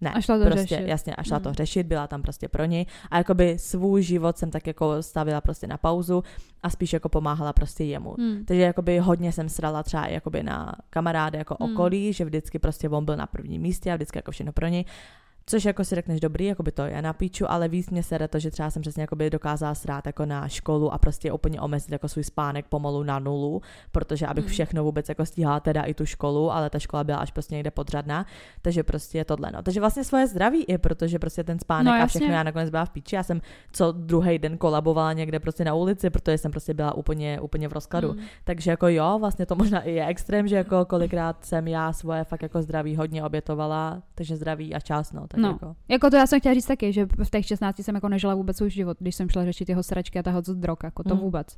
ne, 0.00 0.10
A 0.12 0.20
šla 0.20 0.38
to 0.38 0.44
prostě, 0.44 0.66
řešit. 0.66 0.88
jasně, 0.88 1.14
a 1.14 1.22
šla 1.22 1.38
Mm. 1.38 1.44
to 1.44 1.52
řešit, 1.54 1.86
byla 1.86 2.06
tam 2.06 2.22
prostě 2.22 2.48
pro 2.48 2.64
něj 2.64 2.86
a 3.10 3.18
jakoby 3.18 3.58
svůj 3.58 4.02
život 4.02 4.38
jsem 4.38 4.50
tak 4.50 4.66
jako 4.66 5.02
stavila 5.02 5.40
prostě 5.40 5.66
na 5.66 5.76
pauzu 5.76 6.24
a 6.62 6.70
spíš 6.70 6.92
jako 6.92 7.08
pomáhala 7.08 7.52
prostě 7.52 7.84
jemu. 7.84 8.14
hmm. 8.18 8.44
Takže 8.44 8.62
jakoby 8.62 8.98
hodně 8.98 9.32
jsem 9.32 9.48
srala 9.48 9.82
třeba 9.82 10.06
jakoby 10.06 10.42
na 10.42 10.72
kamarády 10.90 11.38
jako 11.38 11.56
Hmm. 11.60 11.72
okolí, 11.72 12.12
že 12.12 12.24
vždycky 12.24 12.58
prostě 12.58 12.88
on 12.88 13.04
byl 13.04 13.16
na 13.16 13.26
prvním 13.26 13.62
místě 13.62 13.92
a 13.92 13.96
vždycky 13.96 14.18
jako 14.18 14.30
všechno 14.30 14.52
pro 14.52 14.66
něj. 14.66 14.84
Což 15.46 15.64
jako 15.64 15.84
si 15.84 15.94
řekneš 15.94 16.20
dobrý, 16.20 16.44
jako 16.44 16.62
by 16.62 16.72
to 16.72 16.82
je 16.82 17.02
na 17.02 17.12
píču, 17.12 17.50
ale 17.50 17.68
víc 17.68 17.90
mě 17.90 18.02
sere 18.02 18.28
to, 18.28 18.38
že 18.38 18.50
třeba 18.50 18.70
jsem 18.70 18.82
přesně 18.82 19.00
jakoby 19.02 19.30
dokázala 19.30 19.74
srát 19.74 20.06
jako 20.06 20.26
na 20.26 20.48
školu 20.48 20.92
a 20.92 20.98
prostě 20.98 21.32
úplně 21.32 21.60
omezit 21.60 21.92
jako 21.92 22.08
svůj 22.08 22.24
spánek 22.24 22.66
pomalu 22.66 23.02
na 23.02 23.18
nulu, 23.18 23.62
protože 23.92 24.26
abych 24.26 24.44
Mm. 24.44 24.50
všechno 24.50 24.84
vůbec 24.84 25.08
jako 25.08 25.26
stíhala 25.26 25.60
teda 25.60 25.82
i 25.82 25.94
tu 25.94 26.06
školu, 26.06 26.52
ale 26.52 26.70
ta 26.70 26.78
škola 26.78 27.04
byla 27.04 27.18
až 27.18 27.30
prostě 27.30 27.54
někde 27.54 27.70
podřadná, 27.70 28.26
takže 28.62 28.82
prostě 28.82 29.18
je 29.18 29.24
tohle. 29.24 29.50
No. 29.54 29.62
Takže 29.62 29.80
vlastně 29.80 30.04
svoje 30.04 30.26
zdraví 30.26 30.64
i, 30.64 30.78
protože 30.78 31.18
prostě 31.18 31.44
ten 31.44 31.58
spánek 31.58 31.86
No, 31.94 32.02
a 32.02 32.06
všechno 32.06 32.28
já 32.28 32.42
nakonec 32.42 32.70
byla 32.70 32.84
v 32.84 32.90
píči. 32.90 33.16
Já 33.16 33.22
jsem 33.22 33.40
co 33.72 33.92
druhý 33.92 34.38
den 34.38 34.58
kolabovala 34.58 35.12
někde 35.12 35.38
prostě 35.40 35.64
na 35.64 35.74
ulici, 35.74 36.10
protože 36.10 36.38
jsem 36.38 36.50
prostě 36.50 36.74
byla 36.74 36.94
úplně, 36.94 37.40
úplně 37.40 37.68
v 37.68 37.72
rozkladu. 37.72 38.10
Hmm. 38.12 38.20
Takže 38.44 38.70
jako 38.70 38.88
jo, 38.88 39.16
vlastně 39.20 39.46
to 39.46 39.54
možná 39.54 39.80
i 39.80 39.92
je 39.92 40.06
extrém, 40.06 40.48
že 40.48 40.56
jako 40.56 40.84
kolikrát 40.84 41.44
jsem 41.44 41.68
já 41.68 41.92
svoje 41.92 42.24
fakt 42.24 42.42
jako 42.42 42.62
zdraví 42.62 42.96
hodně 42.96 43.24
obětovala, 43.24 44.02
takže 44.14 44.36
zdraví 44.36 44.74
a 44.74 44.80
čas, 44.80 45.12
no. 45.12 45.26
Tak 45.30 45.40
No. 45.40 45.48
jako. 45.48 45.76
Jako 45.88 46.10
to 46.10 46.16
já 46.16 46.26
jsem 46.26 46.40
chtěla 46.40 46.54
říct 46.54 46.66
taky, 46.66 46.92
že 46.92 47.06
v 47.24 47.30
těch 47.30 47.46
16 47.46 47.78
jsem 47.78 47.94
jako 47.94 48.08
nežila 48.08 48.34
vůbec 48.34 48.56
svůj 48.56 48.70
život, 48.70 48.96
když 49.00 49.14
jsem 49.14 49.28
šla 49.28 49.44
řešit 49.44 49.68
jeho 49.68 49.82
sračky 49.82 50.18
a 50.18 50.22
z 50.46 50.54
drog, 50.56 50.78
jako 50.84 51.02
to 51.02 51.14
Mm. 51.14 51.20
vůbec. 51.20 51.56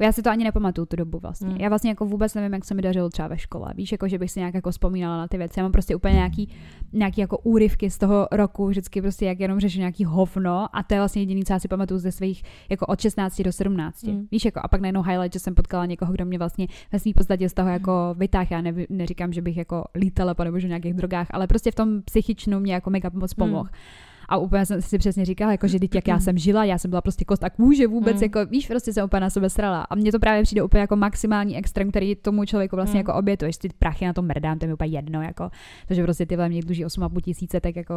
Já 0.00 0.12
si 0.12 0.22
to 0.22 0.30
ani 0.30 0.44
nepamatuju 0.44 0.86
tu 0.86 0.96
dobu 0.96 1.18
vlastně. 1.18 1.48
Mm. 1.48 1.56
Já 1.56 1.68
vlastně 1.68 1.90
jako 1.90 2.06
vůbec 2.06 2.34
nevím, 2.34 2.52
jak 2.52 2.64
se 2.64 2.74
mi 2.74 2.82
dařilo 2.82 3.08
třeba 3.08 3.28
ve 3.28 3.38
škole. 3.38 3.72
Víš, 3.74 3.92
jako 3.92 4.08
že 4.08 4.18
bych 4.18 4.30
si 4.30 4.38
nějak 4.38 4.54
jako 4.54 4.70
vzpomínala 4.70 5.16
na 5.16 5.28
ty 5.28 5.38
věci. 5.38 5.60
Já 5.60 5.64
mám 5.64 5.72
prostě 5.72 5.96
úplně 5.96 6.14
nějaký, 6.14 6.48
nějaký 6.92 7.20
jako 7.20 7.38
úryvky 7.38 7.90
z 7.90 7.98
toho 7.98 8.28
roku, 8.32 8.66
vždycky 8.66 9.02
prostě 9.02 9.26
jak 9.26 9.40
jenom 9.40 9.60
řeším 9.60 9.80
nějaký 9.80 10.04
hovno 10.04 10.76
a 10.76 10.82
to 10.82 10.94
je 10.94 11.00
vlastně 11.00 11.22
jediný, 11.22 11.44
co 11.44 11.52
já 11.52 11.58
si 11.58 11.68
pamatuju 11.68 12.00
ze 12.00 12.12
svých 12.12 12.42
jako 12.70 12.86
od 12.86 13.00
16 13.00 13.42
do 13.42 13.52
17. 13.52 14.02
Mm. 14.02 14.26
Víš, 14.30 14.44
jako 14.44 14.60
a 14.62 14.68
pak 14.68 14.80
najednou 14.80 15.02
highlight, 15.02 15.32
že 15.32 15.38
jsem 15.38 15.54
potkala 15.54 15.86
někoho, 15.86 16.12
kdo 16.12 16.24
mě 16.24 16.38
vlastně 16.38 16.66
ve 16.92 16.98
svým 16.98 17.14
podstatě 17.14 17.48
z 17.48 17.54
toho 17.54 17.68
jako 17.68 18.14
vytáhl. 18.18 18.46
Já 18.50 18.60
ne, 18.60 18.74
neříkám, 18.88 19.32
že 19.32 19.42
bych 19.42 19.56
jako 19.56 19.84
lítala 19.94 20.34
nebo 20.44 20.58
že 20.58 20.66
v 20.66 20.70
nějakých 20.70 20.94
drogách, 20.94 21.26
ale 21.30 21.46
prostě 21.46 21.70
v 21.70 21.74
tom 21.74 22.02
psychičnu 22.02 22.60
mě 22.60 22.74
jako 22.74 22.90
mega 22.90 23.10
moc 23.12 23.34
pomohl. 23.34 23.68
A 24.30 24.36
úplně 24.36 24.66
jsem 24.66 24.82
si 24.82 24.98
přesně 24.98 25.24
říkala, 25.24 25.52
jako, 25.52 25.66
že 25.68 25.78
teď 25.80 25.94
jak 25.94 26.08
já 26.08 26.20
jsem 26.20 26.38
žila, 26.38 26.64
já 26.64 26.78
jsem 26.78 26.90
byla 26.90 27.00
prostě 27.02 27.24
kost 27.24 27.44
a 27.44 27.50
kůže 27.50 27.86
vůbec, 27.86 28.16
Mm. 28.16 28.22
jako 28.22 28.46
víš, 28.46 28.66
prostě 28.66 28.92
jsem 28.92 29.04
úplně 29.04 29.20
na 29.20 29.30
sebe 29.30 29.50
srala. 29.50 29.80
A 29.82 29.94
mně 29.94 30.12
to 30.12 30.18
právě 30.18 30.42
přijde 30.42 30.62
úplně 30.62 30.80
jako 30.80 30.96
maximální 30.96 31.56
extrém, 31.56 31.90
který 31.90 32.16
tomu 32.16 32.44
člověku 32.44 32.76
vlastně 32.76 32.98
Mm. 32.98 33.06
jako 33.06 33.14
obětuješ. 33.14 33.56
Ty 33.56 33.68
prachy 33.78 34.04
na 34.06 34.12
tom 34.12 34.26
mrdám, 34.26 34.58
to 34.58 34.64
je 34.64 34.66
mi 34.68 34.74
úplně 34.74 34.90
jedno, 34.98 35.22
jako, 35.22 35.50
to, 35.88 35.94
že 35.94 36.02
prostě 36.02 36.26
ty 36.26 36.36
mě 36.36 36.60
dluží 36.62 36.84
8,5 36.86 37.20
tisíce, 37.20 37.60
tak 37.60 37.76
jako 37.76 37.94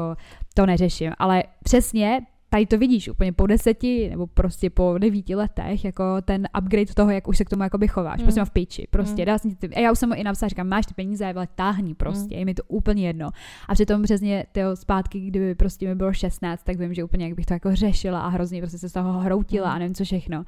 to 0.54 0.66
neřeším. 0.66 1.12
Ale 1.18 1.44
přesně 1.64 2.22
tady 2.54 2.66
to 2.66 2.78
vidíš 2.78 3.10
úplně 3.10 3.32
po 3.34 3.48
deseti 3.48 4.10
nebo 4.10 4.28
prostě 4.28 4.70
po 4.70 4.96
devíti 4.98 5.36
letech, 5.36 5.86
jako 5.86 6.04
ten 6.22 6.48
upgrade 6.60 6.94
toho, 6.94 7.12
jak 7.12 7.28
už 7.28 7.38
se 7.38 7.46
k 7.46 7.50
tomu 7.50 7.64
jakoby 7.64 7.88
chováš. 7.88 8.18
Mm. 8.20 8.24
Prostě 8.24 8.40
mám 8.40 8.46
v 8.46 8.52
piči, 8.52 8.88
prostě 8.90 9.22
Mm. 9.22 9.26
dá 9.26 9.38
ty, 9.60 9.70
a 9.76 9.80
já 9.80 9.92
už 9.92 10.00
jsem 10.00 10.10
mu 10.10 10.16
i 10.16 10.24
napsala, 10.24 10.48
říkám, 10.50 10.68
máš 10.68 10.86
ty 10.86 10.94
peníze, 10.94 11.34
ale 11.34 11.48
táhni 11.56 11.94
prostě, 11.96 12.36
je 12.36 12.46
mi 12.46 12.54
to 12.54 12.64
úplně 12.68 13.08
jedno. 13.08 13.30
A 13.68 13.74
přitom 13.74 14.04
přesně 14.04 14.46
tyjo, 14.52 14.76
zpátky, 14.76 15.20
kdyby 15.20 15.56
prostě 15.56 15.88
mi 15.88 15.96
bylo 15.96 16.14
16, 16.14 16.64
tak 16.64 16.78
vím, 16.80 16.94
že 16.94 17.04
úplně 17.04 17.26
jak 17.26 17.36
bych 17.36 17.46
to 17.46 17.54
jako 17.54 17.76
řešila 17.76 18.22
a 18.22 18.28
hrozně 18.28 18.62
prostě 18.62 18.78
se 18.78 18.90
z 18.90 18.94
toho 18.94 19.20
hroutila 19.20 19.70
Mm. 19.70 19.76
a 19.76 19.80
nevím 19.80 19.96
co 19.96 20.04
všechno. 20.04 20.44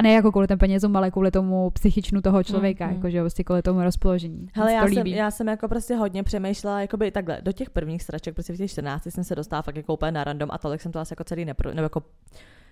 A 0.00 0.02
ne 0.02 0.12
jako 0.12 0.32
kvůli 0.32 0.46
těm 0.46 0.58
penězům, 0.58 0.96
ale 0.96 1.10
kvůli 1.10 1.30
tomu 1.30 1.70
psychičnu 1.70 2.20
toho 2.20 2.44
člověka, 2.44 2.86
mm. 2.86 2.94
jako 2.94 3.10
že 3.10 3.20
prostě 3.20 3.44
kvůli 3.44 3.62
tomu 3.62 3.82
rozpoložení. 3.82 4.46
Hele, 4.54 4.72
já 4.72 4.82
to 4.86 4.88
jsem, 4.88 5.06
já 5.06 5.30
jsem 5.30 5.48
jako 5.48 5.68
prostě 5.68 5.94
hodně 5.94 6.22
přemýšlela, 6.22 6.80
jakoby 6.80 7.10
takhle, 7.10 7.38
do 7.42 7.52
těch 7.52 7.70
prvních 7.70 8.02
sraček, 8.02 8.34
prostě 8.34 8.52
v 8.52 8.56
těch 8.56 8.70
14 8.70 9.06
jsem 9.06 9.24
se 9.24 9.34
dostala 9.34 9.62
fakt 9.62 9.76
jako 9.76 9.94
úplně 9.94 10.12
na 10.12 10.24
random 10.24 10.48
a 10.52 10.58
tolik 10.58 10.80
jsem 10.80 10.92
to 10.92 10.98
asi 10.98 11.12
jako 11.12 11.24
celý 11.24 11.44
nepro, 11.44 11.74
nebo 11.74 11.82
jako 11.82 12.02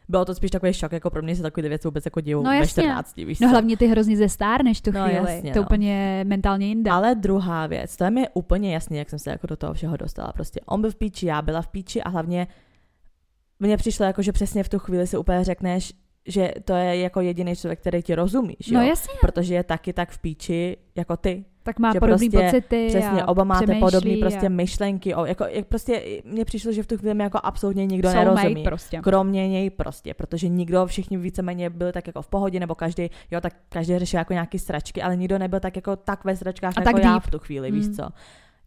bylo 0.09 0.25
to 0.25 0.35
spíš 0.35 0.51
takový 0.51 0.73
šok, 0.73 0.93
jako 0.93 1.11
pro 1.11 1.23
mě 1.23 1.37
se 1.37 1.43
takové 1.43 1.69
věci 1.69 1.89
vůbec 1.89 2.05
jako 2.05 2.21
dějou 2.21 2.43
No 2.43 2.51
ve 2.51 2.57
jasně. 2.57 2.83
14, 2.83 3.17
víš 3.17 3.41
No 3.41 3.49
co? 3.49 3.51
hlavně 3.51 3.77
ty 3.77 3.87
hrozně 3.87 4.17
ze 4.17 4.29
stárneš 4.29 4.81
tu 4.81 4.91
No 4.93 5.05
chvíli. 5.05 5.33
jasně, 5.35 5.53
to 5.53 5.59
no. 5.59 5.65
úplně 5.65 6.25
mentálně 6.27 6.67
jinde. 6.67 6.91
Ale 6.91 7.15
druhá 7.15 7.67
věc, 7.67 7.97
to 7.97 8.05
je 8.05 8.11
mi 8.11 8.29
úplně 8.35 8.75
jasný, 8.75 8.99
jak 8.99 9.11
jsem 9.11 9.19
se 9.19 9.31
jako 9.31 9.47
do 9.47 9.57
toho 9.57 9.75
všeho 9.75 9.97
dostala. 9.97 10.33
Prostě 10.33 10.61
on 10.67 10.81
byl 10.81 10.91
v 10.91 10.97
píči, 10.97 11.27
já 11.27 11.43
byla 11.43 11.63
v 11.63 11.69
píči 11.69 12.03
a 12.03 12.09
hlavně 12.09 12.47
mně 13.61 13.77
přišlo 13.77 14.07
jako, 14.07 14.23
že 14.23 14.33
přesně 14.33 14.63
v 14.63 14.69
tu 14.69 14.79
chvíli 14.79 15.07
si 15.07 15.17
úplně 15.17 15.45
řekneš, 15.45 15.93
že 16.29 16.53
to 16.65 16.73
je 16.75 16.97
jako 17.01 17.21
jediný 17.21 17.57
člověk, 17.57 17.81
který 17.81 18.03
ti 18.03 18.15
rozumí, 18.15 18.57
že 18.61 18.75
no 18.75 18.83
jo? 18.83 18.89
jasně, 18.89 19.15
Protože 19.21 19.55
je 19.55 19.65
taky 19.65 19.93
tak 19.93 20.11
v 20.11 20.19
píči 20.19 20.77
jako 20.95 21.17
ty. 21.17 21.45
tak 21.63 21.79
má 21.79 21.93
že 21.93 22.01
podobné 22.01 22.31
prostě 22.31 22.45
pocity 22.45 22.87
Přesně, 22.89 23.25
oba 23.25 23.45
máte 23.45 23.75
podobné 23.75 24.13
a 24.13 24.21
prostě 24.21 24.49
myšlenky. 24.49 25.15
O, 25.15 25.25
jako, 25.25 25.45
jak 25.45 25.67
prostě 25.67 26.03
mně 26.25 26.45
přišlo, 26.45 26.73
že 26.73 26.83
v 26.83 26.87
tu 26.87 26.97
chvíli 26.99 27.19
jako 27.23 27.39
absolutně 27.43 27.87
nikdo 27.87 28.09
soulmate 28.11 28.35
nerozumí. 28.43 28.63
prostě. 28.65 29.01
Kromě 29.03 29.49
něj 29.49 29.71
prostě, 29.71 30.15
protože 30.15 30.49
nikdo, 30.49 30.87
všichni 30.87 31.17
víceméně 31.17 31.71
byli 31.71 31.93
tak 31.93 32.07
jako 32.07 32.23
v 32.23 32.29
pohodě, 32.29 32.61
nebo 32.61 32.75
každý, 32.75 33.11
jo, 33.31 33.41
tak 33.41 33.53
každý 33.69 33.99
řešil 33.99 34.19
jako 34.19 34.33
nějaký 34.33 34.59
sračky, 34.59 35.03
ale 35.03 35.17
nikdo 35.17 35.39
nebyl 35.39 35.61
tak 35.61 35.77
jako 35.77 35.97
tak 35.97 36.25
ve 36.25 36.37
sračkách 36.37 36.75
A 36.77 36.81
jako 36.81 36.93
tak 36.93 37.05
já 37.05 37.13
deep. 37.13 37.23
v 37.23 37.31
tu 37.31 37.39
chvíli, 37.39 37.71
Mm. 37.73 37.79
víš 37.79 37.97
co. 37.97 38.09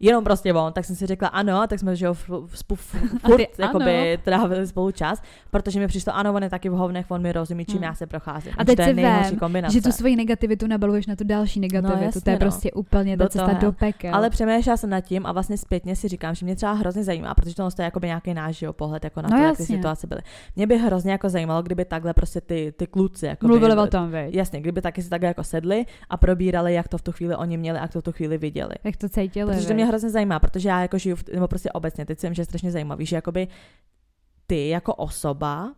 Jenom 0.01 0.23
prostě 0.23 0.53
on, 0.53 0.73
tak 0.73 0.85
jsem 0.85 0.95
si 0.95 1.05
řekla 1.05 1.27
ano, 1.27 1.67
tak 1.67 1.79
jsme 1.79 1.95
že 1.95 2.05
jo, 2.05 2.13
A 3.23 3.27
furt 3.27 3.41
jakoby 3.59 4.19
trávili 4.23 4.67
spolu 4.67 4.91
čas, 4.91 5.21
protože 5.51 5.79
mi 5.79 5.87
přišlo, 5.87 6.15
ano, 6.15 6.33
on 6.33 6.43
je 6.43 6.49
taky 6.49 6.69
v 6.69 6.73
hovnech, 6.73 7.05
on 7.09 7.21
mi 7.21 7.31
rozumí, 7.31 7.65
čím 7.65 7.75
Hmm. 7.75 7.83
já 7.83 7.95
se 7.95 8.07
procházím. 8.07 8.53
A 8.57 8.65
teď 8.65 8.75
to 8.75 8.81
je 8.81 8.93
nejhorší 8.93 9.29
vem, 9.29 9.39
kombinace. 9.39 9.73
že 9.73 9.81
tu 9.81 9.91
svoji 9.91 10.15
negativitu 10.15 10.67
nabaluješ 10.67 11.07
na 11.07 11.15
tu 11.15 11.23
další 11.23 11.59
negativitu. 11.59 12.03
jasně, 12.03 12.21
to 12.21 12.29
je 12.29 12.35
no. 12.35 12.39
prostě 12.39 12.71
úplně 12.71 13.17
ta 13.17 13.29
cesta 13.29 13.47
hell. 13.47 13.59
do 13.61 13.71
pekel. 13.71 14.15
Ale 14.15 14.29
přemýšlela 14.29 14.77
jsem 14.77 14.89
nad 14.89 15.01
tím 15.01 15.25
a 15.25 15.31
vlastně 15.31 15.57
zpětně 15.57 15.95
si 15.95 16.07
říkám, 16.07 16.35
že 16.35 16.45
mě 16.45 16.55
třeba 16.55 16.71
hrozně 16.73 17.03
zajímá, 17.03 17.33
protože 17.35 17.55
to 17.55 17.63
je 17.77 17.83
jako 17.85 17.99
nějaký 18.05 18.33
náš 18.33 18.63
pohled 18.71 19.03
jako 19.03 19.21
na 19.21 19.29
No 19.31 19.37
to, 19.37 19.43
jak 19.43 19.57
ty 19.57 19.65
situace 19.65 20.07
byly. 20.07 20.21
Mě 20.55 20.67
by 20.67 20.77
hrozně 20.77 21.11
jako 21.11 21.29
zajímalo, 21.29 21.61
kdyby 21.63 21.85
takhle 21.85 22.13
prostě 22.13 22.41
ty, 22.41 22.73
ty 22.77 22.87
kluci 22.87 23.25
jako 23.25 23.47
Mluvili 23.47 23.77
o 23.77 23.87
tom, 23.87 24.11
viď? 24.11 24.35
Jasně, 24.35 24.61
kdyby 24.61 24.81
taky 24.81 25.01
si 25.03 25.09
takhle 25.09 25.27
jako 25.27 25.43
sedli 25.43 25.85
a 26.09 26.17
probírali, 26.17 26.73
jak 26.73 26.87
to 26.87 26.97
v 26.97 27.01
tu 27.01 27.11
chvíli 27.11 27.35
oni 27.35 27.57
měli 27.57 27.79
a 27.79 27.81
jak 27.81 27.93
to 27.93 28.01
v 28.01 28.03
tu 28.03 28.11
chvíli 28.11 28.37
viděli. 28.37 28.75
Jak 28.83 28.97
to 28.97 29.09
cítili, 29.09 29.51
Protože 29.51 29.67
to 29.67 29.67
viď? 29.67 29.75
mě 29.75 29.85
hrozně 29.91 30.09
zajímá, 30.09 30.39
protože 30.39 30.69
já 30.69 30.81
jako 30.81 30.97
žiju, 30.97 31.15
v, 31.15 31.23
nebo 31.33 31.47
prostě 31.47 31.71
obecně, 31.71 32.05
teď 32.05 32.17
myslím, 32.17 32.33
že 32.33 32.41
je 32.41 32.45
strašně 32.45 32.71
zajímavý, 32.71 33.05
že 33.05 33.15
jakoby 33.15 33.47
ty 34.47 34.69
jako 34.69 34.95
osoba, 34.95 35.73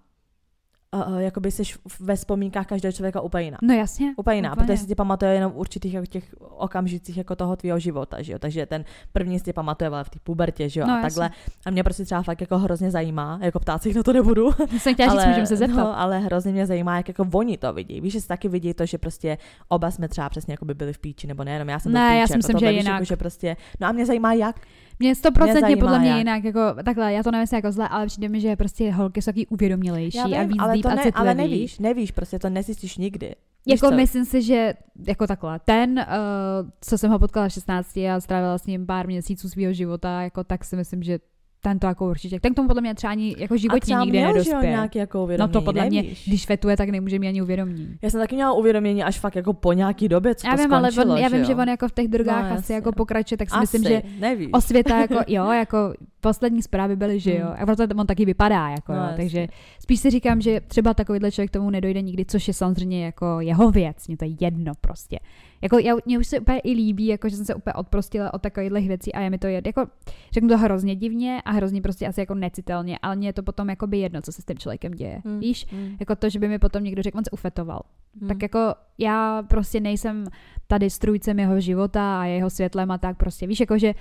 uh, 0.94 1.18
jakoby 1.18 1.52
jsi 1.52 1.64
ve 2.00 2.16
vzpomínkách 2.16 2.68
každého 2.68 2.92
člověka 2.92 3.22
úplně 3.22 3.44
jiná. 3.44 3.58
No 3.62 3.74
jasně. 3.74 4.14
Úplně 4.18 4.36
jiná, 4.36 4.52
Úplně. 4.54 4.66
protože 4.68 4.78
si 4.78 4.88
tě 4.88 4.96
pamatuje 4.96 5.34
jenom 5.34 5.52
v 5.52 5.58
určitých 5.58 5.94
jako 5.94 6.06
těch 6.06 6.36
okamžicích 6.40 7.18
jako 7.18 7.36
toho 7.36 7.56
tvýho 7.56 7.80
života, 7.80 8.22
že 8.22 8.34
jo? 8.34 8.40
Takže 8.40 8.66
ten 8.66 8.86
první 9.14 9.40
si 9.40 9.46
tě 9.46 9.54
pamatuje 9.54 9.88
ale 9.88 10.04
v 10.04 10.10
té 10.10 10.20
pubertě, 10.24 10.70
že 10.70 10.80
jo? 10.80 10.88
No, 10.88 10.94
a 10.94 11.02
takhle. 11.02 11.30
A 11.66 11.72
mě 11.72 11.84
prostě 11.84 12.06
třeba 12.06 12.24
fakt 12.24 12.42
jako 12.42 12.58
hrozně 12.58 12.92
zajímá, 12.92 13.40
jako 13.42 13.60
ptát 13.60 13.84
se 13.84 13.90
na 13.90 14.04
to 14.04 14.14
nebudu, 14.14 14.52
Jsem 14.78 14.94
chtěla 14.94 15.14
říct, 15.14 15.26
můžeme 15.28 15.48
se 15.48 15.56
zeptat. 15.56 15.84
No, 15.84 16.00
ale 16.00 16.20
hrozně 16.20 16.52
mě 16.52 16.66
zajímá, 16.66 16.98
jak 16.98 17.08
jako 17.08 17.28
oni 17.34 17.58
to 17.58 17.74
vidí. 17.74 18.02
Víš, 18.02 18.14
že 18.14 18.22
si 18.22 18.28
taky 18.28 18.48
vidí 18.50 18.74
to, 18.74 18.86
že 18.86 18.98
prostě 18.98 19.38
oba 19.68 19.92
jsme 19.92 20.08
třeba 20.08 20.30
přesně 20.30 20.54
jako 20.54 20.66
by 20.66 20.74
byli 20.74 20.94
v 20.94 21.00
píči, 21.00 21.28
nebo 21.28 21.44
nejenom 21.44 21.70
já 21.70 21.80
jsem 21.80 21.92
byl 21.92 22.02
Ne, 22.02 22.08
v 22.08 22.12
píči, 22.12 22.20
já 22.20 22.28
si 22.28 22.32
jako 22.34 22.38
myslím, 22.38 22.60
že 22.60 22.70
víš, 22.70 22.78
jinak. 22.78 22.94
Jako, 22.94 23.06
že 23.06 23.16
prostě, 23.16 23.58
no 23.80 23.88
a 23.88 23.92
mě 23.92 24.06
zajímá 24.06 24.34
jak. 24.34 24.60
Mě 25.04 25.16
stoprocentně 25.16 25.78
podle 25.78 26.00
mě 26.00 26.10
jak. 26.10 26.18
jinak, 26.18 26.44
jako 26.44 26.60
takhle, 26.86 27.14
já 27.14 27.24
to 27.24 27.32
nevím 27.32 27.48
jako 27.54 27.72
zle, 27.72 27.88
ale 27.88 28.06
přijde 28.06 28.30
mi, 28.30 28.42
že 28.42 28.56
prostě 28.56 28.92
holky 28.92 29.22
jsou 29.22 29.26
taky 29.26 29.48
uvědomělejší 29.48 30.18
Já 30.18 30.24
a 30.24 30.28
vím, 30.28 30.48
víc 30.48 30.58
ale, 30.60 30.78
to 30.78 30.90
a 30.90 30.96
ne, 30.96 31.04
ale 31.14 31.34
nevíš, 31.34 31.80
nevíš, 31.80 32.12
prostě 32.12 32.40
to 32.40 32.50
nezjistíš 32.50 32.98
nikdy. 32.98 33.36
Víš 33.66 33.74
Jako 33.74 33.90
co? 33.90 33.96
myslím 33.96 34.26
si, 34.26 34.42
že 34.42 34.74
jako 35.08 35.28
takhle, 35.28 35.60
ten, 35.60 36.00
uh, 36.00 36.70
co 36.82 36.98
jsem 36.98 37.12
ho 37.12 37.20
potkala 37.20 37.48
v 37.48 37.52
16 37.52 37.98
a 37.98 38.20
strávila 38.20 38.58
s 38.58 38.66
ním 38.66 38.86
pár 38.86 39.08
měsíců 39.08 39.50
svého 39.50 39.74
života, 39.74 40.22
jako 40.22 40.44
tak 40.44 40.66
si 40.66 40.76
myslím, 40.76 41.04
že 41.04 41.20
ten 41.66 41.80
to 41.80 41.88
jako 41.88 42.10
určitě, 42.10 42.40
ten 42.40 42.54
k 42.54 42.56
tomu 42.56 42.68
podle 42.68 42.82
mě 42.82 42.96
třeba 42.96 43.12
ani 43.12 43.36
jako 43.38 43.54
a 43.54 43.58
životně 43.58 43.96
nikdy 43.96 44.18
měl, 44.18 44.28
nedospěje. 44.34 44.72
nějaký 44.72 45.00
jako 45.00 45.18
No 45.18 45.24
uvědomění, 45.24 45.54
to 45.54 45.62
podle 45.62 45.86
mě, 45.86 46.02
nevíš. 46.02 46.28
když 46.28 46.46
fetuje, 46.46 46.78
tak 46.78 46.90
nemůže 46.90 47.20
mít 47.20 47.28
ani 47.28 47.42
uvědomění. 47.42 47.98
Já 48.02 48.10
jsem 48.10 48.20
taky 48.20 48.36
měla 48.36 48.54
uvědomění 48.54 49.04
až 49.04 49.20
fakt 49.20 49.36
jako 49.36 49.54
po 49.54 49.74
nějaký 49.74 50.08
době, 50.08 50.36
co 50.36 50.48
Já 50.48 50.56
to 50.58 50.64
vím, 50.64 50.74
ale 50.74 50.90
on, 51.06 51.18
já 51.18 51.28
vím, 51.30 51.46
že 51.46 51.56
on 51.56 51.70
jako 51.70 51.88
v 51.88 51.92
těch 51.92 52.08
drogách 52.08 52.42
No, 52.44 52.46
asi 52.48 52.56
jasně. 52.56 52.76
jako 52.76 52.92
pokračuje, 52.92 53.38
tak 53.38 53.50
si 53.50 53.56
Asi, 53.56 53.62
myslím, 53.62 53.84
že 53.84 54.02
nevíš. 54.20 54.50
osvěta 54.54 54.98
jako, 55.00 55.16
jo, 55.28 55.52
jako 55.52 55.94
poslední 56.24 56.62
zprávy 56.62 56.96
byly, 56.96 57.20
že 57.20 57.36
jo, 57.36 57.46
Hmm. 57.46 57.56
a 57.60 57.66
proto 57.66 57.84
on 57.98 58.08
taky 58.08 58.26
vypadá, 58.26 58.70
jako 58.70 58.92
No, 58.94 58.98
jo, 58.98 59.14
takže 59.16 59.48
spíš 59.80 60.00
si 60.00 60.10
říkám, 60.10 60.42
že 60.42 60.62
třeba 60.68 60.94
takovýhle 60.94 61.32
člověk 61.32 61.52
tomu 61.52 61.70
nedojde 61.70 62.02
nikdy, 62.02 62.26
což 62.26 62.48
je 62.48 62.54
samozřejmě 62.54 63.06
jako 63.06 63.40
jeho 63.40 63.72
věc, 63.72 64.08
mě 64.08 64.18
to 64.18 64.26
je 64.26 64.32
jedno 64.40 64.72
prostě. 64.82 65.20
Jako 65.62 65.78
já, 65.80 65.96
mě 66.06 66.20
už 66.20 66.28
se 66.28 66.40
úplně 66.40 66.60
i 66.60 66.72
líbí, 66.72 67.06
jako 67.08 67.30
že 67.30 67.36
jsem 67.36 67.46
se 67.46 67.56
úplně 67.56 67.74
odprostila 67.74 68.34
od 68.34 68.42
takových 68.42 68.88
věcí 68.88 69.14
a 69.14 69.20
je 69.20 69.30
mi 69.30 69.38
to 69.38 69.48
jedno, 69.48 69.70
jako 69.70 69.92
řeknu 70.32 70.50
to 70.50 70.58
hrozně 70.58 70.96
divně 70.96 71.42
a 71.46 71.52
hrozně 71.52 71.82
prostě 71.82 72.08
asi 72.08 72.20
jako 72.20 72.36
necitelně, 72.36 73.00
ale 73.02 73.16
mě 73.16 73.28
je 73.28 73.34
to 73.34 73.44
potom 73.44 73.70
jako 73.70 73.88
by 73.88 73.98
jedno, 73.98 74.22
co 74.22 74.32
se 74.32 74.42
s 74.42 74.46
tím 74.46 74.58
člověkem 74.58 74.92
děje, 74.92 75.22
Hmm, 75.26 75.40
víš? 75.40 75.66
hmm, 75.72 75.96
Jako 76.00 76.16
to, 76.16 76.30
že 76.30 76.40
by 76.40 76.48
mi 76.48 76.60
potom 76.60 76.84
někdo 76.84 77.02
řekl, 77.04 77.18
on 77.18 77.24
se 77.24 77.32
ufetoval. 77.32 77.82
hmm. 78.20 78.28
Tak 78.28 78.42
jako 78.42 78.60
já 78.98 79.44
prostě 79.44 79.80
nejsem 79.80 80.26
tady 80.68 80.90
strůjcem 80.90 81.40
jeho 81.40 81.60
života 81.60 82.22
a 82.22 82.26
jeho 82.26 82.50
světlem 82.50 82.92
a 82.92 82.98
tak 82.98 83.18
prostě. 83.18 83.48
Víš, 83.48 83.60
jako 83.60 83.78
že 83.78 83.94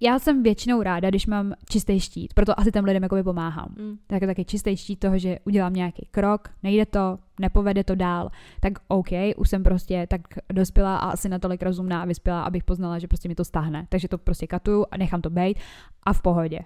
já 0.00 0.18
jsem 0.18 0.42
většinou 0.42 0.82
ráda, 0.82 1.08
když 1.08 1.26
mám 1.26 1.52
čistý 1.68 2.00
štít, 2.00 2.34
proto 2.34 2.60
asi 2.60 2.72
těm 2.72 2.84
lidem 2.84 3.02
jakoby 3.02 3.22
pomáhám. 3.22 3.74
Hmm. 3.78 3.98
Tak 4.06 4.20
taky 4.20 4.44
čistý 4.44 4.76
štít 4.76 4.98
toho, 4.98 5.18
že 5.18 5.38
udělám 5.44 5.72
nějaký 5.72 6.08
krok, 6.10 6.48
nejde 6.62 6.86
to, 6.86 7.18
nepovede 7.40 7.84
to 7.84 7.94
dál, 7.94 8.30
tak 8.60 8.72
OK, 8.88 9.08
už 9.36 9.48
jsem 9.48 9.62
prostě 9.62 10.06
tak 10.10 10.20
dospělá 10.52 10.96
a 10.96 11.10
asi 11.10 11.28
natolik 11.28 11.62
rozumná 11.62 12.02
a 12.02 12.04
vyspělá, 12.04 12.42
abych 12.42 12.64
poznala, 12.64 12.98
že 12.98 13.08
prostě 13.08 13.28
mi 13.28 13.34
to 13.34 13.44
stáhne. 13.44 13.86
Takže 13.88 14.08
to 14.08 14.18
prostě 14.18 14.46
katuju 14.46 14.86
a 14.90 14.96
nechám 14.96 15.22
to 15.22 15.30
být 15.30 15.58
a 16.02 16.12
v 16.12 16.22
pohodě. 16.22 16.60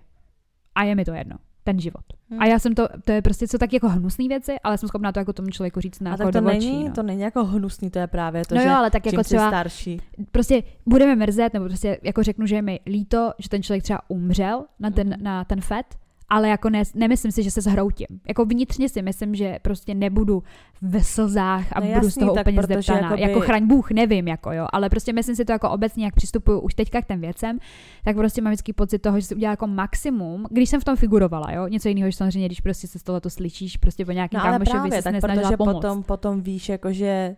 A 0.75 0.85
je 0.85 0.95
mi 0.95 1.05
to 1.05 1.13
jedno. 1.13 1.37
Ten 1.65 1.81
život. 1.81 2.03
Hmm. 2.31 2.41
A 2.43 2.47
já 2.47 2.59
jsem 2.59 2.75
to, 2.75 2.89
to 3.05 3.13
je 3.13 3.23
prostě 3.23 3.49
co 3.49 3.59
tak 3.59 3.73
jako 3.73 3.89
hnusné 3.89 4.29
věci, 4.29 4.57
ale 4.65 4.79
jsem 4.79 4.89
schopná 4.89 5.13
to 5.13 5.19
jako 5.19 5.33
tomu 5.33 5.49
člověku 5.49 5.81
říct 5.81 6.01
na 6.01 6.13
A 6.15 6.17
tak 6.17 6.27
to 6.33 6.41
do 6.41 6.47
očí, 6.49 6.59
není, 6.59 6.85
no. 6.85 6.95
to 6.95 7.03
není 7.03 7.21
jako 7.21 7.45
hnusný, 7.45 7.91
to 7.91 7.99
je 7.99 8.07
právě 8.07 8.43
to, 8.49 8.55
no 8.55 8.61
že 8.61 8.69
jo, 8.69 8.75
ale 8.75 8.91
tak 8.91 9.07
jako 9.07 9.23
třeba 9.23 9.49
starší. 9.49 10.01
prostě 10.33 10.63
budeme 10.87 11.17
mrzet, 11.17 11.53
nebo 11.55 11.65
prostě 11.67 11.99
jako 12.03 12.23
řeknu, 12.23 12.47
že 12.47 12.55
je 12.57 12.63
mi 12.63 12.81
líto, 12.87 13.33
že 13.39 13.49
ten 13.49 13.63
člověk 13.63 13.83
třeba 13.83 14.01
umřel 14.09 14.65
na 14.81 14.91
ten, 14.91 15.09
Mhm. 15.09 15.23
na 15.23 15.45
ten 15.45 15.61
fet, 15.61 15.87
ale 16.31 16.49
jako 16.49 16.71
ne, 16.71 16.83
nemyslím 16.95 17.33
si, 17.33 17.43
že 17.43 17.51
se 17.51 17.61
zhroutím. 17.61 18.07
Jako 18.29 18.45
vnitřně 18.45 18.89
si 18.89 19.03
myslím, 19.03 19.35
že 19.35 19.59
prostě 19.63 19.95
nebudu 19.95 20.43
v 20.83 21.03
slzách 21.05 21.67
a 21.73 21.81
No 21.81 21.87
budu 21.87 22.01
z 22.01 22.05
jasný, 22.05 22.21
toho 22.21 22.35
tak 22.35 22.47
úplně 22.47 22.63
zdeptaná. 22.63 23.01
jakoby- 23.01 23.21
Jako 23.21 23.41
chraň 23.41 23.67
Bůh, 23.67 23.91
nevím, 23.91 24.29
jako 24.29 24.53
jo, 24.53 24.67
ale 24.73 24.89
prostě 24.91 25.13
myslím 25.13 25.37
si 25.37 25.45
to 25.45 25.53
jako 25.53 25.71
obecně, 25.71 26.05
jak 26.05 26.15
přistupuju 26.15 26.61
už 26.61 26.75
teďka 26.75 27.03
k 27.03 27.07
těm 27.07 27.21
věcem, 27.21 27.59
tak 28.05 28.17
prostě 28.17 28.43
mám 28.43 28.51
vždycky 28.53 28.73
pocit 28.73 28.99
toho, 28.99 29.21
že 29.21 29.27
si 29.27 29.35
udělala 29.35 29.53
jako 29.53 29.67
maximum, 29.67 30.47
když 30.51 30.71
jsem 30.71 30.81
v 30.81 30.85
tom 30.85 30.97
figurovala, 30.97 31.53
jo. 31.53 31.67
Něco 31.69 31.89
jiného, 31.89 32.11
že 32.11 32.17
samozřejmě, 32.17 32.49
když 32.49 32.61
prostě 32.61 32.87
se 32.87 32.99
z 32.99 33.03
toho 33.03 33.21
to 33.21 33.31
slyšíš, 33.31 33.77
prostě 33.77 34.05
po 34.05 34.13
nějakým 34.13 34.39
No 34.39 34.45
kámošovi 34.45 35.03
se 35.03 35.13
nesnažila 35.13 35.43
protože 35.49 35.57
pomoct. 35.57 35.75
potom, 35.75 36.03
potom 36.03 36.41
víš, 36.41 36.69
jako 36.69 36.93
že 36.93 37.37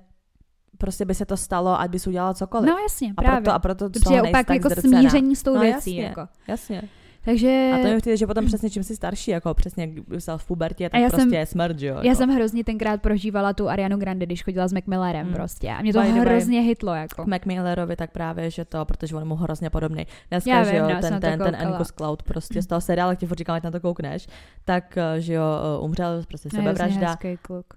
prostě 0.79 1.05
by 1.05 1.15
se 1.15 1.27
to 1.27 1.37
stalo, 1.37 1.81
ať 1.81 1.91
bys 1.91 2.07
udělala 2.07 2.35
cokoliv. 2.35 2.67
No 2.71 2.79
jasně, 2.79 3.11
a 3.17 3.23
právě. 3.23 3.41
proto, 3.41 3.55
a 3.55 3.59
proto 3.59 3.91
to 3.91 3.99
z 3.99 4.03
toho 4.03 4.23
nejsi 4.23 4.41
úplně 4.41 4.57
jako 4.65 4.81
smíření 4.81 5.37
s 5.37 5.43
tou 5.43 5.55
No 5.55 5.61
věcí. 5.61 5.97
jasně. 5.97 6.03
Jako. 6.05 6.21
Jasně. 6.49 6.83
Takže 7.25 7.71
A 7.75 7.79
to 7.79 7.85
mi 7.89 7.99
přijde, 7.99 8.17
že 8.17 8.27
potom 8.27 8.47
přesně 8.47 8.71
čím 8.71 8.83
jsi 8.83 8.97
starší, 8.97 9.31
jako 9.31 9.55
přesně 9.55 9.85
jak 9.85 9.91
byl 10.09 10.19
v 10.37 10.47
pubertě, 10.47 10.91
tak 10.91 11.01
já 11.01 11.09
prostě 11.09 11.21
jsem- 11.23 11.35
je 11.35 11.47
smrt, 11.47 11.79
že 11.79 11.87
jo. 11.87 11.95
Já 11.97 12.03
jako. 12.05 12.17
jsem 12.17 12.31
hrozně 12.31 12.65
tenkrát 12.65 13.03
prožívala 13.03 13.53
tu 13.53 13.69
Arianu 13.69 13.97
Grande, 13.97 14.27
když 14.27 14.45
chodila 14.45 14.69
s 14.69 14.73
Macmillerem 14.73 15.27
Mm. 15.27 15.35
prostě. 15.35 15.69
A 15.71 15.83
mě 15.83 15.93
to 15.93 16.01
By 16.03 16.09
way. 16.13 16.21
hrozně 16.21 16.61
hitlo, 16.61 16.95
jako. 16.95 17.25
k 17.25 17.27
Mac 17.27 17.45
Millerovi 17.45 17.97
tak 17.97 18.11
právě, 18.11 18.51
že 18.51 18.65
to, 18.65 18.85
protože 18.85 19.15
on 19.17 19.23
je 19.23 19.25
mu 19.29 19.35
hrozně 19.35 19.71
podobný. 19.71 20.07
Dneska, 20.31 20.51
Já 20.51 20.65
že 20.65 20.71
vím, 20.71 20.79
jo, 20.81 20.85
no, 20.85 20.91
já 20.91 21.03
jsem 21.03 21.21
ten, 21.21 21.39
ten, 21.39 21.55
ten. 21.55 21.67
Angus 21.67 21.89
Cloud 21.93 22.23
prostě 22.23 22.63
z 22.63 22.67
toho 22.67 22.81
seriálu, 22.81 23.13
jak 23.13 23.19
ti 23.19 23.27
furt 23.27 23.39
říkám, 23.39 23.57
ať 23.57 23.63
na 23.63 23.71
to 23.71 23.81
koukneš, 23.81 24.27
tak, 24.65 24.97
eh, 24.99 25.21
že 25.21 25.35
jo, 25.35 25.43
eh, 25.43 25.85
umřel, 25.85 26.23
prostě 26.29 26.49
No, 26.53 26.59
je 26.59 26.63
sebevražda. 26.63 27.17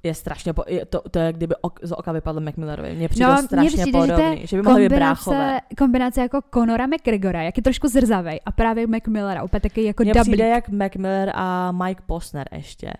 Je 0.03 0.13
strašně, 0.13 0.53
po, 0.53 0.63
je 0.67 0.85
to, 0.85 1.01
to 1.11 1.19
je, 1.19 1.33
kdyby 1.33 1.55
ok, 1.61 1.79
z 1.83 1.91
oka 1.91 2.11
vypadl 2.11 2.39
Mac 2.39 2.55
Millerovi. 2.55 2.95
Mně 2.95 3.09
přijde 3.09 3.25
No, 3.27 3.37
strašně 3.41 3.67
přijde, 3.69 3.83
že 3.83 3.89
je 3.97 4.07
podobný, 4.15 4.47
že 4.47 4.57
by 4.57 4.61
mohli 4.63 4.89
být 4.89 4.95
bráchové. 4.95 5.59
Kombinace, 5.77 6.21
jako 6.21 6.39
Conora 6.53 6.87
McGregora, 6.87 7.41
jak 7.41 7.57
je 7.57 7.63
trošku 7.63 7.87
zrzavej 7.87 8.39
a 8.45 8.51
právě 8.51 8.87
Mac 8.87 9.03
Millera, 9.35 9.43
úplně 9.43 9.61
taky 9.61 9.83
jako 9.83 10.03
Mně 10.03 10.13
přijde 10.21 10.47
jak 10.47 10.69
Mac 10.69 10.95
Miller 10.95 11.31
a 11.35 11.71
Mike 11.71 12.01
Posner 12.05 12.47
ještě. 12.51 12.91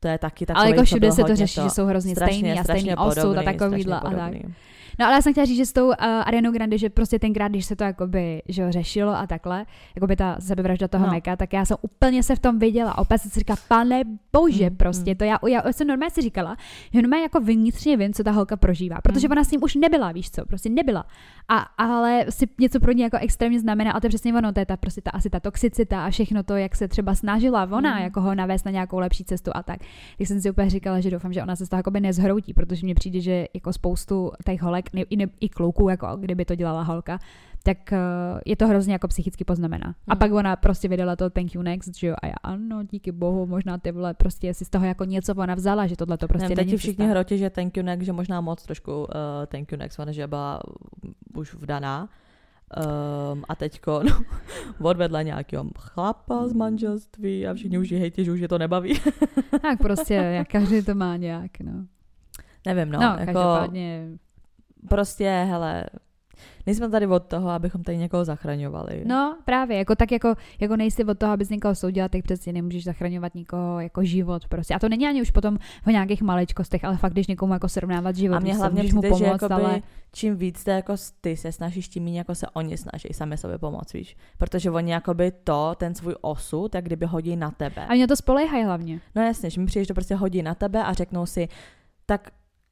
To 0.00 0.08
je 0.08 0.18
taky 0.18 0.46
takový, 0.46 0.62
ale 0.62 0.70
jako 0.70 0.84
všude 0.84 1.12
se 1.12 1.24
to 1.24 1.36
řeší, 1.36 1.60
že 1.62 1.70
jsou 1.70 1.86
hrozně 1.86 2.14
strašně, 2.14 2.38
stejný 2.38 2.58
a 2.60 2.64
stejný 2.64 2.96
osud 2.96 3.36
a 3.36 3.42
takovýhle 3.42 4.00
a 4.00 4.10
tak. 4.10 4.32
No 5.00 5.06
ale 5.06 5.14
já 5.14 5.22
jsem 5.22 5.32
chtěla 5.32 5.44
říct, 5.46 5.56
že 5.56 5.66
s 5.66 5.72
tou 5.72 5.86
uh, 5.86 5.94
Arianou 5.98 6.52
Grande, 6.52 6.78
že 6.78 6.90
prostě 6.90 7.18
tenkrát, 7.18 7.48
když 7.48 7.64
se 7.66 7.76
to 7.76 7.84
jakoby, 7.84 8.42
že 8.48 8.62
jo, 8.62 8.72
řešilo 8.72 9.12
a 9.16 9.26
takhle, 9.26 9.66
jakoby 9.96 10.16
ta 10.16 10.36
sebevražda 10.40 10.88
toho 10.88 11.06
No. 11.06 11.12
Meka, 11.12 11.36
tak 11.36 11.52
já 11.52 11.64
jsem 11.64 11.76
úplně 11.80 12.22
se 12.22 12.36
v 12.36 12.38
tom 12.38 12.58
viděla. 12.58 12.98
Opět 12.98 13.18
jsem 13.18 13.30
si 13.30 13.38
říkala, 13.40 13.56
pane 13.68 14.02
bože, 14.32 14.70
Mm, 14.70 14.76
prostě 14.76 15.10
mm. 15.10 15.16
to 15.16 15.24
já, 15.24 15.38
já 15.48 15.62
jsem 15.72 15.86
normálně 15.86 16.10
si 16.10 16.22
říkala, 16.22 16.56
že 16.92 17.02
normálně 17.02 17.22
jako 17.22 17.40
vnitřně 17.40 17.96
vím, 17.96 18.12
co 18.12 18.24
ta 18.24 18.30
holka 18.30 18.56
prožívá, 18.56 19.00
protože 19.02 19.28
Mm. 19.28 19.32
ona 19.32 19.44
s 19.44 19.50
ním 19.50 19.62
už 19.64 19.74
nebyla, 19.74 20.12
víš 20.12 20.30
co, 20.30 20.46
prostě 20.46 20.68
nebyla. 20.68 21.06
A, 21.48 21.58
ale 21.58 22.24
si 22.30 22.46
něco 22.60 22.80
pro 22.80 22.92
ní 22.92 23.02
jako 23.02 23.16
extrémně 23.20 23.60
znamená, 23.60 23.92
a 23.92 24.00
to 24.00 24.06
je 24.06 24.08
přesně 24.08 24.34
ono, 24.34 24.52
to 24.52 24.60
je 24.60 24.66
ta, 24.66 24.76
prostě 24.76 25.00
ta, 25.00 25.10
asi 25.10 25.30
ta 25.30 25.40
toxicita 25.40 26.04
a 26.06 26.10
všechno 26.10 26.42
to, 26.42 26.56
jak 26.56 26.76
se 26.76 26.88
třeba 26.88 27.14
snažila 27.14 27.68
ona, 27.72 27.96
Mm. 27.96 28.02
jako 28.02 28.20
ho 28.20 28.34
navést 28.34 28.64
na 28.64 28.70
nějakou 28.70 28.98
lepší 28.98 29.24
cestu 29.24 29.50
a 29.54 29.62
tak. 29.62 29.78
tak 30.18 30.26
jsem 30.26 30.40
si 30.40 30.50
úplně 30.50 30.70
říkala, 30.70 31.00
že 31.00 31.10
doufám, 31.10 31.32
že 31.32 31.42
ona 31.42 31.56
se 31.56 31.66
z 31.66 31.68
toho 31.68 31.82
nezhroutí, 32.00 32.54
protože 32.54 32.86
mně 32.86 32.94
přijde, 32.94 33.20
že 33.20 33.46
jako 33.54 33.72
spoustu 33.72 34.30
těch 34.44 34.62
holek, 34.62 34.89
i, 34.94 35.16
ne, 35.16 35.26
i 35.40 35.48
kluků, 35.48 35.88
jako 35.88 36.16
kdyby 36.16 36.44
to 36.44 36.54
dělala 36.54 36.82
holka, 36.82 37.18
tak 37.62 37.78
uh, 37.92 38.40
je 38.46 38.56
to 38.56 38.68
hrozně 38.68 38.92
jako 38.92 39.08
psychicky 39.08 39.44
poznamená. 39.44 39.86
Hmm. 39.86 39.94
A 40.08 40.16
pak 40.16 40.32
ona 40.32 40.56
prostě 40.56 40.88
vydala 40.88 41.16
to 41.16 41.30
thank 41.30 41.54
you 41.54 41.62
next, 41.62 41.96
že 41.96 42.06
jo, 42.06 42.14
a 42.22 42.26
já 42.26 42.34
ano, 42.42 42.82
díky 42.82 43.12
bohu, 43.12 43.46
možná 43.46 43.78
ty 43.78 43.92
vole, 43.92 44.14
prostě 44.14 44.54
si 44.54 44.64
z 44.64 44.70
toho 44.70 44.86
jako 44.86 45.04
něco 45.04 45.34
ona 45.34 45.54
vzala, 45.54 45.86
že 45.86 45.96
tohle 45.96 46.18
to 46.18 46.28
prostě 46.28 46.48
ne, 46.48 46.56
teď 46.56 46.66
není 46.66 46.76
všichni 46.76 47.06
hrotí, 47.06 47.38
že 47.38 47.50
thank 47.50 47.76
you 47.76 47.82
next, 47.82 48.06
že 48.06 48.12
možná 48.12 48.40
moc 48.40 48.62
trošku 48.62 49.00
uh, 49.00 49.06
thank 49.46 49.72
you 49.72 49.78
next, 49.78 50.00
že 50.10 50.26
byla 50.26 50.60
už 51.34 51.54
vdaná. 51.54 52.08
Um, 53.32 53.44
a 53.48 53.54
teďko 53.54 54.02
no, 54.08 54.20
odvedla 54.88 55.22
nějakého 55.22 55.66
chlapa 55.78 56.48
z 56.48 56.52
manželství 56.52 57.46
a 57.46 57.54
všichni 57.54 57.78
už 57.78 57.90
ji 57.90 57.98
hejtí, 57.98 58.24
že 58.24 58.32
už 58.32 58.40
je 58.40 58.48
to 58.48 58.58
nebaví. 58.58 59.00
tak 59.62 59.78
prostě, 59.78 60.44
každý 60.50 60.82
to 60.82 60.94
má 60.94 61.16
nějak, 61.16 61.60
no. 61.60 61.86
Nevím, 62.66 62.92
no. 62.92 63.00
no 63.00 63.06
jako, 63.06 63.24
každopádně... 63.24 64.08
Prostě, 64.88 65.46
hele, 65.48 65.84
nejsme 66.66 66.88
tady 66.88 67.06
od 67.06 67.26
toho, 67.26 67.50
abychom 67.50 67.82
tady 67.82 67.98
někoho 67.98 68.24
zachraňovali. 68.24 69.02
No, 69.06 69.36
právě, 69.44 69.78
jako 69.78 69.94
tak 69.94 70.12
jako, 70.12 70.34
jako 70.60 70.76
nejsi 70.76 71.04
od 71.04 71.18
toho, 71.18 71.32
abys 71.32 71.48
někoho 71.48 71.74
soudila, 71.74 72.08
tak 72.08 72.22
přesně 72.22 72.52
nemůžeš 72.52 72.84
zachraňovat 72.84 73.34
nikoho 73.34 73.80
jako 73.80 74.04
život 74.04 74.48
prostě. 74.48 74.74
A 74.74 74.78
to 74.78 74.88
není 74.88 75.06
ani 75.06 75.22
už 75.22 75.30
potom 75.30 75.58
v 75.86 75.86
nějakých 75.86 76.22
maličkostech, 76.22 76.84
ale 76.84 76.96
fakt, 76.96 77.12
když 77.12 77.26
někomu 77.26 77.52
jako 77.52 77.68
srovnávat 77.68 78.16
život. 78.16 78.36
A 78.36 78.38
mě 78.38 78.54
hlavně 78.54 78.82
přijde, 78.82 78.94
mu 78.94 79.02
pomoct, 79.02 79.18
že 79.18 79.24
jakoby, 79.24 79.54
ale... 79.54 79.82
čím 80.12 80.36
víc 80.36 80.64
te, 80.64 80.70
jako 80.70 80.94
ty 81.20 81.36
se 81.36 81.52
snažíš, 81.52 81.88
tím 81.88 82.04
méně 82.04 82.18
jako 82.18 82.34
se 82.34 82.46
oni 82.52 82.76
snaží 82.76 83.08
sami 83.12 83.36
sobě 83.36 83.58
pomoct, 83.58 83.92
víš. 83.92 84.16
Protože 84.38 84.70
oni 84.70 84.92
jakoby 84.92 85.32
to, 85.44 85.74
ten 85.78 85.94
svůj 85.94 86.14
osud, 86.20 86.68
tak 86.68 86.84
kdyby 86.84 87.06
hodí 87.06 87.36
na 87.36 87.50
tebe. 87.50 87.86
A 87.86 87.94
mě 87.94 88.06
to 88.06 88.16
spolehají 88.16 88.64
hlavně. 88.64 89.00
No 89.14 89.22
jasně, 89.22 89.50
že 89.50 89.60
mi 89.60 89.66
přijde, 89.66 89.84
že 89.84 89.88
to 89.88 89.94
prostě 89.94 90.14
hodí 90.14 90.42
na 90.42 90.54
tebe 90.54 90.84
a 90.84 90.92
řeknou 90.92 91.26
si, 91.26 91.48
tak 92.06 92.30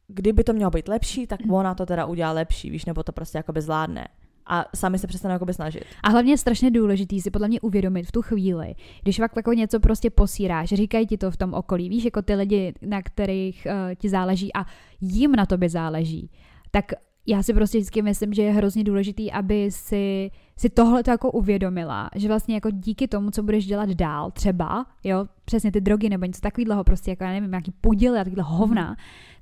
kdyby 0.09 0.45
to 0.45 0.53
mělo 0.53 0.71
být 0.71 0.89
lepší, 0.89 1.27
tak 1.27 1.41
mhm. 1.41 1.55
ona 1.55 1.75
to 1.75 1.87
teda 1.87 2.07
udělá 2.07 2.33
lepší, 2.33 2.71
víš, 2.71 2.85
nebo 2.85 3.03
to 3.03 3.13
prostě 3.13 3.39
jakoby 3.39 3.61
zvládne 3.61 4.09
a 4.49 4.65
sami 4.75 4.99
se 4.99 5.07
přestanou 5.07 5.33
jakoby 5.33 5.55
snažit. 5.55 5.85
A 6.03 6.09
hlavně 6.09 6.33
je 6.33 6.39
strašně 6.39 6.71
důležitý 6.71 7.21
si 7.21 7.31
podle 7.31 7.49
mě 7.49 7.61
uvědomit 7.61 8.03
v 8.03 8.13
tu 8.13 8.23
chvíli, 8.23 8.75
když 9.03 9.17
fakt 9.17 9.37
jako 9.37 9.53
něco 9.53 9.81
prostě 9.81 10.11
posíráš, 10.11 10.69
říkají 10.69 11.07
ti 11.07 11.19
to 11.19 11.31
v 11.31 11.37
tom 11.37 11.55
okolí, 11.55 11.89
víš, 11.89 12.05
jako 12.05 12.23
ty 12.23 12.35
lidi, 12.35 12.75
na 12.83 13.03
kterých 13.03 13.67
uh, 13.67 13.95
ti 13.95 14.09
záleží 14.09 14.55
a 14.55 14.65
jim 15.01 15.33
na 15.33 15.47
tobě 15.47 15.69
záleží, 15.69 16.31
tak 16.71 16.93
já 17.27 17.43
si 17.43 17.55
prostě 17.55 17.79
vždycky 17.79 18.03
myslím, 18.03 18.35
že 18.35 18.43
je 18.43 18.53
hrozně 18.53 18.85
důležitý, 18.85 19.33
aby 19.33 19.71
si, 19.71 20.31
si 20.57 20.71
tohle 20.71 21.03
to 21.03 21.11
jako 21.11 21.31
uvědomila, 21.31 22.11
že 22.15 22.29
vlastně 22.29 22.55
jako 22.55 22.71
díky 22.71 23.09
tomu, 23.09 23.31
co 23.31 23.43
budeš 23.43 23.67
dělat 23.67 23.89
dál, 23.89 24.31
třeba, 24.31 24.87
jo, 25.05 25.27
přesně 25.45 25.73
ty 25.73 25.81
drogy 25.81 26.09
nebo 26.09 26.25
něco 26.25 26.41
takového, 26.41 26.85
prostě 26.85 27.11
jako 27.11 27.25
já 27.25 27.31
nevím, 27.31 27.51
nějaký 27.51 27.73
podíly 27.81 28.19
a 28.19 28.25
takovýhle 28.25 28.45
hovna, 28.47 28.97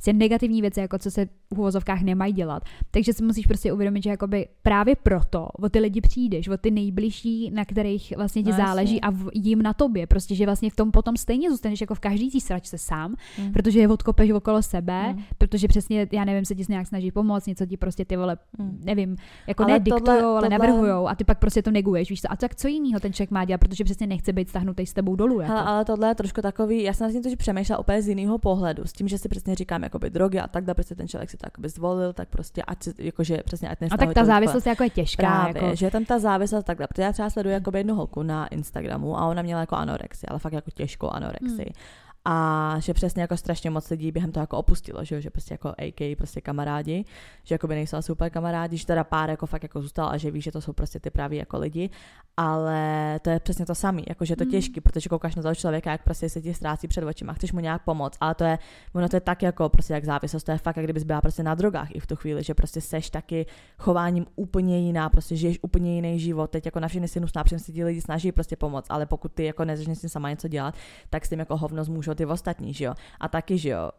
prostě 0.07 0.13
negativní 0.13 0.61
věci, 0.61 0.81
jako 0.81 0.99
co 0.99 1.11
se 1.11 1.27
v 1.55 1.59
uvozovkách 1.59 2.03
nemají 2.03 2.33
dělat. 2.33 2.63
Takže 2.91 3.13
si 3.13 3.25
musíš 3.25 3.47
prostě 3.47 3.73
uvědomit, 3.73 4.03
že 4.03 4.11
jakoby 4.11 4.49
právě 4.63 4.97
proto 4.97 5.49
o 5.59 5.69
ty 5.69 5.79
lidi 5.79 6.01
přijdeš, 6.01 6.49
o 6.49 6.57
ty 6.57 6.71
nejbližší, 6.71 7.51
na 7.51 7.65
kterých 7.65 8.17
vlastně 8.17 8.43
ti 8.43 8.51
no, 8.51 8.57
záleží 8.57 9.01
a 9.01 9.11
v, 9.11 9.29
jim 9.35 9.63
na 9.63 9.75
tobě. 9.75 10.07
Prostě, 10.07 10.35
že 10.35 10.45
vlastně 10.47 10.71
v 10.71 10.77
tom 10.77 10.91
potom 10.91 11.17
stejně 11.17 11.51
zůstaneš 11.51 11.81
jako 11.81 11.95
v 11.95 12.01
každý 12.01 12.31
té 12.31 12.41
sračce 12.41 12.79
sám, 12.79 13.15
mm. 13.39 13.53
protože 13.53 13.81
je 13.81 13.89
odkopeš 13.89 14.31
okolo 14.31 14.63
sebe, 14.63 15.13
mm. 15.13 15.23
protože 15.39 15.69
přesně, 15.69 16.09
já 16.13 16.25
nevím, 16.25 16.45
se 16.45 16.55
ti 16.55 16.65
nějak 16.69 16.87
snaží 16.87 17.11
pomoct, 17.11 17.47
něco 17.47 17.67
ti 17.67 17.77
prostě 17.77 18.05
ty 18.05 18.17
vole, 18.17 18.37
mm. 18.59 18.81
nevím, 18.85 19.17
jako 19.47 19.63
ale 19.63 19.73
ne 19.73 19.81
diktujou, 19.81 20.37
ale 20.37 20.49
navrhujou 20.49 21.09
a 21.09 21.15
ty 21.15 21.25
pak 21.25 21.39
prostě 21.39 21.63
to 21.63 21.71
neguješ, 21.71 22.11
víš 22.11 22.23
co? 22.23 22.33
A 22.33 22.37
tak 22.37 22.55
co 22.55 22.69
jiného 22.69 23.01
ten 23.01 23.13
člověk 23.13 23.31
má 23.31 23.45
dělat, 23.45 23.59
protože 23.59 23.85
přesně 23.85 24.07
nechce 24.07 24.33
být 24.33 24.49
stahnutý 24.49 24.87
s 24.87 24.93
tebou 24.93 25.17
dolů. 25.17 25.41
Jako. 25.41 25.53
Hele, 25.53 25.65
ale 25.65 25.85
tohle 25.85 26.09
je 26.09 26.15
trošku 26.15 26.43
takový, 26.43 26.83
já 26.83 26.93
jsem 26.93 27.15
na 27.15 27.21
to, 27.21 27.29
že 27.29 27.37
přemýšlela 27.37 27.81
úplně 27.81 28.03
z 28.03 28.09
jiného 28.09 28.39
pohledu, 28.39 28.85
s 28.85 28.93
tím, 28.93 29.09
že 29.09 29.19
si 29.19 29.29
přesně 29.29 29.55
říkám, 29.55 29.83
jakoby 29.87 30.11
drogy 30.11 30.41
a 30.41 30.49
takhle, 30.49 30.75
prostě 30.75 30.95
ten 30.95 31.09
člověk 31.09 31.31
si 31.31 31.37
to 31.37 31.47
jakoby 31.47 31.69
zvolil, 31.69 32.13
tak 32.13 32.29
prostě 32.29 32.63
ať 32.63 32.83
si, 32.83 32.95
jakože 32.99 33.43
přesně 33.45 33.69
ať 33.69 33.79
A 33.91 33.97
tak 33.97 34.15
ta 34.15 34.25
závislost 34.25 34.67
jako 34.67 34.83
je 34.83 34.91
těžká. 34.91 35.23
Právě, 35.23 35.63
jako... 35.63 35.77
že 35.77 35.91
tam 35.91 36.05
ta 36.05 36.19
závislost 36.19 36.65
takhle, 36.65 36.87
protože 36.87 37.03
já 37.03 37.13
třeba 37.13 37.31
sleduji 37.31 37.53
jako 37.53 37.77
jednu 37.77 37.95
holku 37.95 38.23
na 38.23 38.47
Instagramu 38.47 39.19
a 39.19 39.27
ona 39.27 39.43
měla 39.43 39.61
jako 39.61 39.77
anorexi, 39.77 40.27
ale 40.27 40.39
fakt 40.39 40.53
jako 40.53 40.71
těžkou 40.71 41.09
anorexi. 41.09 41.63
Hmm 41.63 42.06
a 42.29 42.77
že 42.79 42.95
přesně 42.95 43.23
jako 43.23 43.37
strašně 43.37 43.71
moc 43.71 43.91
lidí 43.91 44.13
během 44.13 44.33
toho 44.33 44.43
jako 44.43 44.57
opustilo, 44.59 45.05
že, 45.05 45.15
jo? 45.15 45.21
že 45.21 45.31
prostě 45.31 45.55
jako 45.55 45.69
AK, 45.69 46.19
prostě 46.19 46.41
kamarádi, 46.41 47.05
že 47.45 47.55
jako 47.55 47.67
by 47.67 47.75
nejsou 47.75 47.97
asi 47.97 48.13
úplně 48.13 48.31
kamarádi, 48.31 48.77
že 48.77 48.87
teda 48.87 49.05
pár 49.05 49.31
jako 49.31 49.47
fakt 49.47 49.63
jako 49.63 49.83
zůstal 49.83 50.09
a 50.09 50.17
že 50.17 50.31
ví, 50.31 50.41
že 50.41 50.53
to 50.53 50.61
jsou 50.61 50.73
prostě 50.73 51.01
ty 51.01 51.11
praví 51.11 51.37
jako 51.37 51.59
lidi, 51.59 51.91
ale 52.37 53.21
to 53.23 53.31
je 53.31 53.41
přesně 53.41 53.67
to 53.67 53.75
samé, 53.75 54.03
jako 54.09 54.25
že 54.25 54.33
je 54.33 54.37
to 54.37 54.45
mm. 54.45 54.51
těžký, 54.51 54.81
protože 54.81 55.09
koukáš 55.09 55.35
na 55.35 55.43
toho 55.43 55.55
člověka, 55.55 55.93
jak 55.93 56.05
prostě 56.05 56.29
se 56.29 56.43
ti 56.43 56.55
ztrácí 56.55 56.89
před 56.89 57.05
očima, 57.05 57.33
chceš 57.33 57.53
mu 57.53 57.61
nějak 57.61 57.85
pomoct, 57.85 58.19
ale 58.21 58.35
to 58.35 58.45
je, 58.45 58.59
ono 58.93 59.09
to 59.09 59.17
je 59.17 59.21
tak 59.21 59.43
jako 59.43 59.69
prostě 59.69 59.95
jak 59.95 60.05
závislost, 60.05 60.45
to 60.45 60.53
je 60.53 60.59
fakt, 60.59 60.77
jak 60.77 60.87
kdybys 60.87 61.05
byla 61.05 61.21
prostě 61.21 61.43
na 61.43 61.55
drogách 61.55 61.89
i 61.95 62.01
v 62.01 62.07
tu 62.07 62.17
chvíli, 62.17 62.43
že 62.43 62.55
prostě 62.55 62.81
seš 62.81 63.11
taky 63.11 63.47
chováním 63.79 64.27
úplně 64.37 64.79
jiná, 64.79 65.09
prostě 65.09 65.37
žiješ 65.37 65.59
úplně 65.63 65.95
jiný 65.95 66.21
život, 66.21 66.51
teď 66.51 66.67
jako 66.67 66.81
na 66.81 66.89
všechny 66.89 67.09
si 67.09 67.21
nusná, 67.21 67.45
si 67.57 67.73
ti 67.73 67.85
lidi 67.85 68.01
snaží 68.01 68.33
prostě 68.33 68.57
pomoct, 68.57 68.87
ale 68.91 69.07
pokud 69.07 69.33
ty 69.33 69.45
jako 69.45 69.65
nezačneš 69.65 69.99
s 69.99 70.01
tím 70.01 70.11
sama 70.11 70.31
něco 70.31 70.49
dělat, 70.49 70.75
tak 71.11 71.27
s 71.27 71.29
tím 71.29 71.39
jako 71.39 71.57
hovno 71.57 71.85
můžou 71.89 72.16
ty 72.17 72.27
ostatní, 72.27 72.75
že 72.75 72.85
jo. 72.85 72.95
A 73.21 73.29
taky, 73.29 73.59
že 73.59 73.69
jo, 73.69 73.91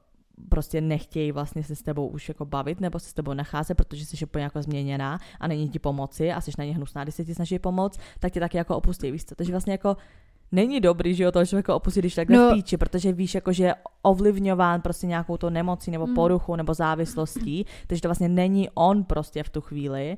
prostě 0.50 0.82
nechtějí 0.82 1.32
vlastně 1.32 1.64
se 1.64 1.76
s 1.76 1.82
tebou 1.82 2.08
už 2.08 2.30
jako 2.30 2.46
bavit 2.46 2.82
nebo 2.82 3.00
se 3.00 3.10
s 3.10 3.14
tebou 3.14 3.34
nacházet, 3.34 3.78
protože 3.78 4.06
jsi 4.06 4.26
úplně 4.26 4.44
jako 4.44 4.62
změněná 4.62 5.20
a 5.40 5.48
není 5.48 5.70
ti 5.70 5.80
pomoci 5.80 6.32
a 6.32 6.42
jsi 6.42 6.52
na 6.58 6.66
ně 6.66 6.76
hnusná, 6.76 7.04
když 7.04 7.16
se 7.16 7.26
ti 7.26 7.36
snaží 7.36 7.60
pomoct, 7.60 8.00
tak 8.20 8.34
tě 8.34 8.40
taky 8.40 8.58
jako 8.58 8.78
opustí, 8.78 9.12
víš 9.12 9.26
co? 9.26 9.36
Takže 9.36 9.52
vlastně 9.52 9.74
jako 9.74 9.98
není 10.52 10.80
dobrý, 10.80 11.16
že 11.16 11.24
jo, 11.24 11.32
toho 11.32 11.46
člověka 11.46 11.76
opustit, 11.76 12.02
když 12.02 12.16
takhle 12.16 12.38
no. 12.38 12.50
v 12.50 12.54
píči, 12.54 12.78
protože 12.78 13.14
víš, 13.14 13.36
jako, 13.36 13.54
že 13.54 13.64
je 13.64 13.76
ovlivňován 14.02 14.82
prostě 14.82 15.08
nějakou 15.08 15.38
to 15.38 15.50
nemocí 15.50 15.92
nebo 15.92 16.08
mm. 16.08 16.16
poruchou 16.16 16.56
nebo 16.56 16.74
závislostí, 16.74 17.66
takže 17.88 18.02
to 18.02 18.08
vlastně 18.08 18.30
není 18.30 18.70
on 18.74 19.04
prostě 19.04 19.44
v 19.44 19.50
tu 19.50 19.62
chvíli 19.62 20.18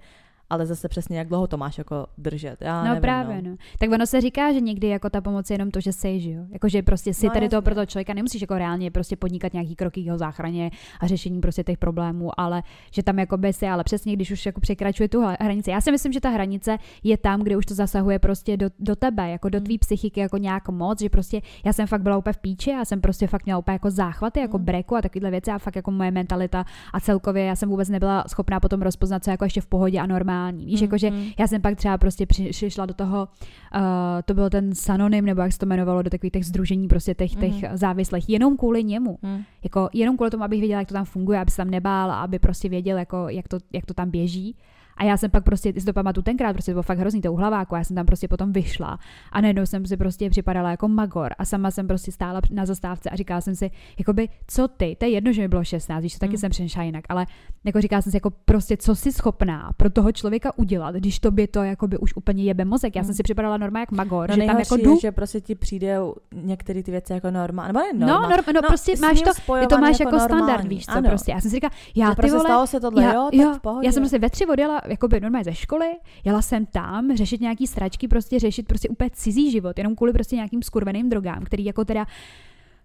ale 0.50 0.66
zase 0.66 0.88
přesně 0.88 1.18
jak 1.18 1.28
dlouho 1.28 1.48
to 1.48 1.58
máš 1.58 1.78
jako 1.78 2.08
držet. 2.18 2.58
Já 2.62 2.84
no 2.84 2.88
nevím, 2.88 3.02
právě, 3.02 3.42
no. 3.42 3.50
no. 3.50 3.56
Tak 3.80 3.92
ono 3.92 4.06
se 4.06 4.22
říká, 4.22 4.54
že 4.54 4.62
někdy 4.62 4.88
jako 4.88 5.10
ta 5.10 5.22
pomoc 5.22 5.50
je 5.50 5.54
jenom 5.54 5.72
to, 5.72 5.80
že 5.80 5.94
sej, 5.94 6.20
že 6.20 6.32
jo. 6.32 6.44
Jako, 6.52 6.70
že 6.70 6.82
prostě 6.82 7.14
si 7.14 7.26
no, 7.26 7.34
tady 7.34 7.50
toho 7.50 7.62
pro 7.62 7.76
toho 7.76 7.86
člověka 7.86 8.14
nemusíš 8.14 8.42
jako 8.42 8.58
reálně 8.58 8.92
prostě 8.92 9.16
podnikat 9.16 9.54
nějaký 9.54 9.76
kroky 9.76 10.02
jeho 10.02 10.18
záchraně 10.18 10.72
a 11.00 11.08
řešení 11.08 11.42
prostě 11.42 11.64
těch 11.64 11.78
problémů, 11.78 12.40
ale 12.40 12.64
že 12.92 13.04
tam 13.04 13.20
jako 13.20 13.38
by 13.38 13.54
si, 13.54 13.68
ale 13.68 13.84
přesně 13.84 14.14
když 14.14 14.32
už 14.32 14.46
jako 14.46 14.62
překračuje 14.62 15.10
tu 15.10 15.22
hranici. 15.40 15.72
Já 15.72 15.82
si 15.82 15.92
myslím, 15.92 16.14
že 16.14 16.22
ta 16.22 16.30
hranice 16.30 16.78
je 17.04 17.18
tam, 17.18 17.42
kde 17.42 17.58
už 17.58 17.66
to 17.66 17.74
zasahuje 17.74 18.20
prostě 18.20 18.58
do, 18.58 18.70
do 18.80 18.96
tebe, 18.96 19.30
jako 19.30 19.50
do 19.50 19.58
hmm. 19.58 19.66
tvý 19.66 19.78
psychiky 19.78 20.20
jako 20.20 20.38
nějak 20.38 20.70
moc, 20.70 21.02
že 21.02 21.10
prostě 21.10 21.42
já 21.66 21.74
jsem 21.74 21.88
fakt 21.88 22.02
byla 22.02 22.18
úplně 22.18 22.34
v 22.34 22.38
píči, 22.38 22.70
já 22.70 22.86
jsem 22.86 23.02
prostě 23.02 23.28
fakt 23.28 23.46
měla 23.46 23.60
úplně 23.60 23.76
jako 23.76 23.92
záchvaty, 23.92 24.40
jako 24.40 24.58
mm. 24.58 24.66
breku 24.66 24.96
a 24.96 25.02
takovéhle 25.02 25.32
věci 25.32 25.52
a 25.52 25.58
fakt 25.58 25.76
jako 25.76 25.92
moje 25.92 26.12
mentalita 26.12 26.66
a 26.94 27.00
celkově 27.00 27.46
já 27.46 27.56
jsem 27.56 27.70
vůbec 27.70 27.90
nebyla 27.90 28.24
schopná 28.28 28.60
potom 28.60 28.82
rozpoznat, 28.82 29.24
co 29.24 29.32
jako 29.32 29.44
ještě 29.44 29.62
v 29.62 29.66
pohodě 29.66 30.00
a 30.00 30.06
normální 30.06 30.39
normální. 30.40 30.66
Víš, 30.66 30.82
mm, 30.82 30.86
jakože 30.86 31.12
mm. 31.12 31.26
já 31.40 31.48
jsem 31.48 31.62
pak 31.62 31.76
třeba 31.76 31.98
prostě 31.98 32.26
přišla 32.26 32.86
do 32.86 32.94
toho, 32.94 33.28
uh, 33.76 33.82
to 34.26 34.34
byl 34.34 34.50
ten 34.50 34.76
Sanonym, 34.76 35.26
nebo 35.26 35.42
jak 35.42 35.52
se 35.54 35.60
to 35.60 35.66
jmenovalo, 35.66 36.02
do 36.02 36.10
takových 36.10 36.32
těch 36.32 36.46
združení 36.46 36.88
prostě 36.88 37.16
těch, 37.16 37.36
mm. 37.36 37.42
těch 37.42 37.70
závislých, 37.74 38.30
jenom 38.30 38.58
kvůli 38.58 38.84
němu. 38.84 39.18
Mm. 39.22 39.44
Jako 39.64 39.90
jenom 39.94 40.16
kvůli 40.16 40.30
tomu, 40.30 40.44
abych 40.44 40.60
věděla, 40.60 40.82
jak 40.82 40.88
to 40.88 40.94
tam 40.94 41.06
funguje, 41.06 41.40
aby 41.40 41.52
se 41.52 41.58
tam 41.58 41.70
nebál, 41.70 42.12
aby 42.12 42.40
prostě 42.40 42.70
věděl, 42.70 42.98
jako, 42.98 43.30
jak, 43.30 43.48
to, 43.48 43.58
jak 43.74 43.86
to 43.86 43.94
tam 43.94 44.10
běží. 44.10 44.56
A 45.00 45.04
já 45.04 45.18
jsem 45.18 45.32
pak 45.32 45.44
prostě, 45.44 45.74
si 45.78 45.86
to 45.86 45.94
pamatuju 45.94 46.24
tenkrát, 46.24 46.54
prostě 46.54 46.72
bylo 46.72 46.84
fakt 46.84 46.98
hrozný 46.98 47.22
to 47.22 47.34
uhlaváku, 47.34 47.76
já 47.76 47.84
jsem 47.84 47.96
tam 47.96 48.06
prostě 48.06 48.28
potom 48.28 48.52
vyšla 48.52 49.00
a 49.32 49.42
najednou 49.42 49.66
jsem 49.66 49.86
si 49.86 49.98
prostě 49.98 50.30
připadala 50.30 50.72
jako 50.72 50.88
magor 50.88 51.34
a 51.38 51.46
sama 51.46 51.72
jsem 51.72 51.88
prostě 51.88 52.12
stála 52.12 52.42
na 52.52 52.66
zastávce 52.66 53.10
a 53.10 53.16
říkala 53.16 53.42
jsem 53.42 53.56
si, 53.56 53.72
jakoby, 54.00 54.30
co 54.48 54.68
ty, 54.68 54.96
to 55.00 55.06
je 55.06 55.12
jedno, 55.12 55.34
že 55.34 55.42
mi 55.42 55.48
bylo 55.48 55.64
16, 55.64 56.04
víš, 56.04 56.14
to 56.14 56.20
taky 56.20 56.34
mm. 56.34 56.38
jsem 56.38 56.50
přešla 56.50 56.84
jinak, 56.84 57.04
ale 57.10 57.26
jako 57.64 57.82
říkala 57.82 58.02
jsem 58.02 58.12
si, 58.12 58.18
jako 58.18 58.30
prostě, 58.46 58.78
co 58.78 58.96
jsi 58.96 59.12
schopná 59.12 59.72
pro 59.78 59.90
toho 59.90 60.12
člověka 60.12 60.58
udělat, 60.58 60.96
když 60.96 61.20
tobě 61.20 61.48
to 61.48 61.64
jakoby 61.64 61.98
už 61.98 62.16
úplně 62.16 62.44
jebe 62.44 62.66
mozek. 62.66 62.96
Já 62.96 63.02
mm. 63.02 63.06
jsem 63.06 63.16
si 63.16 63.24
připadala 63.24 63.58
normálně 63.58 63.82
jak 63.82 63.92
magor, 63.92 64.30
no, 64.30 64.36
že 64.36 64.42
tam 64.42 64.60
jako 64.60 64.78
jdu. 64.78 64.92
Je, 64.92 65.00
že 65.00 65.12
prostě 65.12 65.42
ti 65.42 65.56
přijde 65.56 65.98
některé 66.36 66.84
ty 66.84 66.92
věci 66.92 67.14
jako 67.14 67.32
norma, 67.32 67.68
nebo 67.68 67.80
ne 67.80 67.94
norma. 67.94 68.22
No, 68.22 68.30
norm, 68.30 68.44
no, 68.48 68.54
no, 68.54 68.68
prostě 68.68 68.94
máš 69.02 69.22
to, 69.22 69.32
ty 69.60 69.68
to 69.68 69.78
máš 69.78 70.00
jako, 70.00 70.16
jako 70.16 70.26
standard, 70.26 70.66
víš 70.66 70.86
co, 70.86 70.92
ano. 70.92 71.10
prostě. 71.10 71.32
Já 71.32 71.42
jsem 71.42 71.52
si 71.52 71.56
říkala, 71.56 71.72
já 71.96 72.10
ty 72.10 72.16
prostě 72.16 72.32
vole, 72.32 72.44
stalo 72.44 72.68
se 72.68 72.80
tohle, 72.80 73.04
já, 73.04 73.14
jo, 73.14 73.30
jo, 73.34 73.56
já 73.82 73.92
jsem 73.92 74.04
prostě 74.04 74.20
ve 74.20 74.30
tři 74.30 74.46
odjela, 74.46 74.82
jako 74.90 75.08
by 75.08 75.20
normálně 75.20 75.44
ze 75.44 75.56
školy, 75.56 75.86
jela 76.26 76.42
jsem 76.42 76.66
tam 76.66 77.18
řešit 77.18 77.42
nějaký 77.42 77.68
sračky, 77.68 78.08
prostě 78.08 78.40
řešit 78.40 78.68
prostě 78.68 78.90
úplně 78.90 79.10
cizí 79.14 79.52
život, 79.52 79.78
jenom 79.78 79.96
kvůli 79.96 80.14
prostě 80.14 80.36
nějakým 80.36 80.64
skurveným 80.64 81.10
drogám, 81.10 81.44
který 81.44 81.66
jako 81.66 81.86
teda 81.86 82.06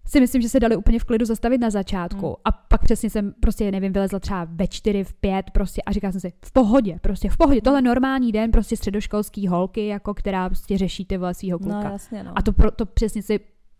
si 0.07 0.19
myslím, 0.19 0.41
že 0.41 0.49
se 0.49 0.59
dali 0.59 0.75
úplně 0.75 0.99
v 0.99 1.03
klidu 1.03 1.25
zastavit 1.25 1.61
na 1.61 1.69
začátku. 1.69 2.25
Hmm. 2.25 2.35
A 2.45 2.51
pak 2.51 2.81
přesně 2.81 3.09
jsem 3.09 3.33
prostě, 3.39 3.71
nevím, 3.71 3.93
vylezla 3.93 4.19
třeba 4.19 4.47
ve 4.49 4.67
čtyři, 4.67 5.03
v 5.03 5.13
pět 5.13 5.45
prostě 5.51 5.81
a 5.81 5.91
říkala 5.91 6.11
jsem 6.11 6.21
si, 6.21 6.33
v 6.45 6.51
pohodě, 6.51 6.99
prostě 7.01 7.29
v 7.29 7.37
pohodě, 7.37 7.61
tohle 7.61 7.81
normální 7.81 8.31
den, 8.31 8.51
prostě 8.51 8.77
středoškolský 8.77 9.47
holky, 9.47 9.87
jako 9.87 10.13
která 10.13 10.49
prostě 10.49 10.77
řeší 10.77 11.05
ty 11.05 11.17
vole 11.17 11.33
svýho 11.33 11.59
kluka. 11.59 11.83
No, 11.83 11.91
jasně, 11.91 12.23
no. 12.23 12.31
A 12.35 12.41
to, 12.41 12.51
pro, 12.51 12.71
to 12.71 12.85
přesně 12.85 13.21
si 13.21 13.39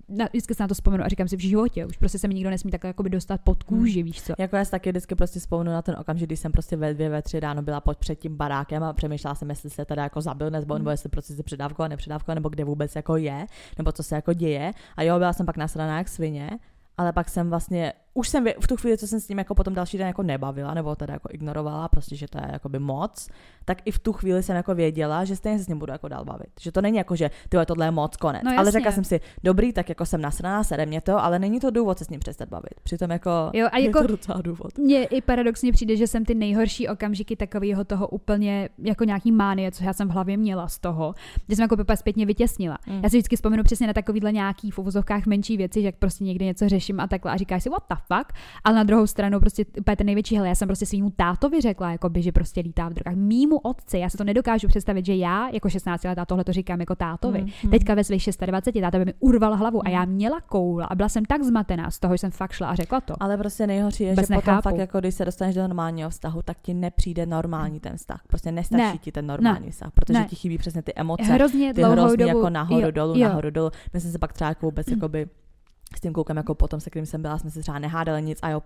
na, 0.10 0.26
vždycky 0.26 0.56
se 0.56 0.64
na 0.64 0.68
to 0.68 0.74
vzpomenu 0.74 1.03
a 1.03 1.08
říkám 1.08 1.28
si 1.28 1.38
v 1.38 1.39
životě, 1.39 1.86
už 1.86 1.97
prostě 1.97 2.20
se 2.20 2.28
mi 2.28 2.34
nikdo 2.34 2.49
nesmí 2.49 2.72
takhle 2.72 2.88
jakoby 2.88 3.10
dostat 3.10 3.41
pod 3.43 3.64
hmm. 3.64 3.80
kůži, 3.80 3.99
hmm. 3.99 4.06
víš 4.06 4.22
co. 4.22 4.34
Jako 4.38 4.56
já 4.56 4.66
si 4.66 4.72
taky 4.72 4.89
vždycky 4.89 5.16
prostě 5.16 5.39
vzpomenu 5.39 5.72
na 5.72 5.82
ten 5.82 5.95
okamžik, 5.99 6.28
kdy 6.28 6.38
jsem 6.38 6.51
prostě 6.51 6.78
ve 6.78 6.93
dvě, 6.93 7.10
ve 7.10 7.22
tři 7.22 7.39
ráno 7.39 7.62
byla 7.62 7.82
pod 7.82 7.97
před 7.97 8.16
tím 8.16 8.38
barákem 8.38 8.84
a 8.84 8.93
přemýšlela 8.93 9.36
jsem, 9.36 9.49
jestli 9.49 9.70
se 9.70 9.86
teda 9.86 10.03
jako 10.03 10.22
zabil 10.22 10.49
nebo, 10.49 10.74
hmm. 10.74 10.82
nebo 10.82 10.89
jestli 10.89 11.10
prostě 11.10 11.34
se 11.34 11.43
předávkoval, 11.43 11.89
nepředávkoval, 11.89 12.36
nebo 12.36 12.49
kde 12.49 12.64
vůbec 12.64 12.95
jako 12.95 13.18
je, 13.18 13.45
nebo 13.78 13.91
co 13.91 14.03
se 14.03 14.16
jako 14.16 14.34
děje. 14.34 14.72
A 14.97 15.03
jo, 15.03 15.18
byla 15.18 15.34
jsem 15.34 15.45
pak 15.45 15.58
nasraná 15.58 15.97
jak 15.97 16.08
svině, 16.08 16.49
ale 16.97 17.14
pak 17.14 17.30
jsem 17.30 17.49
vlastně, 17.49 17.93
už 18.18 18.30
jsem 18.30 18.45
v 18.59 18.68
tu 18.68 18.76
chvíli, 18.76 18.97
co 18.97 19.07
jsem 19.07 19.20
s 19.20 19.28
ním 19.30 19.38
jako 19.38 19.55
potom 19.55 19.74
další 19.74 19.97
den 19.97 20.07
jako 20.07 20.24
nebavila, 20.24 20.74
nebo 20.74 20.95
teda 20.95 21.13
jako 21.13 21.30
ignorovala, 21.32 21.88
prostě, 21.88 22.16
že 22.16 22.28
to 22.28 22.38
je 22.38 22.49
jako 22.51 22.70
by 22.70 22.80
moc, 22.80 23.28
tak 23.66 23.78
i 23.86 23.91
v 23.91 23.99
tu 23.99 24.13
chvíli 24.13 24.43
jsem 24.43 24.55
jako 24.55 24.76
věděla, 24.76 25.26
že 25.26 25.36
stejně 25.36 25.57
se 25.57 25.63
s 25.63 25.68
ním 25.68 25.80
budu 25.80 25.91
jako 25.91 26.07
dál 26.07 26.26
bavit. 26.26 26.49
Že 26.61 26.72
to 26.72 26.82
není 26.82 26.97
jako, 26.97 27.16
že 27.16 27.32
ty 27.49 27.57
tohle 27.66 27.86
je 27.86 27.91
moc, 27.91 28.18
konec. 28.18 28.43
No, 28.43 28.51
ale 28.57 28.72
řekla 28.72 28.91
jsem 28.91 29.03
si, 29.03 29.20
dobrý, 29.43 29.74
tak 29.74 29.89
jako 29.89 30.05
jsem 30.05 30.22
nasraná, 30.22 30.63
sere 30.63 30.86
mě 30.86 31.01
to, 31.01 31.24
ale 31.24 31.39
není 31.39 31.59
to 31.59 31.72
důvod 31.72 31.97
se 31.97 32.05
s 32.05 32.09
ním 32.09 32.20
přestat 32.20 32.49
bavit. 32.49 32.74
Přitom 32.84 33.11
jako, 33.11 33.30
Jo, 33.53 33.68
a 33.72 33.78
je 33.78 33.86
jako- 33.86 34.01
to 34.01 34.07
docela 34.07 34.41
důvod. 34.41 34.78
Mně 34.78 35.05
i 35.05 35.22
paradoxně 35.22 35.72
přijde, 35.72 35.95
že 35.95 36.07
jsem 36.07 36.26
ty 36.26 36.36
nejhorší 36.36 36.88
okamžiky 36.88 37.36
takového 37.36 37.84
toho 37.84 38.07
úplně 38.07 38.70
jako 38.78 39.03
nějaký 39.03 39.32
mánie, 39.32 39.72
co 39.72 39.84
já 39.84 39.93
jsem 39.93 40.07
v 40.07 40.11
hlavě 40.11 40.38
měla 40.38 40.68
z 40.68 40.80
toho, 40.80 41.13
že 41.49 41.55
jsem 41.55 41.63
jako 41.63 41.76
úplně 41.76 41.97
zpětně 41.97 42.26
vytěsnila. 42.26 42.78
Mm. 42.88 42.99
Já 43.03 43.09
si 43.09 43.18
vždycky 43.18 43.36
vzpomenu 43.36 43.63
přesně 43.63 43.88
na 43.88 43.93
takovýhle 43.93 44.32
nějaký 44.32 44.72
v 44.72 44.80
uvozovkách 44.80 45.26
menší 45.26 45.57
věci, 45.57 45.82
že 45.82 45.88
jak 45.88 45.95
prostě 45.95 46.24
někdy 46.24 46.45
něco 46.45 46.70
řeším 46.70 46.99
a 46.99 47.07
takhle 47.07 47.32
a 47.32 47.38
říkáš 47.38 47.63
si 47.63 47.70
what 47.70 47.84
the 47.89 47.95
fuck, 48.14 48.34
ale 48.64 48.76
na 48.76 48.84
druhou 48.84 49.08
stranu 49.08 49.39
prostě 49.39 49.66
úplně 49.80 49.95
ten 49.95 50.06
největší 50.06 50.36
hele, 50.36 50.47
já 50.47 50.56
jsem 50.56 50.68
prostě 50.68 50.86
svýmu 50.86 51.10
tátovi 51.10 51.62
řekla, 51.62 51.91
jako 51.91 52.10
by, 52.10 52.22
že 52.22 52.32
prostě 52.32 52.62
lítá 52.62 52.89
v 52.89 52.93
drogách. 52.93 53.16
Mýmu 53.16 53.58
otci, 53.58 53.97
já 53.99 54.10
se 54.10 54.18
to 54.18 54.24
nedokážu 54.24 54.68
představit, 54.68 55.06
že 55.06 55.16
já 55.16 55.49
jako 55.49 55.70
16 55.70 56.03
letá 56.03 56.26
tohle 56.26 56.43
to 56.43 56.53
říkám 56.53 56.80
jako 56.80 56.95
tátovi. 56.95 57.41
Mm, 57.41 57.49
mm. 57.64 57.70
Teďka 57.72 57.93
ve 57.95 58.03
svých 58.03 58.30
26 58.45 58.82
táta 58.82 58.97
by 58.99 59.06
mi 59.06 59.14
urval 59.20 59.56
hlavu 59.56 59.88
a 59.88 59.89
já 59.89 60.06
měla 60.06 60.41
koula 60.41 60.86
a 60.86 60.95
byla 60.95 61.10
jsem 61.10 61.26
tak 61.26 61.43
zmatená 61.43 61.91
z 61.91 61.99
toho, 61.99 62.14
že 62.14 62.18
jsem 62.18 62.32
fakt 62.32 62.51
šla 62.51 62.68
a 62.70 62.76
řekla 62.76 63.01
to. 63.01 63.14
Ale 63.20 63.38
prostě 63.38 63.68
nejhorší 63.68 64.03
je, 64.03 64.10
Vůbec 64.10 64.28
že 64.28 64.36
potom 64.36 64.51
nechápu. 64.53 64.70
fakt 64.70 64.78
jako 64.78 64.99
když 64.99 65.16
se 65.16 65.26
dostaneš 65.26 65.56
do 65.56 65.62
normálního 65.62 66.10
vztahu, 66.10 66.41
tak 66.41 66.58
ti 66.62 66.74
nepřijde 66.74 67.26
normální 67.26 67.80
ten 67.80 67.97
vztah. 67.97 68.22
Prostě 68.28 68.51
nestačí 68.51 68.82
Ne. 68.84 68.97
ti 68.97 69.12
ten 69.12 69.28
normální 69.28 69.72
vztah, 69.72 69.91
protože 69.91 70.20
Ne. 70.20 70.26
ti 70.26 70.36
chybí 70.36 70.58
přesně 70.58 70.82
ty 70.82 70.93
emoce, 70.95 71.24
Hrozně 71.24 71.74
ty 71.74 71.82
hrozný 71.84 72.18
dobu. 72.18 72.28
jako 72.38 72.49
nahoru, 72.49 72.82
jo, 72.82 72.91
dolů, 72.91 73.14
jo. 73.18 73.28
nahoru, 73.28 73.49
dolů. 73.49 73.72
My 73.93 73.99
jsme 74.01 74.12
se 74.12 74.20
pak 74.20 74.34
třeba 74.34 74.49
jako 74.49 74.66
vůbec 74.66 74.88
jakoby 74.88 75.28
s 75.98 76.02
tím 76.02 76.14
klukem 76.14 76.38
jako 76.38 76.56
potom, 76.56 76.80
se 76.80 76.89
kterým 76.89 77.06
jsem 77.06 77.22
byla, 77.22 77.38
jsme 77.38 77.52
se 77.52 77.62
třeba 77.62 77.80
nehádali 77.80 78.22
nic 78.22 78.39
a 78.41 78.50
jo, 78.50 78.62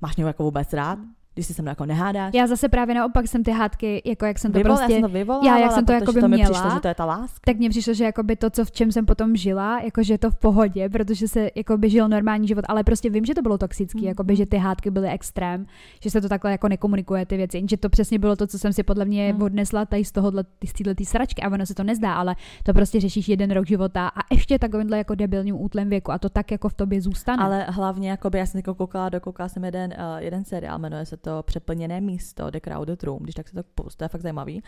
máš 0.00 0.16
něho 0.16 0.28
jako 0.28 0.42
vůbec 0.42 0.72
rád, 0.72 0.98
když 1.38 1.46
si 1.46 1.54
se 1.54 1.62
mnou 1.62 1.68
jako 1.70 1.86
nehádáš. 1.86 2.34
Já 2.34 2.46
zase 2.46 2.68
právě 2.68 2.94
naopak 2.94 3.28
jsem 3.28 3.42
ty 3.44 3.50
hádky, 3.50 4.02
jako 4.04 4.24
jak 4.26 4.38
jsem 4.38 4.52
to 4.52 4.58
Vyvolala, 4.58 4.78
prostě... 4.80 4.92
já 4.92 4.96
jsem 5.00 5.02
to 5.10 5.12
vyvolávala, 5.12 5.58
já 5.58 5.62
jak 5.64 5.72
jsem 5.72 5.84
to 5.84 6.12
to 6.20 6.28
mi 6.28 6.36
měla, 6.36 6.50
přišlo, 6.50 6.70
že 6.70 6.80
to 6.80 6.88
je 6.88 6.94
ta 6.94 7.04
láska. 7.04 7.38
tak 7.44 7.56
mně 7.56 7.70
přišlo, 7.70 7.94
že 7.94 8.04
jakoby 8.04 8.36
to, 8.36 8.50
co 8.50 8.64
v 8.64 8.70
čem 8.70 8.92
jsem 8.92 9.06
potom 9.06 9.36
žila, 9.36 9.80
jakože 9.80 10.14
je 10.14 10.18
to 10.18 10.30
v 10.30 10.36
pohodě, 10.36 10.88
protože 10.88 11.28
se 11.28 11.50
jakoby 11.54 11.90
žil 11.90 12.08
normální 12.08 12.48
život, 12.48 12.64
ale 12.68 12.84
prostě 12.84 13.10
vím, 13.10 13.24
že 13.24 13.34
to 13.34 13.42
bylo 13.42 13.58
toxický, 13.58 13.98
Mhm. 13.98 14.08
jakoby, 14.08 14.36
že 14.36 14.46
ty 14.46 14.56
hádky 14.56 14.90
byly 14.90 15.08
extrém, 15.08 15.66
že 16.02 16.10
se 16.10 16.20
to 16.20 16.28
takhle 16.28 16.50
jako 16.50 16.68
nekomunikuje 16.68 17.26
ty 17.26 17.36
věci, 17.36 17.62
že 17.70 17.76
to 17.76 17.88
přesně 17.88 18.18
bylo 18.18 18.36
to, 18.36 18.46
co 18.46 18.58
jsem 18.58 18.72
si 18.72 18.82
podle 18.82 19.04
mě 19.04 19.32
Mhm. 19.32 19.42
odnesla 19.42 19.84
tady 19.86 20.04
z 20.04 20.12
tohohle, 20.12 20.44
z 20.66 20.72
této 20.72 21.04
sračky 21.04 21.42
a 21.42 21.48
ono 21.50 21.66
se 21.66 21.74
to 21.74 21.84
nezdá, 21.84 22.14
ale 22.14 22.36
to 22.62 22.72
prostě 22.74 23.00
řešíš 23.00 23.28
jeden 23.28 23.50
rok 23.50 23.66
života 23.66 24.08
a 24.08 24.20
ještě 24.34 24.58
takovýmhle 24.58 24.98
jako 24.98 25.14
debilním 25.14 25.60
útlem 25.60 25.88
věku 25.88 26.12
a 26.12 26.18
to 26.18 26.28
tak 26.28 26.50
jako 26.50 26.68
v 26.68 26.74
tobě 26.74 27.00
zůstane. 27.00 27.42
Ale 27.42 27.66
hlavně, 27.68 28.10
jakoby, 28.10 28.38
já 28.38 28.46
jsem 28.46 28.62
teď 28.62 28.76
koukala, 28.76 29.08
dokoukala 29.08 29.48
jsem 29.48 29.64
jeden, 29.64 29.94
uh, 29.98 30.16
jeden 30.18 30.44
seriál, 30.44 30.78
jmenuje 30.78 31.06
se 31.06 31.16
to 31.16 31.27
Přeplněné 31.42 32.00
místo, 32.00 32.50
The 32.50 32.60
Crowded 32.60 33.02
Room, 33.04 33.18
když 33.22 33.34
tak 33.34 33.48
se 33.48 33.54
to 33.62 33.62
to 33.96 34.04
je 34.04 34.08
fakt 34.08 34.20
zajímavý. 34.22 34.62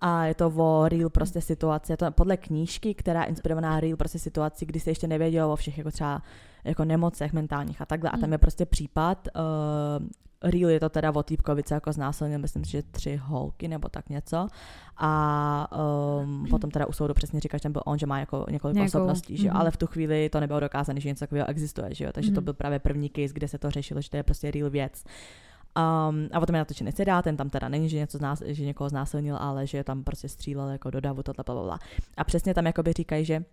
A 0.00 0.24
je 0.24 0.34
to 0.34 0.52
o 0.56 0.88
real 0.88 1.10
prostě 1.10 1.40
situaci, 1.40 1.92
je 1.92 1.96
to 1.96 2.10
podle 2.10 2.36
knížky, 2.36 2.94
která 2.94 3.22
je 3.22 3.28
inspirovaná 3.28 3.80
real 3.80 3.96
prostě 3.96 4.18
situací, 4.18 4.66
kdy 4.66 4.80
se 4.80 4.90
ještě 4.90 5.06
nevědělo 5.06 5.52
o 5.52 5.56
všech 5.56 5.78
jako 5.78 5.90
třeba 5.90 6.22
jako 6.64 6.84
nemocech 6.84 7.32
mentálních 7.32 7.80
a 7.82 7.86
takhle. 7.86 8.10
A 8.10 8.16
tam 8.16 8.28
Mm. 8.28 8.32
je 8.32 8.38
prostě 8.38 8.66
případ, 8.66 9.28
uh, 9.36 10.06
real 10.50 10.70
je 10.70 10.80
to 10.80 10.88
teda 10.88 11.12
o 11.14 11.22
týpkovi, 11.22 11.62
co 11.62 11.74
jako 11.74 11.92
znásilnil, 11.92 12.38
myslím 12.38 12.64
si, 12.64 12.70
že 12.70 12.82
tři 12.82 13.16
holky 13.22 13.68
nebo 13.68 13.88
tak 13.88 14.08
něco. 14.08 14.48
A 14.96 15.68
um, 16.22 16.46
potom 16.50 16.70
teda 16.70 16.86
u 16.86 16.92
soudu 16.92 17.14
přesně 17.14 17.40
říká, 17.40 17.56
že 17.58 17.62
tam 17.62 17.72
byl 17.72 17.82
on, 17.86 17.98
že 17.98 18.06
má 18.06 18.18
jako 18.20 18.46
několik 18.50 18.74
Nějakou- 18.74 18.88
osobností, 18.98 19.36
že 19.36 19.46
jo, 19.46 19.50
mhm. 19.52 19.60
ale 19.60 19.70
v 19.70 19.76
tu 19.76 19.86
chvíli 19.86 20.28
to 20.28 20.40
nebylo 20.40 20.60
dokázané, 20.60 21.00
že 21.00 21.08
něco 21.08 21.20
takového 21.20 21.48
existuje, 21.48 21.94
že 21.94 22.04
jo, 22.04 22.10
takže 22.14 22.30
to 22.32 22.40
Mhm. 22.40 22.44
byl 22.44 22.54
právě 22.54 22.78
první 22.78 23.10
case, 23.10 23.34
kde 23.34 23.48
se 23.48 23.58
to 23.58 23.70
řešilo, 23.70 24.00
že 24.00 24.10
to 24.10 24.16
je 24.16 24.22
prostě 24.22 24.50
real 24.50 24.70
věc. 24.70 25.04
Um, 25.76 26.28
a 26.32 26.40
potom 26.40 26.54
je 26.54 26.58
natočený 26.60 26.92
seriál, 26.92 27.22
ten 27.22 27.36
tam 27.36 27.50
teda 27.50 27.68
není, 27.68 27.88
že, 27.88 27.96
něco 27.96 28.18
znás, 28.18 28.42
že 28.46 28.64
někoho 28.64 28.88
znásilnil, 28.88 29.36
ale 29.36 29.66
že 29.66 29.84
tam 29.84 30.04
prostě 30.04 30.28
střílel 30.28 30.68
jako 30.68 30.90
do 30.90 31.00
davu, 31.00 31.22
tohle, 31.22 31.44
bla, 31.46 31.54
bla, 31.54 31.64
bla. 31.64 31.78
A 32.16 32.24
přesně 32.24 32.54
tam 32.54 32.66
jakoby 32.66 32.92
říkají, 32.92 33.24
že 33.24 33.44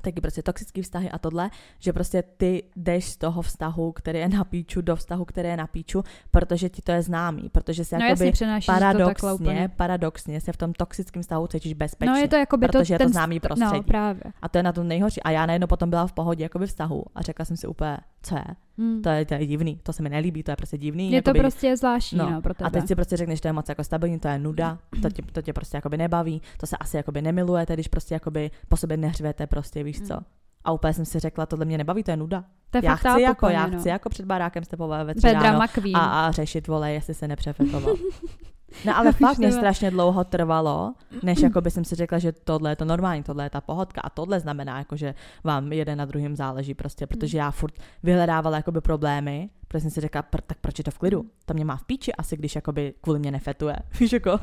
taky 0.00 0.20
prostě 0.20 0.42
toxický 0.42 0.82
vztahy 0.82 1.10
a 1.10 1.18
tohle, 1.18 1.50
že 1.78 1.92
prostě 1.92 2.22
ty 2.36 2.62
jdeš 2.76 3.04
z 3.04 3.16
toho 3.16 3.42
vztahu, 3.42 3.92
který 3.92 4.18
je 4.18 4.28
na 4.28 4.44
píču, 4.44 4.80
do 4.80 4.96
vztahu, 4.96 5.24
který 5.24 5.48
je 5.48 5.56
na 5.56 5.66
píču, 5.66 6.04
protože 6.30 6.68
ti 6.68 6.82
to 6.82 6.92
je 6.92 7.02
známý, 7.02 7.48
protože 7.48 7.84
se 7.84 7.98
no 7.98 8.06
jakoby 8.06 8.32
takhle 8.32 8.60
paradoxně, 8.66 9.70
paradoxně 9.76 10.40
se 10.40 10.52
v 10.52 10.56
tom 10.56 10.72
toxickém 10.72 11.22
vztahu 11.22 11.46
cítíš 11.46 11.72
bezpečně. 11.72 12.12
No 12.12 12.16
je 12.18 12.28
to 12.28 12.36
jako 12.36 12.56
by 12.56 12.66
to, 12.66 12.78
protože 12.78 12.94
je 12.94 12.98
to 12.98 13.08
známý 13.08 13.36
st- 13.36 13.40
prostředí. 13.40 13.76
No 13.76 13.82
právě. 13.82 14.22
A 14.42 14.48
to 14.48 14.58
je 14.58 14.62
na 14.62 14.72
tom 14.72 14.88
nejhorší. 14.88 15.22
A 15.22 15.30
já 15.30 15.46
najednou 15.46 15.66
potom 15.66 15.90
byla 15.90 16.06
v 16.06 16.12
pohodě 16.12 16.42
jako 16.42 16.58
vztahu 16.66 17.04
a 17.14 17.22
řekla 17.22 17.44
jsem 17.44 17.56
si 17.56 17.66
úplně, 17.66 17.98
co 18.22 18.34
je? 18.36 18.44
Hmm. 18.78 19.02
To 19.02 19.08
je, 19.08 19.24
to 19.24 19.34
je 19.34 19.46
divný, 19.46 19.80
to 19.82 19.92
se 19.92 20.02
mi 20.02 20.08
nelíbí, 20.08 20.42
to 20.42 20.50
je 20.50 20.56
prostě 20.56 20.78
divný. 20.78 21.12
Je 21.12 21.22
to 21.22 21.30
jakoby- 21.30 21.40
prostě 21.40 21.76
zvláštní, 21.76 22.18
no, 22.18 22.30
No, 22.30 22.42
pro 22.42 22.54
tebe. 22.54 22.66
a 22.66 22.70
teď 22.70 22.86
si 22.86 22.94
prostě 22.94 23.16
řekneš, 23.16 23.40
to 23.40 23.48
je 23.48 23.52
moc 23.52 23.68
jako 23.68 23.84
stabilní, 23.84 24.18
to 24.18 24.28
je 24.28 24.38
nuda, 24.38 24.78
to 25.02 25.10
tě, 25.10 25.22
to 25.22 25.42
tě 25.42 25.52
prostě 25.52 25.76
jakoby 25.76 25.96
nebaví, 25.96 26.42
to 26.56 26.66
se 26.66 26.76
asi 26.76 26.96
jakoby 26.96 27.22
nemilujete, 27.22 27.74
když 27.74 27.88
prostě 27.88 28.14
jakoby 28.14 28.50
po 28.68 28.76
sobě 28.76 28.96
neřvete 28.96 29.46
prostě, 29.46 29.82
víš 29.84 30.00
co. 30.02 30.14
Mm. 30.14 30.20
A 30.64 30.72
úplně 30.72 30.92
jsem 30.94 31.04
si 31.04 31.18
řekla, 31.18 31.46
tohle 31.46 31.64
mě 31.64 31.78
nebaví, 31.78 32.02
to 32.02 32.10
je 32.10 32.16
nuda. 32.16 32.44
to 32.70 32.78
je 32.78 32.84
já 32.84 32.96
fakt 32.96 33.12
chci 33.12 33.22
jako, 33.22 33.48
já 33.48 33.66
no. 33.66 33.78
chci 33.78 33.88
jako 33.88 34.08
před 34.08 34.26
barákem 34.26 34.64
stepovat 34.64 35.06
ve 35.06 35.14
tři 35.14 35.32
ráno 35.32 35.60
a, 35.94 36.26
a 36.26 36.30
řešit, 36.30 36.68
vole, 36.68 36.92
jestli 36.92 37.14
se 37.14 37.28
nepřefetoval. 37.28 37.96
No 38.84 38.96
ale 38.96 39.12
fakt 39.12 39.38
mě 39.38 39.52
strašně 39.52 39.90
dlouho 39.90 40.24
trvalo, 40.24 40.94
než 41.22 41.40
jako 41.42 41.60
by 41.60 41.70
jsem 41.70 41.84
si 41.84 41.94
řekla, 41.94 42.18
že 42.18 42.32
tohle 42.32 42.70
je 42.70 42.76
to 42.76 42.84
normální, 42.84 43.22
tohle 43.22 43.44
je 43.44 43.50
ta 43.50 43.60
pohodka 43.60 44.00
a 44.00 44.10
tohle 44.10 44.40
znamená, 44.40 44.78
jako, 44.78 44.96
že 44.96 45.14
vám 45.44 45.72
jeden 45.72 45.98
na 45.98 46.04
druhým 46.04 46.36
záleží 46.36 46.74
prostě, 46.74 47.06
protože 47.06 47.38
já 47.38 47.50
furt 47.50 47.74
vyhledávala 48.02 48.56
jakoby 48.56 48.80
problémy, 48.80 49.50
protože 49.68 49.80
jsem 49.80 49.90
si 49.90 50.00
řekla, 50.00 50.22
pr- 50.22 50.42
tak 50.46 50.58
proč 50.60 50.78
je 50.78 50.84
to 50.84 50.90
v 50.90 50.98
klidu? 50.98 51.24
To 51.44 51.54
mě 51.54 51.64
má 51.64 51.76
v 51.76 51.84
píči 51.84 52.12
asi, 52.12 52.36
když 52.36 52.54
jakoby 52.54 52.94
kvůli 53.00 53.18
mě 53.18 53.30
nefetuje. 53.30 53.76
Víš 54.00 54.12
jako? 54.12 54.38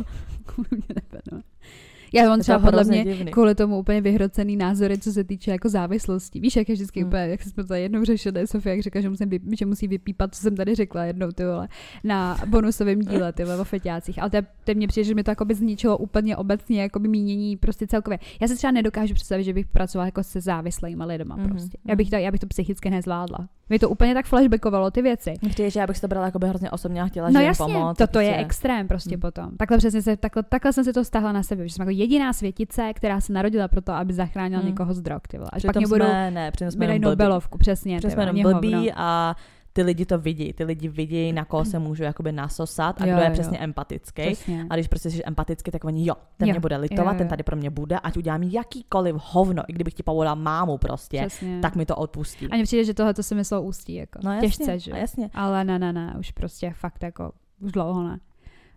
Kvůli 0.45 0.69
mě 0.71 0.95
nepadlo. 0.95 1.43
Já 2.13 2.29
mám 2.29 2.39
třeba 2.39 2.59
to 2.59 2.65
podle 2.65 2.83
mě 2.83 3.03
divný. 3.03 3.31
kvůli 3.31 3.55
tomu 3.55 3.77
úplně 3.79 4.01
vyhrocený 4.01 4.55
názory, 4.57 4.97
co 4.97 5.11
se 5.11 5.23
týče 5.23 5.51
jako 5.51 5.69
závislosti. 5.69 6.39
Víš, 6.39 6.55
jak 6.55 6.69
je 6.69 6.75
vždycky 6.75 6.99
Hmm. 6.99 7.07
úplně, 7.07 7.21
jak 7.27 7.41
jsme 7.43 7.63
to 7.63 7.73
jednou 7.73 8.03
řešili, 8.05 8.47
Sofie, 8.47 8.75
jak 8.75 8.83
říká, 8.83 9.01
že, 9.01 9.09
musím 9.09 9.29
že 9.59 9.65
musí 9.65 9.87
vypípat, 9.87 10.35
co 10.35 10.41
jsem 10.41 10.55
tady 10.55 10.75
řekla 10.75 11.03
jednou, 11.05 11.31
ty 11.31 11.45
vole, 11.45 11.67
na 12.03 12.37
bonusovém 12.45 12.99
díle, 12.99 13.33
ty 13.33 13.43
vole, 13.43 13.57
o 13.57 13.63
feťácích. 13.63 14.21
Ale 14.21 14.29
to, 14.29 14.37
to 14.63 14.71
mně 14.75 14.87
přijde, 14.87 15.05
že 15.07 15.15
mi 15.15 15.23
to 15.23 15.31
jako 15.31 15.45
by 15.45 15.55
zničilo 15.55 15.97
úplně 15.97 16.37
obecně, 16.37 16.81
jako 16.81 16.99
by 16.99 17.07
mínění 17.07 17.57
prostě 17.57 17.87
celkově. 17.87 18.19
Já 18.41 18.47
se 18.47 18.55
třeba 18.55 18.71
nedokážu 18.71 19.13
představit, 19.13 19.43
že 19.43 19.53
bych 19.53 19.67
pracovala 19.67 20.05
jako 20.05 20.23
se 20.23 20.41
závislými 20.41 21.03
lidma 21.05 21.35
Mhm, 21.35 21.49
prostě. 21.49 21.77
Já 21.87 21.95
bych, 21.95 22.09
to, 22.09 22.15
já 22.15 22.31
bych 22.31 22.39
to 22.39 22.47
psychicky 22.47 22.89
nezvládla. 22.89 23.49
Mě 23.69 23.79
to 23.79 23.89
úplně 23.89 24.13
tak 24.13 24.25
flashbackovalo 24.25 24.91
ty 24.91 25.01
věci. 25.01 25.33
Že 25.67 25.79
já 25.79 25.87
bych 25.87 25.95
si 25.95 26.01
to 26.01 26.07
brala 26.07 26.25
jakoby 26.25 26.47
hrozně 26.47 26.71
osobně 26.71 27.01
a 27.01 27.05
chtěla, 27.07 27.29
No 27.29 27.39
že 27.39 27.45
jasně, 27.45 27.65
pomoct. 27.65 27.97
toto 27.97 28.19
je 28.19 28.29
prostě. 28.29 28.45
extrém 28.45 28.87
prostě 28.87 29.09
Hmm. 29.15 29.21
potom. 29.21 29.57
Takhle 29.57 29.77
přesně 29.77 30.01
se, 30.01 30.17
takhle, 30.17 30.43
takhle 30.43 30.73
jsem 30.73 30.83
si 30.83 30.93
to 30.93 31.03
stáhla 31.03 31.31
na 31.31 31.43
sebe, 31.43 31.67
že 31.67 31.73
jsem 31.73 31.83
jako 31.87 31.98
jediná 31.99 32.33
světice, 32.33 32.93
která 32.93 33.21
se 33.21 33.33
narodila 33.33 33.67
proto, 33.67 33.91
aby 33.91 34.13
zachránila 34.13 34.59
Hmm. 34.61 34.69
někoho 34.69 34.93
z 34.93 35.01
drog, 35.01 35.21
ty 35.27 35.37
vole. 35.37 35.49
Až 35.53 35.59
Přitom 35.59 35.73
pak 35.73 35.79
mě 35.79 35.87
budou 35.87 36.05
jsme, 36.05 36.31
ne, 36.31 36.51
přitom 36.51 36.71
jsme 36.71 36.87
mi 36.87 36.93
jenom. 36.93 37.09
Nobelovku, 37.11 37.57
přesně. 37.57 38.01
Ty 38.01 38.11
jsme 38.11 38.23
jenom 38.23 38.41
blbí 38.53 38.73
hovno. 38.73 38.91
a 38.95 39.35
ty 39.73 39.81
lidi 39.83 40.05
to 40.05 40.17
vidí. 40.19 40.53
Ty 40.53 40.63
lidi 40.63 40.87
vidí, 40.87 41.33
na 41.33 41.45
koho 41.45 41.65
se 41.65 41.79
můžu 41.79 42.03
jakoby 42.03 42.31
nasosat 42.31 43.01
a 43.01 43.05
Jo, 43.05 43.13
kdo 43.13 43.21
je 43.21 43.27
jo. 43.27 43.33
přesně 43.33 43.57
empatický. 43.59 44.21
Přesně. 44.21 44.67
A 44.69 44.75
když 44.75 44.87
prostě 44.87 45.09
jsi 45.11 45.23
empatický, 45.25 45.71
tak 45.71 45.83
oni 45.83 46.07
jo, 46.07 46.13
ten 46.37 46.47
Jo, 46.47 46.53
mě 46.53 46.59
bude 46.59 46.77
litovat, 46.77 47.13
jo, 47.13 47.17
ten 47.17 47.27
jo. 47.27 47.29
tady 47.29 47.43
pro 47.43 47.55
mě 47.55 47.69
bude, 47.69 47.99
ať 47.99 48.17
udělám 48.17 48.43
jakýkoliv 48.43 49.15
hovno, 49.19 49.63
i 49.67 49.73
kdybych 49.73 49.93
ti 49.93 50.03
povolal 50.03 50.35
mámu 50.35 50.77
prostě, 50.77 51.17
Přesně. 51.27 51.59
tak 51.61 51.75
mi 51.75 51.85
to 51.85 51.95
odpustí. 51.95 52.47
A 52.51 52.55
mně 52.55 52.63
přijde, 52.63 52.83
že 52.83 52.93
tohle 52.93 53.13
to 53.13 53.23
se 53.23 53.35
myslelo 53.35 53.63
ústí, 53.63 53.93
jako. 53.95 54.19
No 54.23 54.31
jasně, 54.33 54.47
Těžce, 54.49 54.79
že? 54.79 54.91
jasně. 54.91 55.29
Ale 55.33 55.63
ne, 55.63 55.79
ne, 55.79 55.93
ne, 55.93 56.15
už 56.19 56.31
prostě 56.31 56.71
fakt 56.75 57.03
jako, 57.03 57.31
už 57.61 57.71
dlouho 57.71 58.03
ne. 58.03 58.19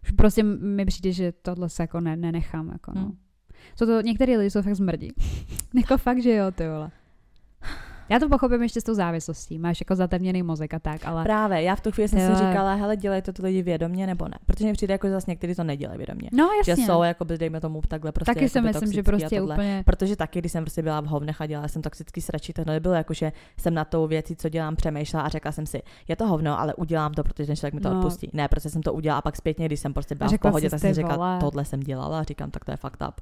Už 0.03 0.11
prostě 0.11 0.43
mi 0.43 0.85
přijde, 0.85 1.13
že 1.13 1.33
tohle 1.33 1.69
se 1.69 1.83
jako 1.83 2.01
ne, 2.01 2.17
nenechám, 2.17 2.69
jako 2.69 2.93
no. 2.95 3.01
Hmm. 3.01 3.19
Co 3.77 3.87
to, 3.87 4.01
některý 4.01 4.37
lidi 4.37 4.51
jsou 4.51 4.63
fakt 4.63 4.77
zmrdí. 4.77 5.13
jako 5.75 5.99
fakt, 5.99 6.23
že 6.23 6.35
jo, 6.35 6.51
ty 6.51 6.69
vole. 6.69 6.91
Já 8.13 8.19
to 8.19 8.29
pochopím 8.29 8.63
ještě 8.63 8.81
s 8.81 8.85
tou 8.85 8.95
závislostí. 8.95 9.59
Máš 9.59 9.81
jako 9.81 9.95
zatemněný 9.97 10.43
mozek 10.43 10.75
a 10.75 10.79
tak, 10.79 11.01
ale 11.07 11.23
Právě, 11.23 11.63
já 11.63 11.77
v 11.77 11.81
tu 11.81 11.91
chvíli 11.93 12.09
jsem 12.09 12.19
si 12.37 12.45
říkala, 12.47 12.75
hele, 12.75 12.97
dělají 12.97 13.23
to 13.23 13.33
ty 13.33 13.43
lidi 13.43 13.63
vědomě 13.63 14.07
nebo 14.07 14.29
ne. 14.29 14.35
Protože 14.47 14.67
mi 14.67 14.73
přijde, 14.73 14.95
jako 14.95 15.07
že 15.07 15.13
zase 15.13 15.31
někteří 15.31 15.55
to 15.55 15.65
nedělají 15.65 15.99
vědomě. 15.99 16.29
no 16.33 16.49
Že 16.65 16.71
jasně. 16.71 16.87
jsou, 16.87 17.03
jako 17.03 17.25
by, 17.25 17.39
dejme 17.39 17.61
tomu, 17.61 17.81
takhle 17.89 18.13
prostě 18.13 18.35
Taky 18.35 18.49
si 18.49 18.59
jakoby 18.59 18.73
myslím, 18.73 18.93
že 18.93 19.03
prostě 19.03 19.39
tohle. 19.39 19.55
úplně... 19.55 19.83
Protože 19.87 20.17
taky, 20.17 20.39
když 20.39 20.53
jsem 20.53 20.65
prostě 20.65 20.83
byla 20.83 21.01
v 21.01 21.07
hovnech 21.07 21.41
a 21.41 21.47
dělala 21.47 21.69
jsem 21.69 21.83
toxický 21.83 22.21
sračí, 22.21 22.53
tak 22.53 22.65
to 22.65 22.71
nebylo 22.71 22.95
jako, 22.95 23.15
že 23.15 23.33
jsem 23.59 23.75
na 23.75 23.85
tou 23.85 24.07
věcí, 24.07 24.37
co 24.37 24.49
dělám, 24.49 24.77
přemýšlela 24.77 25.25
a 25.25 25.29
řekla 25.29 25.53
jsem 25.53 25.67
si, 25.67 25.83
je 26.09 26.17
to 26.17 26.27
hovno, 26.27 26.61
ale 26.61 26.75
udělám 26.75 27.15
to, 27.15 27.23
protože 27.25 27.47
ten 27.47 27.57
člověk 27.57 27.75
mi 27.75 27.81
to 27.81 27.91
No. 27.91 27.97
odpustí. 27.99 28.31
Ne, 28.33 28.49
protože 28.49 28.71
jsem 28.71 28.83
to 28.83 28.93
udělala 28.93 29.19
a 29.19 29.23
pak 29.23 29.37
zpětně, 29.37 29.67
když 29.67 29.81
jsem 29.81 29.95
prostě 29.95 30.15
byla 30.15 30.29
v 30.29 30.31
řekla 30.31 30.51
pohodě, 30.51 30.71
tak 30.71 30.81
jsem 30.81 30.93
vole. 30.95 31.39
tohle 31.41 31.65
jsem 31.65 31.81
dělala 31.81 32.21
a 32.21 32.23
říkám, 32.23 32.51
tak 32.51 32.65
to 32.65 32.71
je 32.71 32.77
fucked 32.77 33.09
up. 33.09 33.21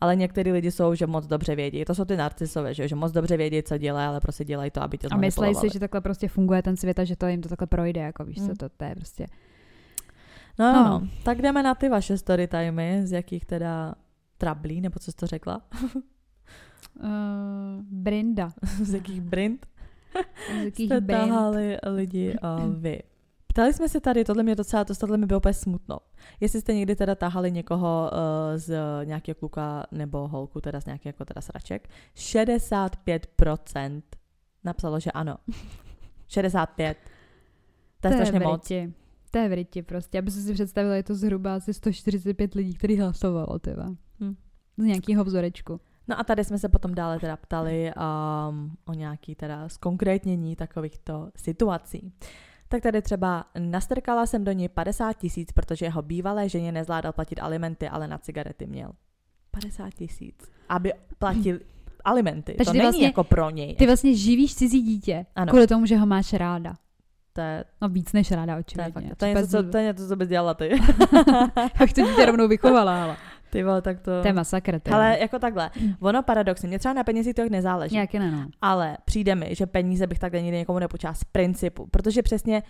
Ale 0.00 0.16
některý 0.16 0.52
lidi 0.52 0.70
jsou, 0.70 0.94
že 0.94 1.06
moc 1.06 1.26
dobře 1.26 1.56
vědí. 1.56 1.84
To 1.84 1.94
jsou 1.94 2.04
ty 2.04 2.16
narcisové, 2.16 2.74
že, 2.74 2.88
že 2.88 2.94
moc 2.94 3.12
dobře 3.12 3.36
vědí, 3.36 3.62
co 3.62 3.78
dělají, 3.78 4.08
ale 4.08 4.20
prostě 4.20 4.44
dělají 4.44 4.70
to, 4.70 4.82
aby 4.82 4.98
tě 4.98 5.08
A 5.10 5.16
myslí 5.16 5.54
si, 5.54 5.68
že 5.72 5.80
takhle 5.80 6.00
prostě 6.00 6.28
funguje 6.28 6.62
ten 6.62 6.76
svět 6.76 6.98
a 6.98 7.04
že 7.04 7.16
to 7.16 7.26
jim 7.26 7.42
to 7.42 7.48
takhle 7.48 7.66
projde, 7.66 8.00
jako 8.00 8.24
víš 8.24 8.38
Hmm. 8.38 8.48
co, 8.48 8.54
to, 8.56 8.68
to 8.76 8.84
je 8.84 8.94
prostě... 8.94 9.26
No, 10.58 10.72
No. 10.72 10.84
no. 10.84 11.08
tak 11.22 11.42
jdeme 11.42 11.62
na 11.62 11.74
ty 11.74 11.88
vaše 11.88 12.18
story 12.18 12.48
timey, 12.48 13.06
z 13.06 13.12
jakých 13.12 13.44
teda 13.44 13.94
trablí, 14.38 14.80
nebo 14.80 14.98
co 14.98 15.12
jsi 15.12 15.16
to 15.16 15.26
řekla? 15.26 15.60
Uh, 15.94 17.10
Brinda. 17.82 18.52
z 18.82 18.94
jakých 18.94 19.20
brind? 19.20 19.66
jste 20.74 21.00
tahali 21.00 21.76
lidi 21.86 22.36
uh, 22.42 22.74
vy. 22.74 23.02
Ptali 23.56 23.72
jsme 23.72 23.88
se 23.88 24.00
tady, 24.00 24.24
tohle 24.24 24.42
mě 24.42 24.54
docela, 24.54 24.84
to 24.84 24.94
tohle 24.94 25.16
mi 25.16 25.26
bylo 25.26 25.38
úplně 25.38 25.54
smutno. 25.54 25.98
Jestli 26.40 26.60
jste 26.60 26.74
někdy 26.74 26.96
teda 26.96 27.14
tahali 27.14 27.52
někoho 27.52 28.10
uh, 28.12 28.18
z 28.56 28.78
nějakého 29.04 29.34
kluka 29.34 29.86
nebo 29.90 30.28
holku, 30.28 30.60
teda 30.60 30.80
z 30.80 30.86
nějakého 30.86 31.08
jako 31.08 31.24
teda 31.24 31.40
sraček, 31.40 31.88
65% 32.16 34.02
napsalo, 34.64 35.00
že 35.00 35.12
ano. 35.12 35.36
65. 36.28 36.96
To 38.00 38.08
je, 38.08 38.12
to 38.12 38.16
strašně 38.16 38.40
moc. 38.40 38.68
To 39.30 39.38
je 39.38 39.66
v 39.66 39.82
prostě. 39.82 40.18
Aby 40.18 40.30
si 40.30 40.54
představila, 40.54 40.94
je 40.94 41.02
to 41.02 41.14
zhruba 41.14 41.54
asi 41.54 41.74
145 41.74 42.54
lidí, 42.54 42.74
kteří 42.74 42.96
hlasovalo, 42.98 43.58
tyva. 43.58 43.86
Hm. 44.20 44.34
Z 44.76 44.84
nějakého 44.84 45.24
vzorečku. 45.24 45.80
No 46.08 46.20
a 46.20 46.24
tady 46.24 46.44
jsme 46.44 46.58
se 46.58 46.68
potom 46.68 46.94
dále 46.94 47.20
teda 47.20 47.36
ptali 47.36 47.92
um, 48.48 48.76
o 48.84 48.92
nějaký 48.92 49.34
teda 49.34 49.68
zkonkrétnění 49.68 50.56
takovýchto 50.56 51.30
situací. 51.36 52.12
Tak 52.68 52.82
tady 52.82 53.02
třeba 53.02 53.44
nastrkala 53.58 54.26
jsem 54.26 54.44
do 54.44 54.52
něj 54.52 54.68
50 54.68 55.12
tisíc, 55.12 55.52
protože 55.52 55.86
jeho 55.86 56.02
bývalé 56.02 56.48
ženě 56.48 56.72
nezvládal 56.72 57.12
platit 57.12 57.38
alimenty, 57.38 57.88
ale 57.88 58.08
na 58.08 58.18
cigarety 58.18 58.66
měl. 58.66 58.92
50 59.50 59.94
tisíc. 59.94 60.34
Aby 60.68 60.92
platil 61.18 61.58
alimenty. 62.04 62.54
Takže 62.54 62.70
to 62.70 62.72
není 62.72 62.82
vlastně, 62.82 63.06
jako 63.06 63.24
pro 63.24 63.50
něj. 63.50 63.74
Ty 63.74 63.86
vlastně 63.86 64.16
živíš 64.16 64.54
cizí 64.54 64.82
dítě 64.82 65.26
ano. 65.36 65.50
kvůli 65.50 65.66
tomu, 65.66 65.86
že 65.86 65.96
ho 65.96 66.06
máš 66.06 66.32
ráda. 66.32 66.74
To 67.32 67.40
je... 67.40 67.64
No 67.82 67.88
víc 67.88 68.12
než 68.12 68.30
ráda, 68.30 68.56
očividně. 68.56 68.92
To 68.92 68.98
je, 68.98 69.02
fakt, 69.02 69.16
to 69.18 69.24
je, 69.24 69.34
něco, 69.34 69.62
co, 69.62 69.70
to 69.70 69.78
je 69.78 69.84
něco, 69.84 70.08
co 70.08 70.16
bys 70.16 70.28
dělala 70.28 70.54
ty. 70.54 70.70
Jak 71.80 71.92
to 71.92 72.06
dítě 72.06 72.26
rovnou 72.26 72.48
vychovala, 72.48 73.04
ale. 73.04 73.16
Ty 73.56 73.62
vole, 73.62 73.82
tak 73.82 74.00
to... 74.00 74.22
To 74.22 74.28
je 74.28 74.32
masakr. 74.32 74.80
Ale 74.92 75.18
jako 75.20 75.38
takhle, 75.38 75.70
ono 76.00 76.22
paradoxně, 76.22 76.68
mě 76.68 76.78
třeba 76.78 76.94
na 76.94 77.04
penězích 77.04 77.34
to 77.34 77.48
nezáleží. 77.48 77.94
Nějaké 77.94 78.18
ne, 78.18 78.30
no. 78.30 78.46
Ale 78.60 78.96
přijde 79.04 79.34
mi, 79.34 79.54
že 79.54 79.66
peníze 79.66 80.06
bych 80.06 80.18
takhle 80.18 80.42
nikdy 80.42 80.56
někomu 80.56 80.78
nepočala 80.78 81.14
z 81.14 81.24
principu, 81.24 81.86
protože 81.86 82.22
přesně 82.22 82.62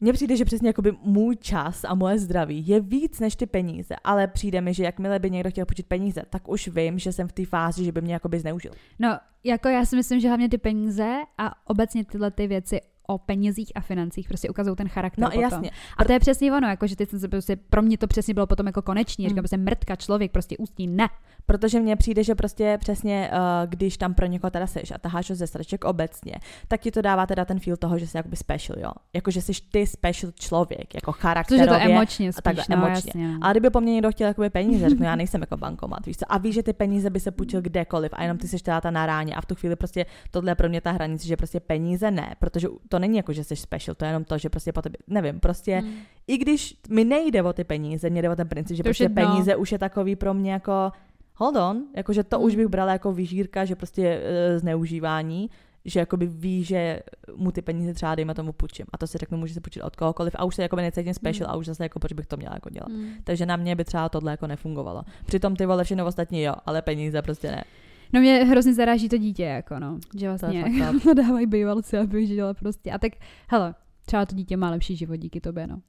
mně 0.00 0.12
přijde, 0.12 0.36
že 0.36 0.44
přesně 0.44 0.68
jakoby 0.68 0.92
můj 1.02 1.36
čas 1.36 1.84
a 1.84 1.94
moje 1.94 2.18
zdraví 2.18 2.68
je 2.68 2.80
víc 2.80 3.20
než 3.20 3.36
ty 3.36 3.46
peníze, 3.46 3.94
ale 4.04 4.26
přijde 4.26 4.60
mi, 4.60 4.74
že 4.74 4.84
jakmile 4.84 5.18
by 5.18 5.30
někdo 5.30 5.50
chtěl 5.50 5.66
počít 5.66 5.86
peníze, 5.86 6.22
tak 6.30 6.48
už 6.48 6.68
vím, 6.68 6.98
že 6.98 7.12
jsem 7.12 7.28
v 7.28 7.32
té 7.32 7.46
fázi, 7.46 7.84
že 7.84 7.92
by 7.92 8.00
mě 8.00 8.12
jakoby 8.12 8.38
zneužil. 8.38 8.72
No, 8.98 9.18
jako 9.44 9.68
já 9.68 9.84
si 9.84 9.96
myslím, 9.96 10.20
že 10.20 10.28
hlavně 10.28 10.48
ty 10.48 10.58
peníze 10.58 11.16
a 11.38 11.70
obecně 11.70 12.04
tyhle 12.04 12.30
ty 12.30 12.46
věci 12.46 12.80
o 13.10 13.18
penězích 13.18 13.72
a 13.74 13.80
financích 13.80 14.28
prostě 14.28 14.50
ukazují 14.50 14.76
ten 14.76 14.88
charakter. 14.88 15.24
No 15.24 15.30
potom. 15.30 15.42
jasně. 15.42 15.70
A 15.96 16.04
to 16.04 16.12
je 16.12 16.20
přesně 16.20 16.52
ono, 16.52 16.68
jako, 16.68 16.86
že 16.86 16.96
ty 16.96 17.06
se 17.06 17.28
prostě, 17.28 17.56
pro 17.56 17.82
mě 17.82 17.98
to 17.98 18.06
přesně 18.06 18.34
bylo 18.34 18.46
potom 18.46 18.66
jako 18.66 18.82
konečný, 18.82 19.24
mm. 19.24 19.28
říkám, 19.28 19.42
prostě 19.42 19.56
mrtka 19.56 19.96
člověk, 19.96 20.32
prostě 20.32 20.56
ústí 20.56 20.86
ne. 20.86 21.08
Protože 21.46 21.80
mně 21.80 21.96
přijde, 21.96 22.24
že 22.24 22.34
prostě 22.34 22.78
přesně, 22.80 23.30
uh, 23.32 23.70
když 23.70 23.96
tam 23.96 24.14
pro 24.14 24.26
někoho 24.26 24.50
teda 24.50 24.66
seš 24.66 24.90
a 24.90 24.98
taháš 24.98 25.30
ho 25.30 25.36
ze 25.36 25.46
sraček 25.46 25.84
obecně, 25.84 26.34
tak 26.68 26.80
ti 26.80 26.90
to 26.90 27.02
dává 27.02 27.26
teda 27.26 27.44
ten 27.44 27.60
feel 27.60 27.76
toho, 27.76 27.98
že 27.98 28.06
jsi 28.06 28.16
jakoby 28.16 28.36
special, 28.36 28.78
jo. 28.78 28.92
Jako, 29.12 29.30
že 29.30 29.42
jsi 29.42 29.52
ty 29.72 29.86
special 29.86 30.32
člověk, 30.32 30.94
jako 30.94 31.12
charakterově. 31.12 31.66
Protože 31.66 31.86
to 31.86 31.90
emočně 31.90 32.32
spíš, 32.32 32.38
a 32.38 32.42
takhle, 32.42 32.64
no, 32.70 32.76
emočně. 32.76 33.08
Jasně. 33.08 33.28
No. 33.28 33.38
Ale 33.42 33.52
kdyby 33.52 33.70
po 33.70 33.80
mně 33.80 33.92
někdo 33.92 34.10
chtěl 34.10 34.28
jakoby 34.28 34.50
peníze, 34.50 34.88
řeknu, 34.88 35.06
já 35.06 35.16
nejsem 35.16 35.40
jako 35.40 35.56
bankomat, 35.56 36.06
víš 36.06 36.16
co? 36.16 36.32
A 36.32 36.38
víš, 36.38 36.54
že 36.54 36.62
ty 36.62 36.72
peníze 36.72 37.10
by 37.10 37.20
se 37.20 37.30
půjčil 37.30 37.62
kdekoliv 37.62 38.12
a 38.14 38.22
jenom 38.22 38.38
ty 38.38 38.48
seš 38.48 38.62
teda 38.62 38.80
ta 38.80 38.90
na 38.90 39.06
ráně 39.06 39.34
a 39.34 39.40
v 39.40 39.46
tu 39.46 39.54
chvíli 39.54 39.76
prostě 39.76 40.06
tohle 40.30 40.50
je 40.50 40.54
pro 40.54 40.68
mě 40.68 40.80
ta 40.80 40.90
hranice, 40.90 41.26
že 41.26 41.36
prostě 41.36 41.60
peníze 41.60 42.10
ne, 42.10 42.34
protože 42.38 42.68
to 42.88 42.98
není 43.00 43.16
jako, 43.16 43.32
že 43.32 43.44
jsi 43.44 43.56
special, 43.56 43.94
to 43.94 44.04
je 44.04 44.08
jenom 44.08 44.24
to, 44.24 44.38
že 44.38 44.50
prostě 44.50 44.72
po 44.72 44.82
tebe, 44.82 44.96
nevím, 45.06 45.40
prostě, 45.40 45.80
mm. 45.80 45.94
i 46.26 46.38
když 46.38 46.76
mi 46.88 47.04
nejde 47.04 47.42
o 47.42 47.52
ty 47.52 47.64
peníze, 47.64 48.10
mě 48.10 48.22
jde 48.22 48.30
o 48.30 48.36
ten 48.36 48.48
princip, 48.48 48.76
že 48.76 48.82
to 48.82 48.86
prostě 48.86 49.08
peníze 49.08 49.56
už 49.56 49.72
je 49.72 49.78
takový 49.78 50.16
pro 50.16 50.34
mě 50.34 50.52
jako 50.52 50.92
hold 51.34 51.56
on, 51.56 51.84
jakože 51.96 52.24
to 52.24 52.38
mm. 52.38 52.44
už 52.44 52.56
bych 52.56 52.66
brala 52.66 52.92
jako 52.92 53.12
vyžírka, 53.12 53.64
že 53.64 53.76
prostě 53.76 54.22
e, 54.24 54.58
zneužívání, 54.58 55.50
že 55.84 56.00
jakoby 56.00 56.26
ví, 56.26 56.64
že 56.64 57.00
mu 57.36 57.52
ty 57.52 57.62
peníze 57.62 57.94
třeba 57.94 58.14
dejme 58.14 58.34
tomu 58.34 58.52
půjčím. 58.52 58.86
A 58.92 58.98
to 58.98 59.06
si 59.06 59.18
řeknu, 59.18 59.38
může 59.38 59.54
se 59.54 59.60
půjčit 59.60 59.82
od 59.82 59.96
kohokoliv 59.96 60.36
a 60.38 60.44
už 60.44 60.54
se 60.54 60.62
jako 60.62 60.76
necítím 60.76 61.14
special 61.14 61.48
mm. 61.48 61.54
a 61.54 61.56
už 61.56 61.66
zase 61.66 61.82
jako 61.82 61.98
proč 61.98 62.12
bych 62.12 62.26
to 62.26 62.36
měla 62.36 62.54
jako 62.54 62.70
dělat. 62.70 62.88
Mm. 62.88 63.10
Takže 63.24 63.46
na 63.46 63.56
mě 63.56 63.76
by 63.76 63.84
třeba 63.84 64.08
tohle 64.08 64.30
jako 64.30 64.46
nefungovalo. 64.46 65.02
Přitom 65.26 65.56
ty 65.56 65.66
vole 65.66 65.84
všechno 65.84 66.06
ostatní 66.06 66.42
jo, 66.42 66.54
ale 66.66 66.82
peníze 66.82 67.22
prostě 67.22 67.50
ne. 67.50 67.64
No 68.12 68.20
mě 68.20 68.44
hrozně 68.44 68.74
zaráží 68.74 69.08
to 69.08 69.18
dítě, 69.18 69.42
jako 69.42 69.78
no, 69.78 69.98
že 70.16 70.28
vlastně 70.28 70.64
to 71.02 71.14
dávají 71.14 71.46
bývalci, 71.46 71.98
aby 71.98 72.26
žila 72.26 72.54
prostě. 72.54 72.90
A 72.90 72.98
tak, 72.98 73.12
hele, 73.48 73.74
třeba 74.06 74.26
to 74.26 74.34
dítě 74.34 74.56
má 74.56 74.70
lepší 74.70 74.96
život 74.96 75.16
díky 75.16 75.40
tobě, 75.40 75.66
no. 75.66 75.80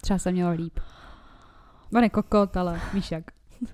Třeba 0.00 0.18
se 0.18 0.32
mělo 0.32 0.52
líp. 0.52 0.80
On 1.94 2.02
je 2.02 2.08
kokot, 2.08 2.56
ale 2.56 2.80
víš 2.94 3.10
jak. 3.10 3.24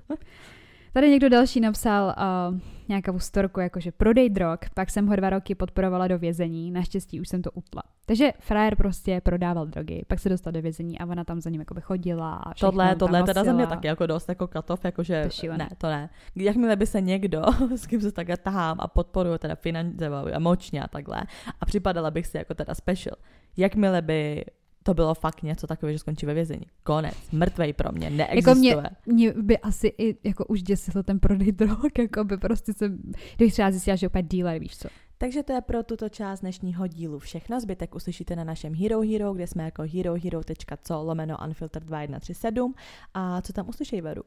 Tady 0.92 1.10
někdo 1.10 1.28
další 1.28 1.60
napsal 1.60 2.14
uh, 2.50 2.58
nějakou 2.88 3.18
storku, 3.18 3.60
jakože 3.60 3.92
prodej 3.92 4.30
drog, 4.30 4.58
pak 4.74 4.90
jsem 4.90 5.06
ho 5.06 5.16
dva 5.16 5.30
roky 5.30 5.54
podporovala 5.54 6.08
do 6.08 6.18
vězení, 6.18 6.70
naštěstí 6.70 7.20
už 7.20 7.28
jsem 7.28 7.42
to 7.42 7.50
utla. 7.50 7.82
Takže 8.06 8.32
frajer 8.40 8.76
prostě 8.76 9.20
prodával 9.20 9.66
drogy, 9.66 10.04
pak 10.08 10.18
se 10.18 10.28
dostal 10.28 10.52
do 10.52 10.62
vězení 10.62 10.98
a 10.98 11.06
ona 11.06 11.24
tam 11.24 11.40
za 11.40 11.50
ním 11.50 11.60
jakoby 11.60 11.80
chodila 11.80 12.34
a 12.34 12.54
Tohle, 12.54 12.96
tohle 12.96 13.22
teda 13.22 13.44
za 13.44 13.52
mě 13.52 13.66
taky 13.66 13.86
jako 13.86 14.06
dost 14.06 14.28
jako 14.28 14.46
katov, 14.46 14.84
jakože 14.84 15.28
to 15.40 15.56
ne, 15.56 15.68
to 15.78 15.86
ne. 15.86 16.10
Jakmile 16.36 16.76
by 16.76 16.86
se 16.86 17.00
někdo, 17.00 17.42
s 17.76 17.86
kým 17.86 18.00
se 18.00 18.12
takhle 18.12 18.36
tahám 18.36 18.76
a 18.80 18.88
podporuju 18.88 19.38
teda 19.38 19.54
finance, 19.54 20.06
emočně 20.32 20.82
a 20.82 20.88
takhle 20.88 21.22
a 21.60 21.66
připadala 21.66 22.10
bych 22.10 22.26
si 22.26 22.36
jako 22.36 22.54
teda 22.54 22.74
special, 22.74 23.16
jakmile 23.56 24.02
by 24.02 24.44
to 24.86 24.94
bylo 24.94 25.14
fakt 25.14 25.42
něco 25.42 25.66
takové, 25.66 25.92
že 25.92 25.98
skončí 25.98 26.26
ve 26.26 26.34
vězení. 26.34 26.66
Konec. 26.82 27.14
Mrtvej 27.32 27.72
pro 27.72 27.92
mě. 27.92 28.10
Neexistuje. 28.10 28.70
Jako 28.70 28.80
mě, 29.06 29.14
mě, 29.14 29.42
by 29.42 29.58
asi 29.58 29.94
i 29.98 30.28
jako 30.28 30.44
už 30.44 30.62
děsil 30.62 31.02
ten 31.02 31.20
prodej 31.20 31.52
drog, 31.52 31.98
jako 31.98 32.24
by 32.24 32.36
prostě 32.36 32.72
se, 32.72 32.92
když 33.36 33.52
třeba 33.52 33.70
zjistila, 33.70 33.96
že 33.96 34.06
opět 34.06 34.22
dealer, 34.22 34.58
víš 34.58 34.76
co. 34.76 34.88
Takže 35.18 35.42
to 35.42 35.52
je 35.52 35.60
pro 35.60 35.82
tuto 35.82 36.08
část 36.08 36.40
dnešního 36.40 36.86
dílu 36.86 37.18
všechno. 37.18 37.60
Zbytek 37.60 37.94
uslyšíte 37.94 38.36
na 38.36 38.44
našem 38.44 38.74
Hero 38.74 39.00
Hero, 39.00 39.32
kde 39.32 39.46
jsme 39.46 39.64
jako 39.64 39.82
herohero.co 39.82 41.02
lomeno 41.02 41.36
unfilter 41.46 41.84
2137. 41.84 42.74
A 43.14 43.42
co 43.42 43.52
tam 43.52 43.68
uslyšej, 43.68 44.00
Veru? 44.00 44.22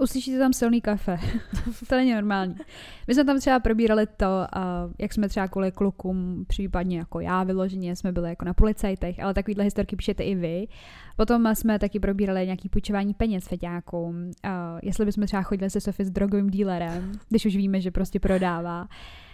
Uslyšíte 0.00 0.38
tam 0.38 0.52
silný 0.52 0.80
kafe. 0.80 1.18
to 1.88 1.96
není 1.96 2.14
normální. 2.14 2.54
My 3.06 3.14
jsme 3.14 3.24
tam 3.24 3.38
třeba 3.38 3.60
probírali 3.60 4.06
to, 4.06 4.26
uh, 4.26 4.92
jak 4.98 5.12
jsme 5.12 5.28
třeba 5.28 5.48
kvůli 5.48 5.72
klukům, 5.72 6.44
případně 6.48 6.98
jako 6.98 7.20
já 7.20 7.44
vyloženě, 7.44 7.96
jsme 7.96 8.12
byli 8.12 8.28
jako 8.28 8.44
na 8.44 8.54
policajtech, 8.54 9.20
ale 9.20 9.34
takovýhle 9.34 9.64
historky 9.64 9.96
píšete 9.96 10.22
i 10.22 10.34
vy. 10.34 10.66
Potom 11.16 11.54
jsme 11.54 11.78
taky 11.78 12.00
probírali 12.00 12.44
nějaký 12.44 12.68
půjčování 12.68 13.14
peněz 13.14 13.48
feťákům. 13.48 14.30
Jestli 14.82 15.04
bychom 15.04 15.26
třeba 15.26 15.42
chodili 15.42 15.70
se 15.70 15.80
Sofie 15.80 16.06
s 16.06 16.10
drogovým 16.10 16.50
dílerem, 16.50 17.12
když 17.28 17.46
už 17.46 17.56
víme, 17.56 17.80
že 17.80 17.90
prostě 17.90 18.20
prodává. 18.20 18.88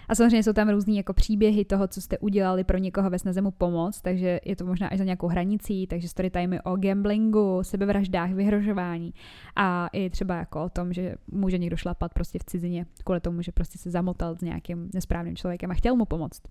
A 0.09 0.15
samozřejmě 0.15 0.43
jsou 0.43 0.53
tam 0.53 0.69
různý 0.69 0.97
jako 0.97 1.13
příběhy 1.13 1.65
toho, 1.65 1.89
co 1.89 2.01
jste 2.01 2.19
udělali 2.19 2.65
pro 2.65 2.79
někoho 2.79 3.11
ve 3.11 3.19
snaze 3.19 3.41
mu 3.41 3.51
pomoct, 3.51 4.01
takže 4.03 4.41
je 4.45 4.57
to 4.57 4.67
možná 4.67 4.89
až 4.89 4.99
za 4.99 5.05
nějakou 5.05 5.27
hranicí, 5.27 5.87
takže 5.87 6.09
story 6.09 6.31
time 6.31 6.59
o 6.65 6.77
gamblingu, 6.77 7.59
sebevraždách, 7.63 8.31
vyhrožování 8.31 9.15
a 9.57 9.89
i 9.93 10.11
třeba 10.11 10.37
jako 10.37 10.65
o 10.65 10.69
tom, 10.69 10.93
že 10.93 11.15
může 11.33 11.59
někdo 11.59 11.77
šlapat 11.77 12.15
prostě 12.15 12.39
v 12.39 12.45
cizině 12.45 12.87
kvůli 13.05 13.21
tomu, 13.21 13.43
že 13.43 13.53
prostě 13.53 13.79
se 13.79 13.91
zamotal 13.91 14.37
s 14.37 14.41
nějakým 14.41 14.91
nesprávným 14.95 15.37
člověkem 15.37 15.71
a 15.71 15.75
chtěl 15.75 15.97
mu 15.97 16.05
pomoct. 16.05 16.43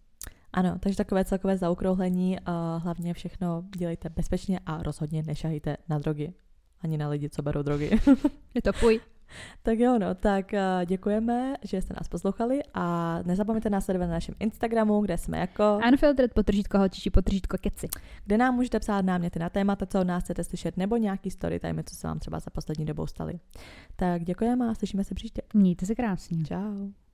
Ano, 0.53 0.75
takže 0.79 0.97
takové 0.97 1.25
celkové 1.25 1.57
zaokrouhlení, 1.57 2.39
a 2.45 2.77
hlavně 2.77 3.13
všechno 3.13 3.63
dělejte 3.77 4.09
bezpečně 4.09 4.59
a 4.65 4.83
rozhodně 4.83 5.23
nešahejte 5.23 5.77
na 5.89 5.99
drogy. 5.99 6.33
Ani 6.81 6.97
na 6.97 7.09
lidi, 7.09 7.29
co 7.29 7.41
berou 7.41 7.61
drogy. 7.61 7.89
je 8.53 8.61
to 8.61 8.73
fuj. 8.73 8.99
Tak 9.63 9.79
jo, 9.79 9.99
no, 9.99 10.15
tak 10.15 10.53
uh, 10.53 10.85
děkujeme, 10.85 11.55
že 11.63 11.81
jste 11.81 11.93
nás 11.93 12.07
poslouchali 12.07 12.59
a 12.73 13.19
nezapomeňte 13.23 13.69
nás 13.69 13.85
sledovat 13.85 14.05
na 14.05 14.13
našem 14.13 14.35
Instagramu, 14.39 15.01
kde 15.01 15.17
jsme 15.17 15.39
jako 15.39 15.79
Unfiltered 15.91 16.33
potržítko 16.33 16.77
hočiči 16.77 17.09
potržítko 17.09 17.57
keci. 17.57 17.87
Kde 18.25 18.37
nám 18.37 18.55
můžete 18.55 18.79
psát 18.79 19.05
náměty 19.05 19.39
na 19.39 19.49
témata, 19.49 19.85
co 19.85 20.01
od 20.01 20.07
nás 20.07 20.23
chcete 20.23 20.43
slyšet, 20.43 20.77
nebo 20.77 20.97
nějaký 20.97 21.31
story 21.31 21.59
time, 21.59 21.83
co 21.85 21.95
se 21.95 22.07
vám 22.07 22.19
třeba 22.19 22.39
za 22.39 22.51
poslední 22.51 22.85
dobou 22.85 23.07
staly. 23.07 23.39
Tak 23.95 24.23
děkujeme 24.23 24.69
a 24.69 24.73
slyšíme 24.73 25.03
se 25.03 25.15
příště. 25.15 25.41
Mějte 25.53 25.85
se 25.85 25.95
krásně. 25.95 26.43
Ciao. 26.43 27.04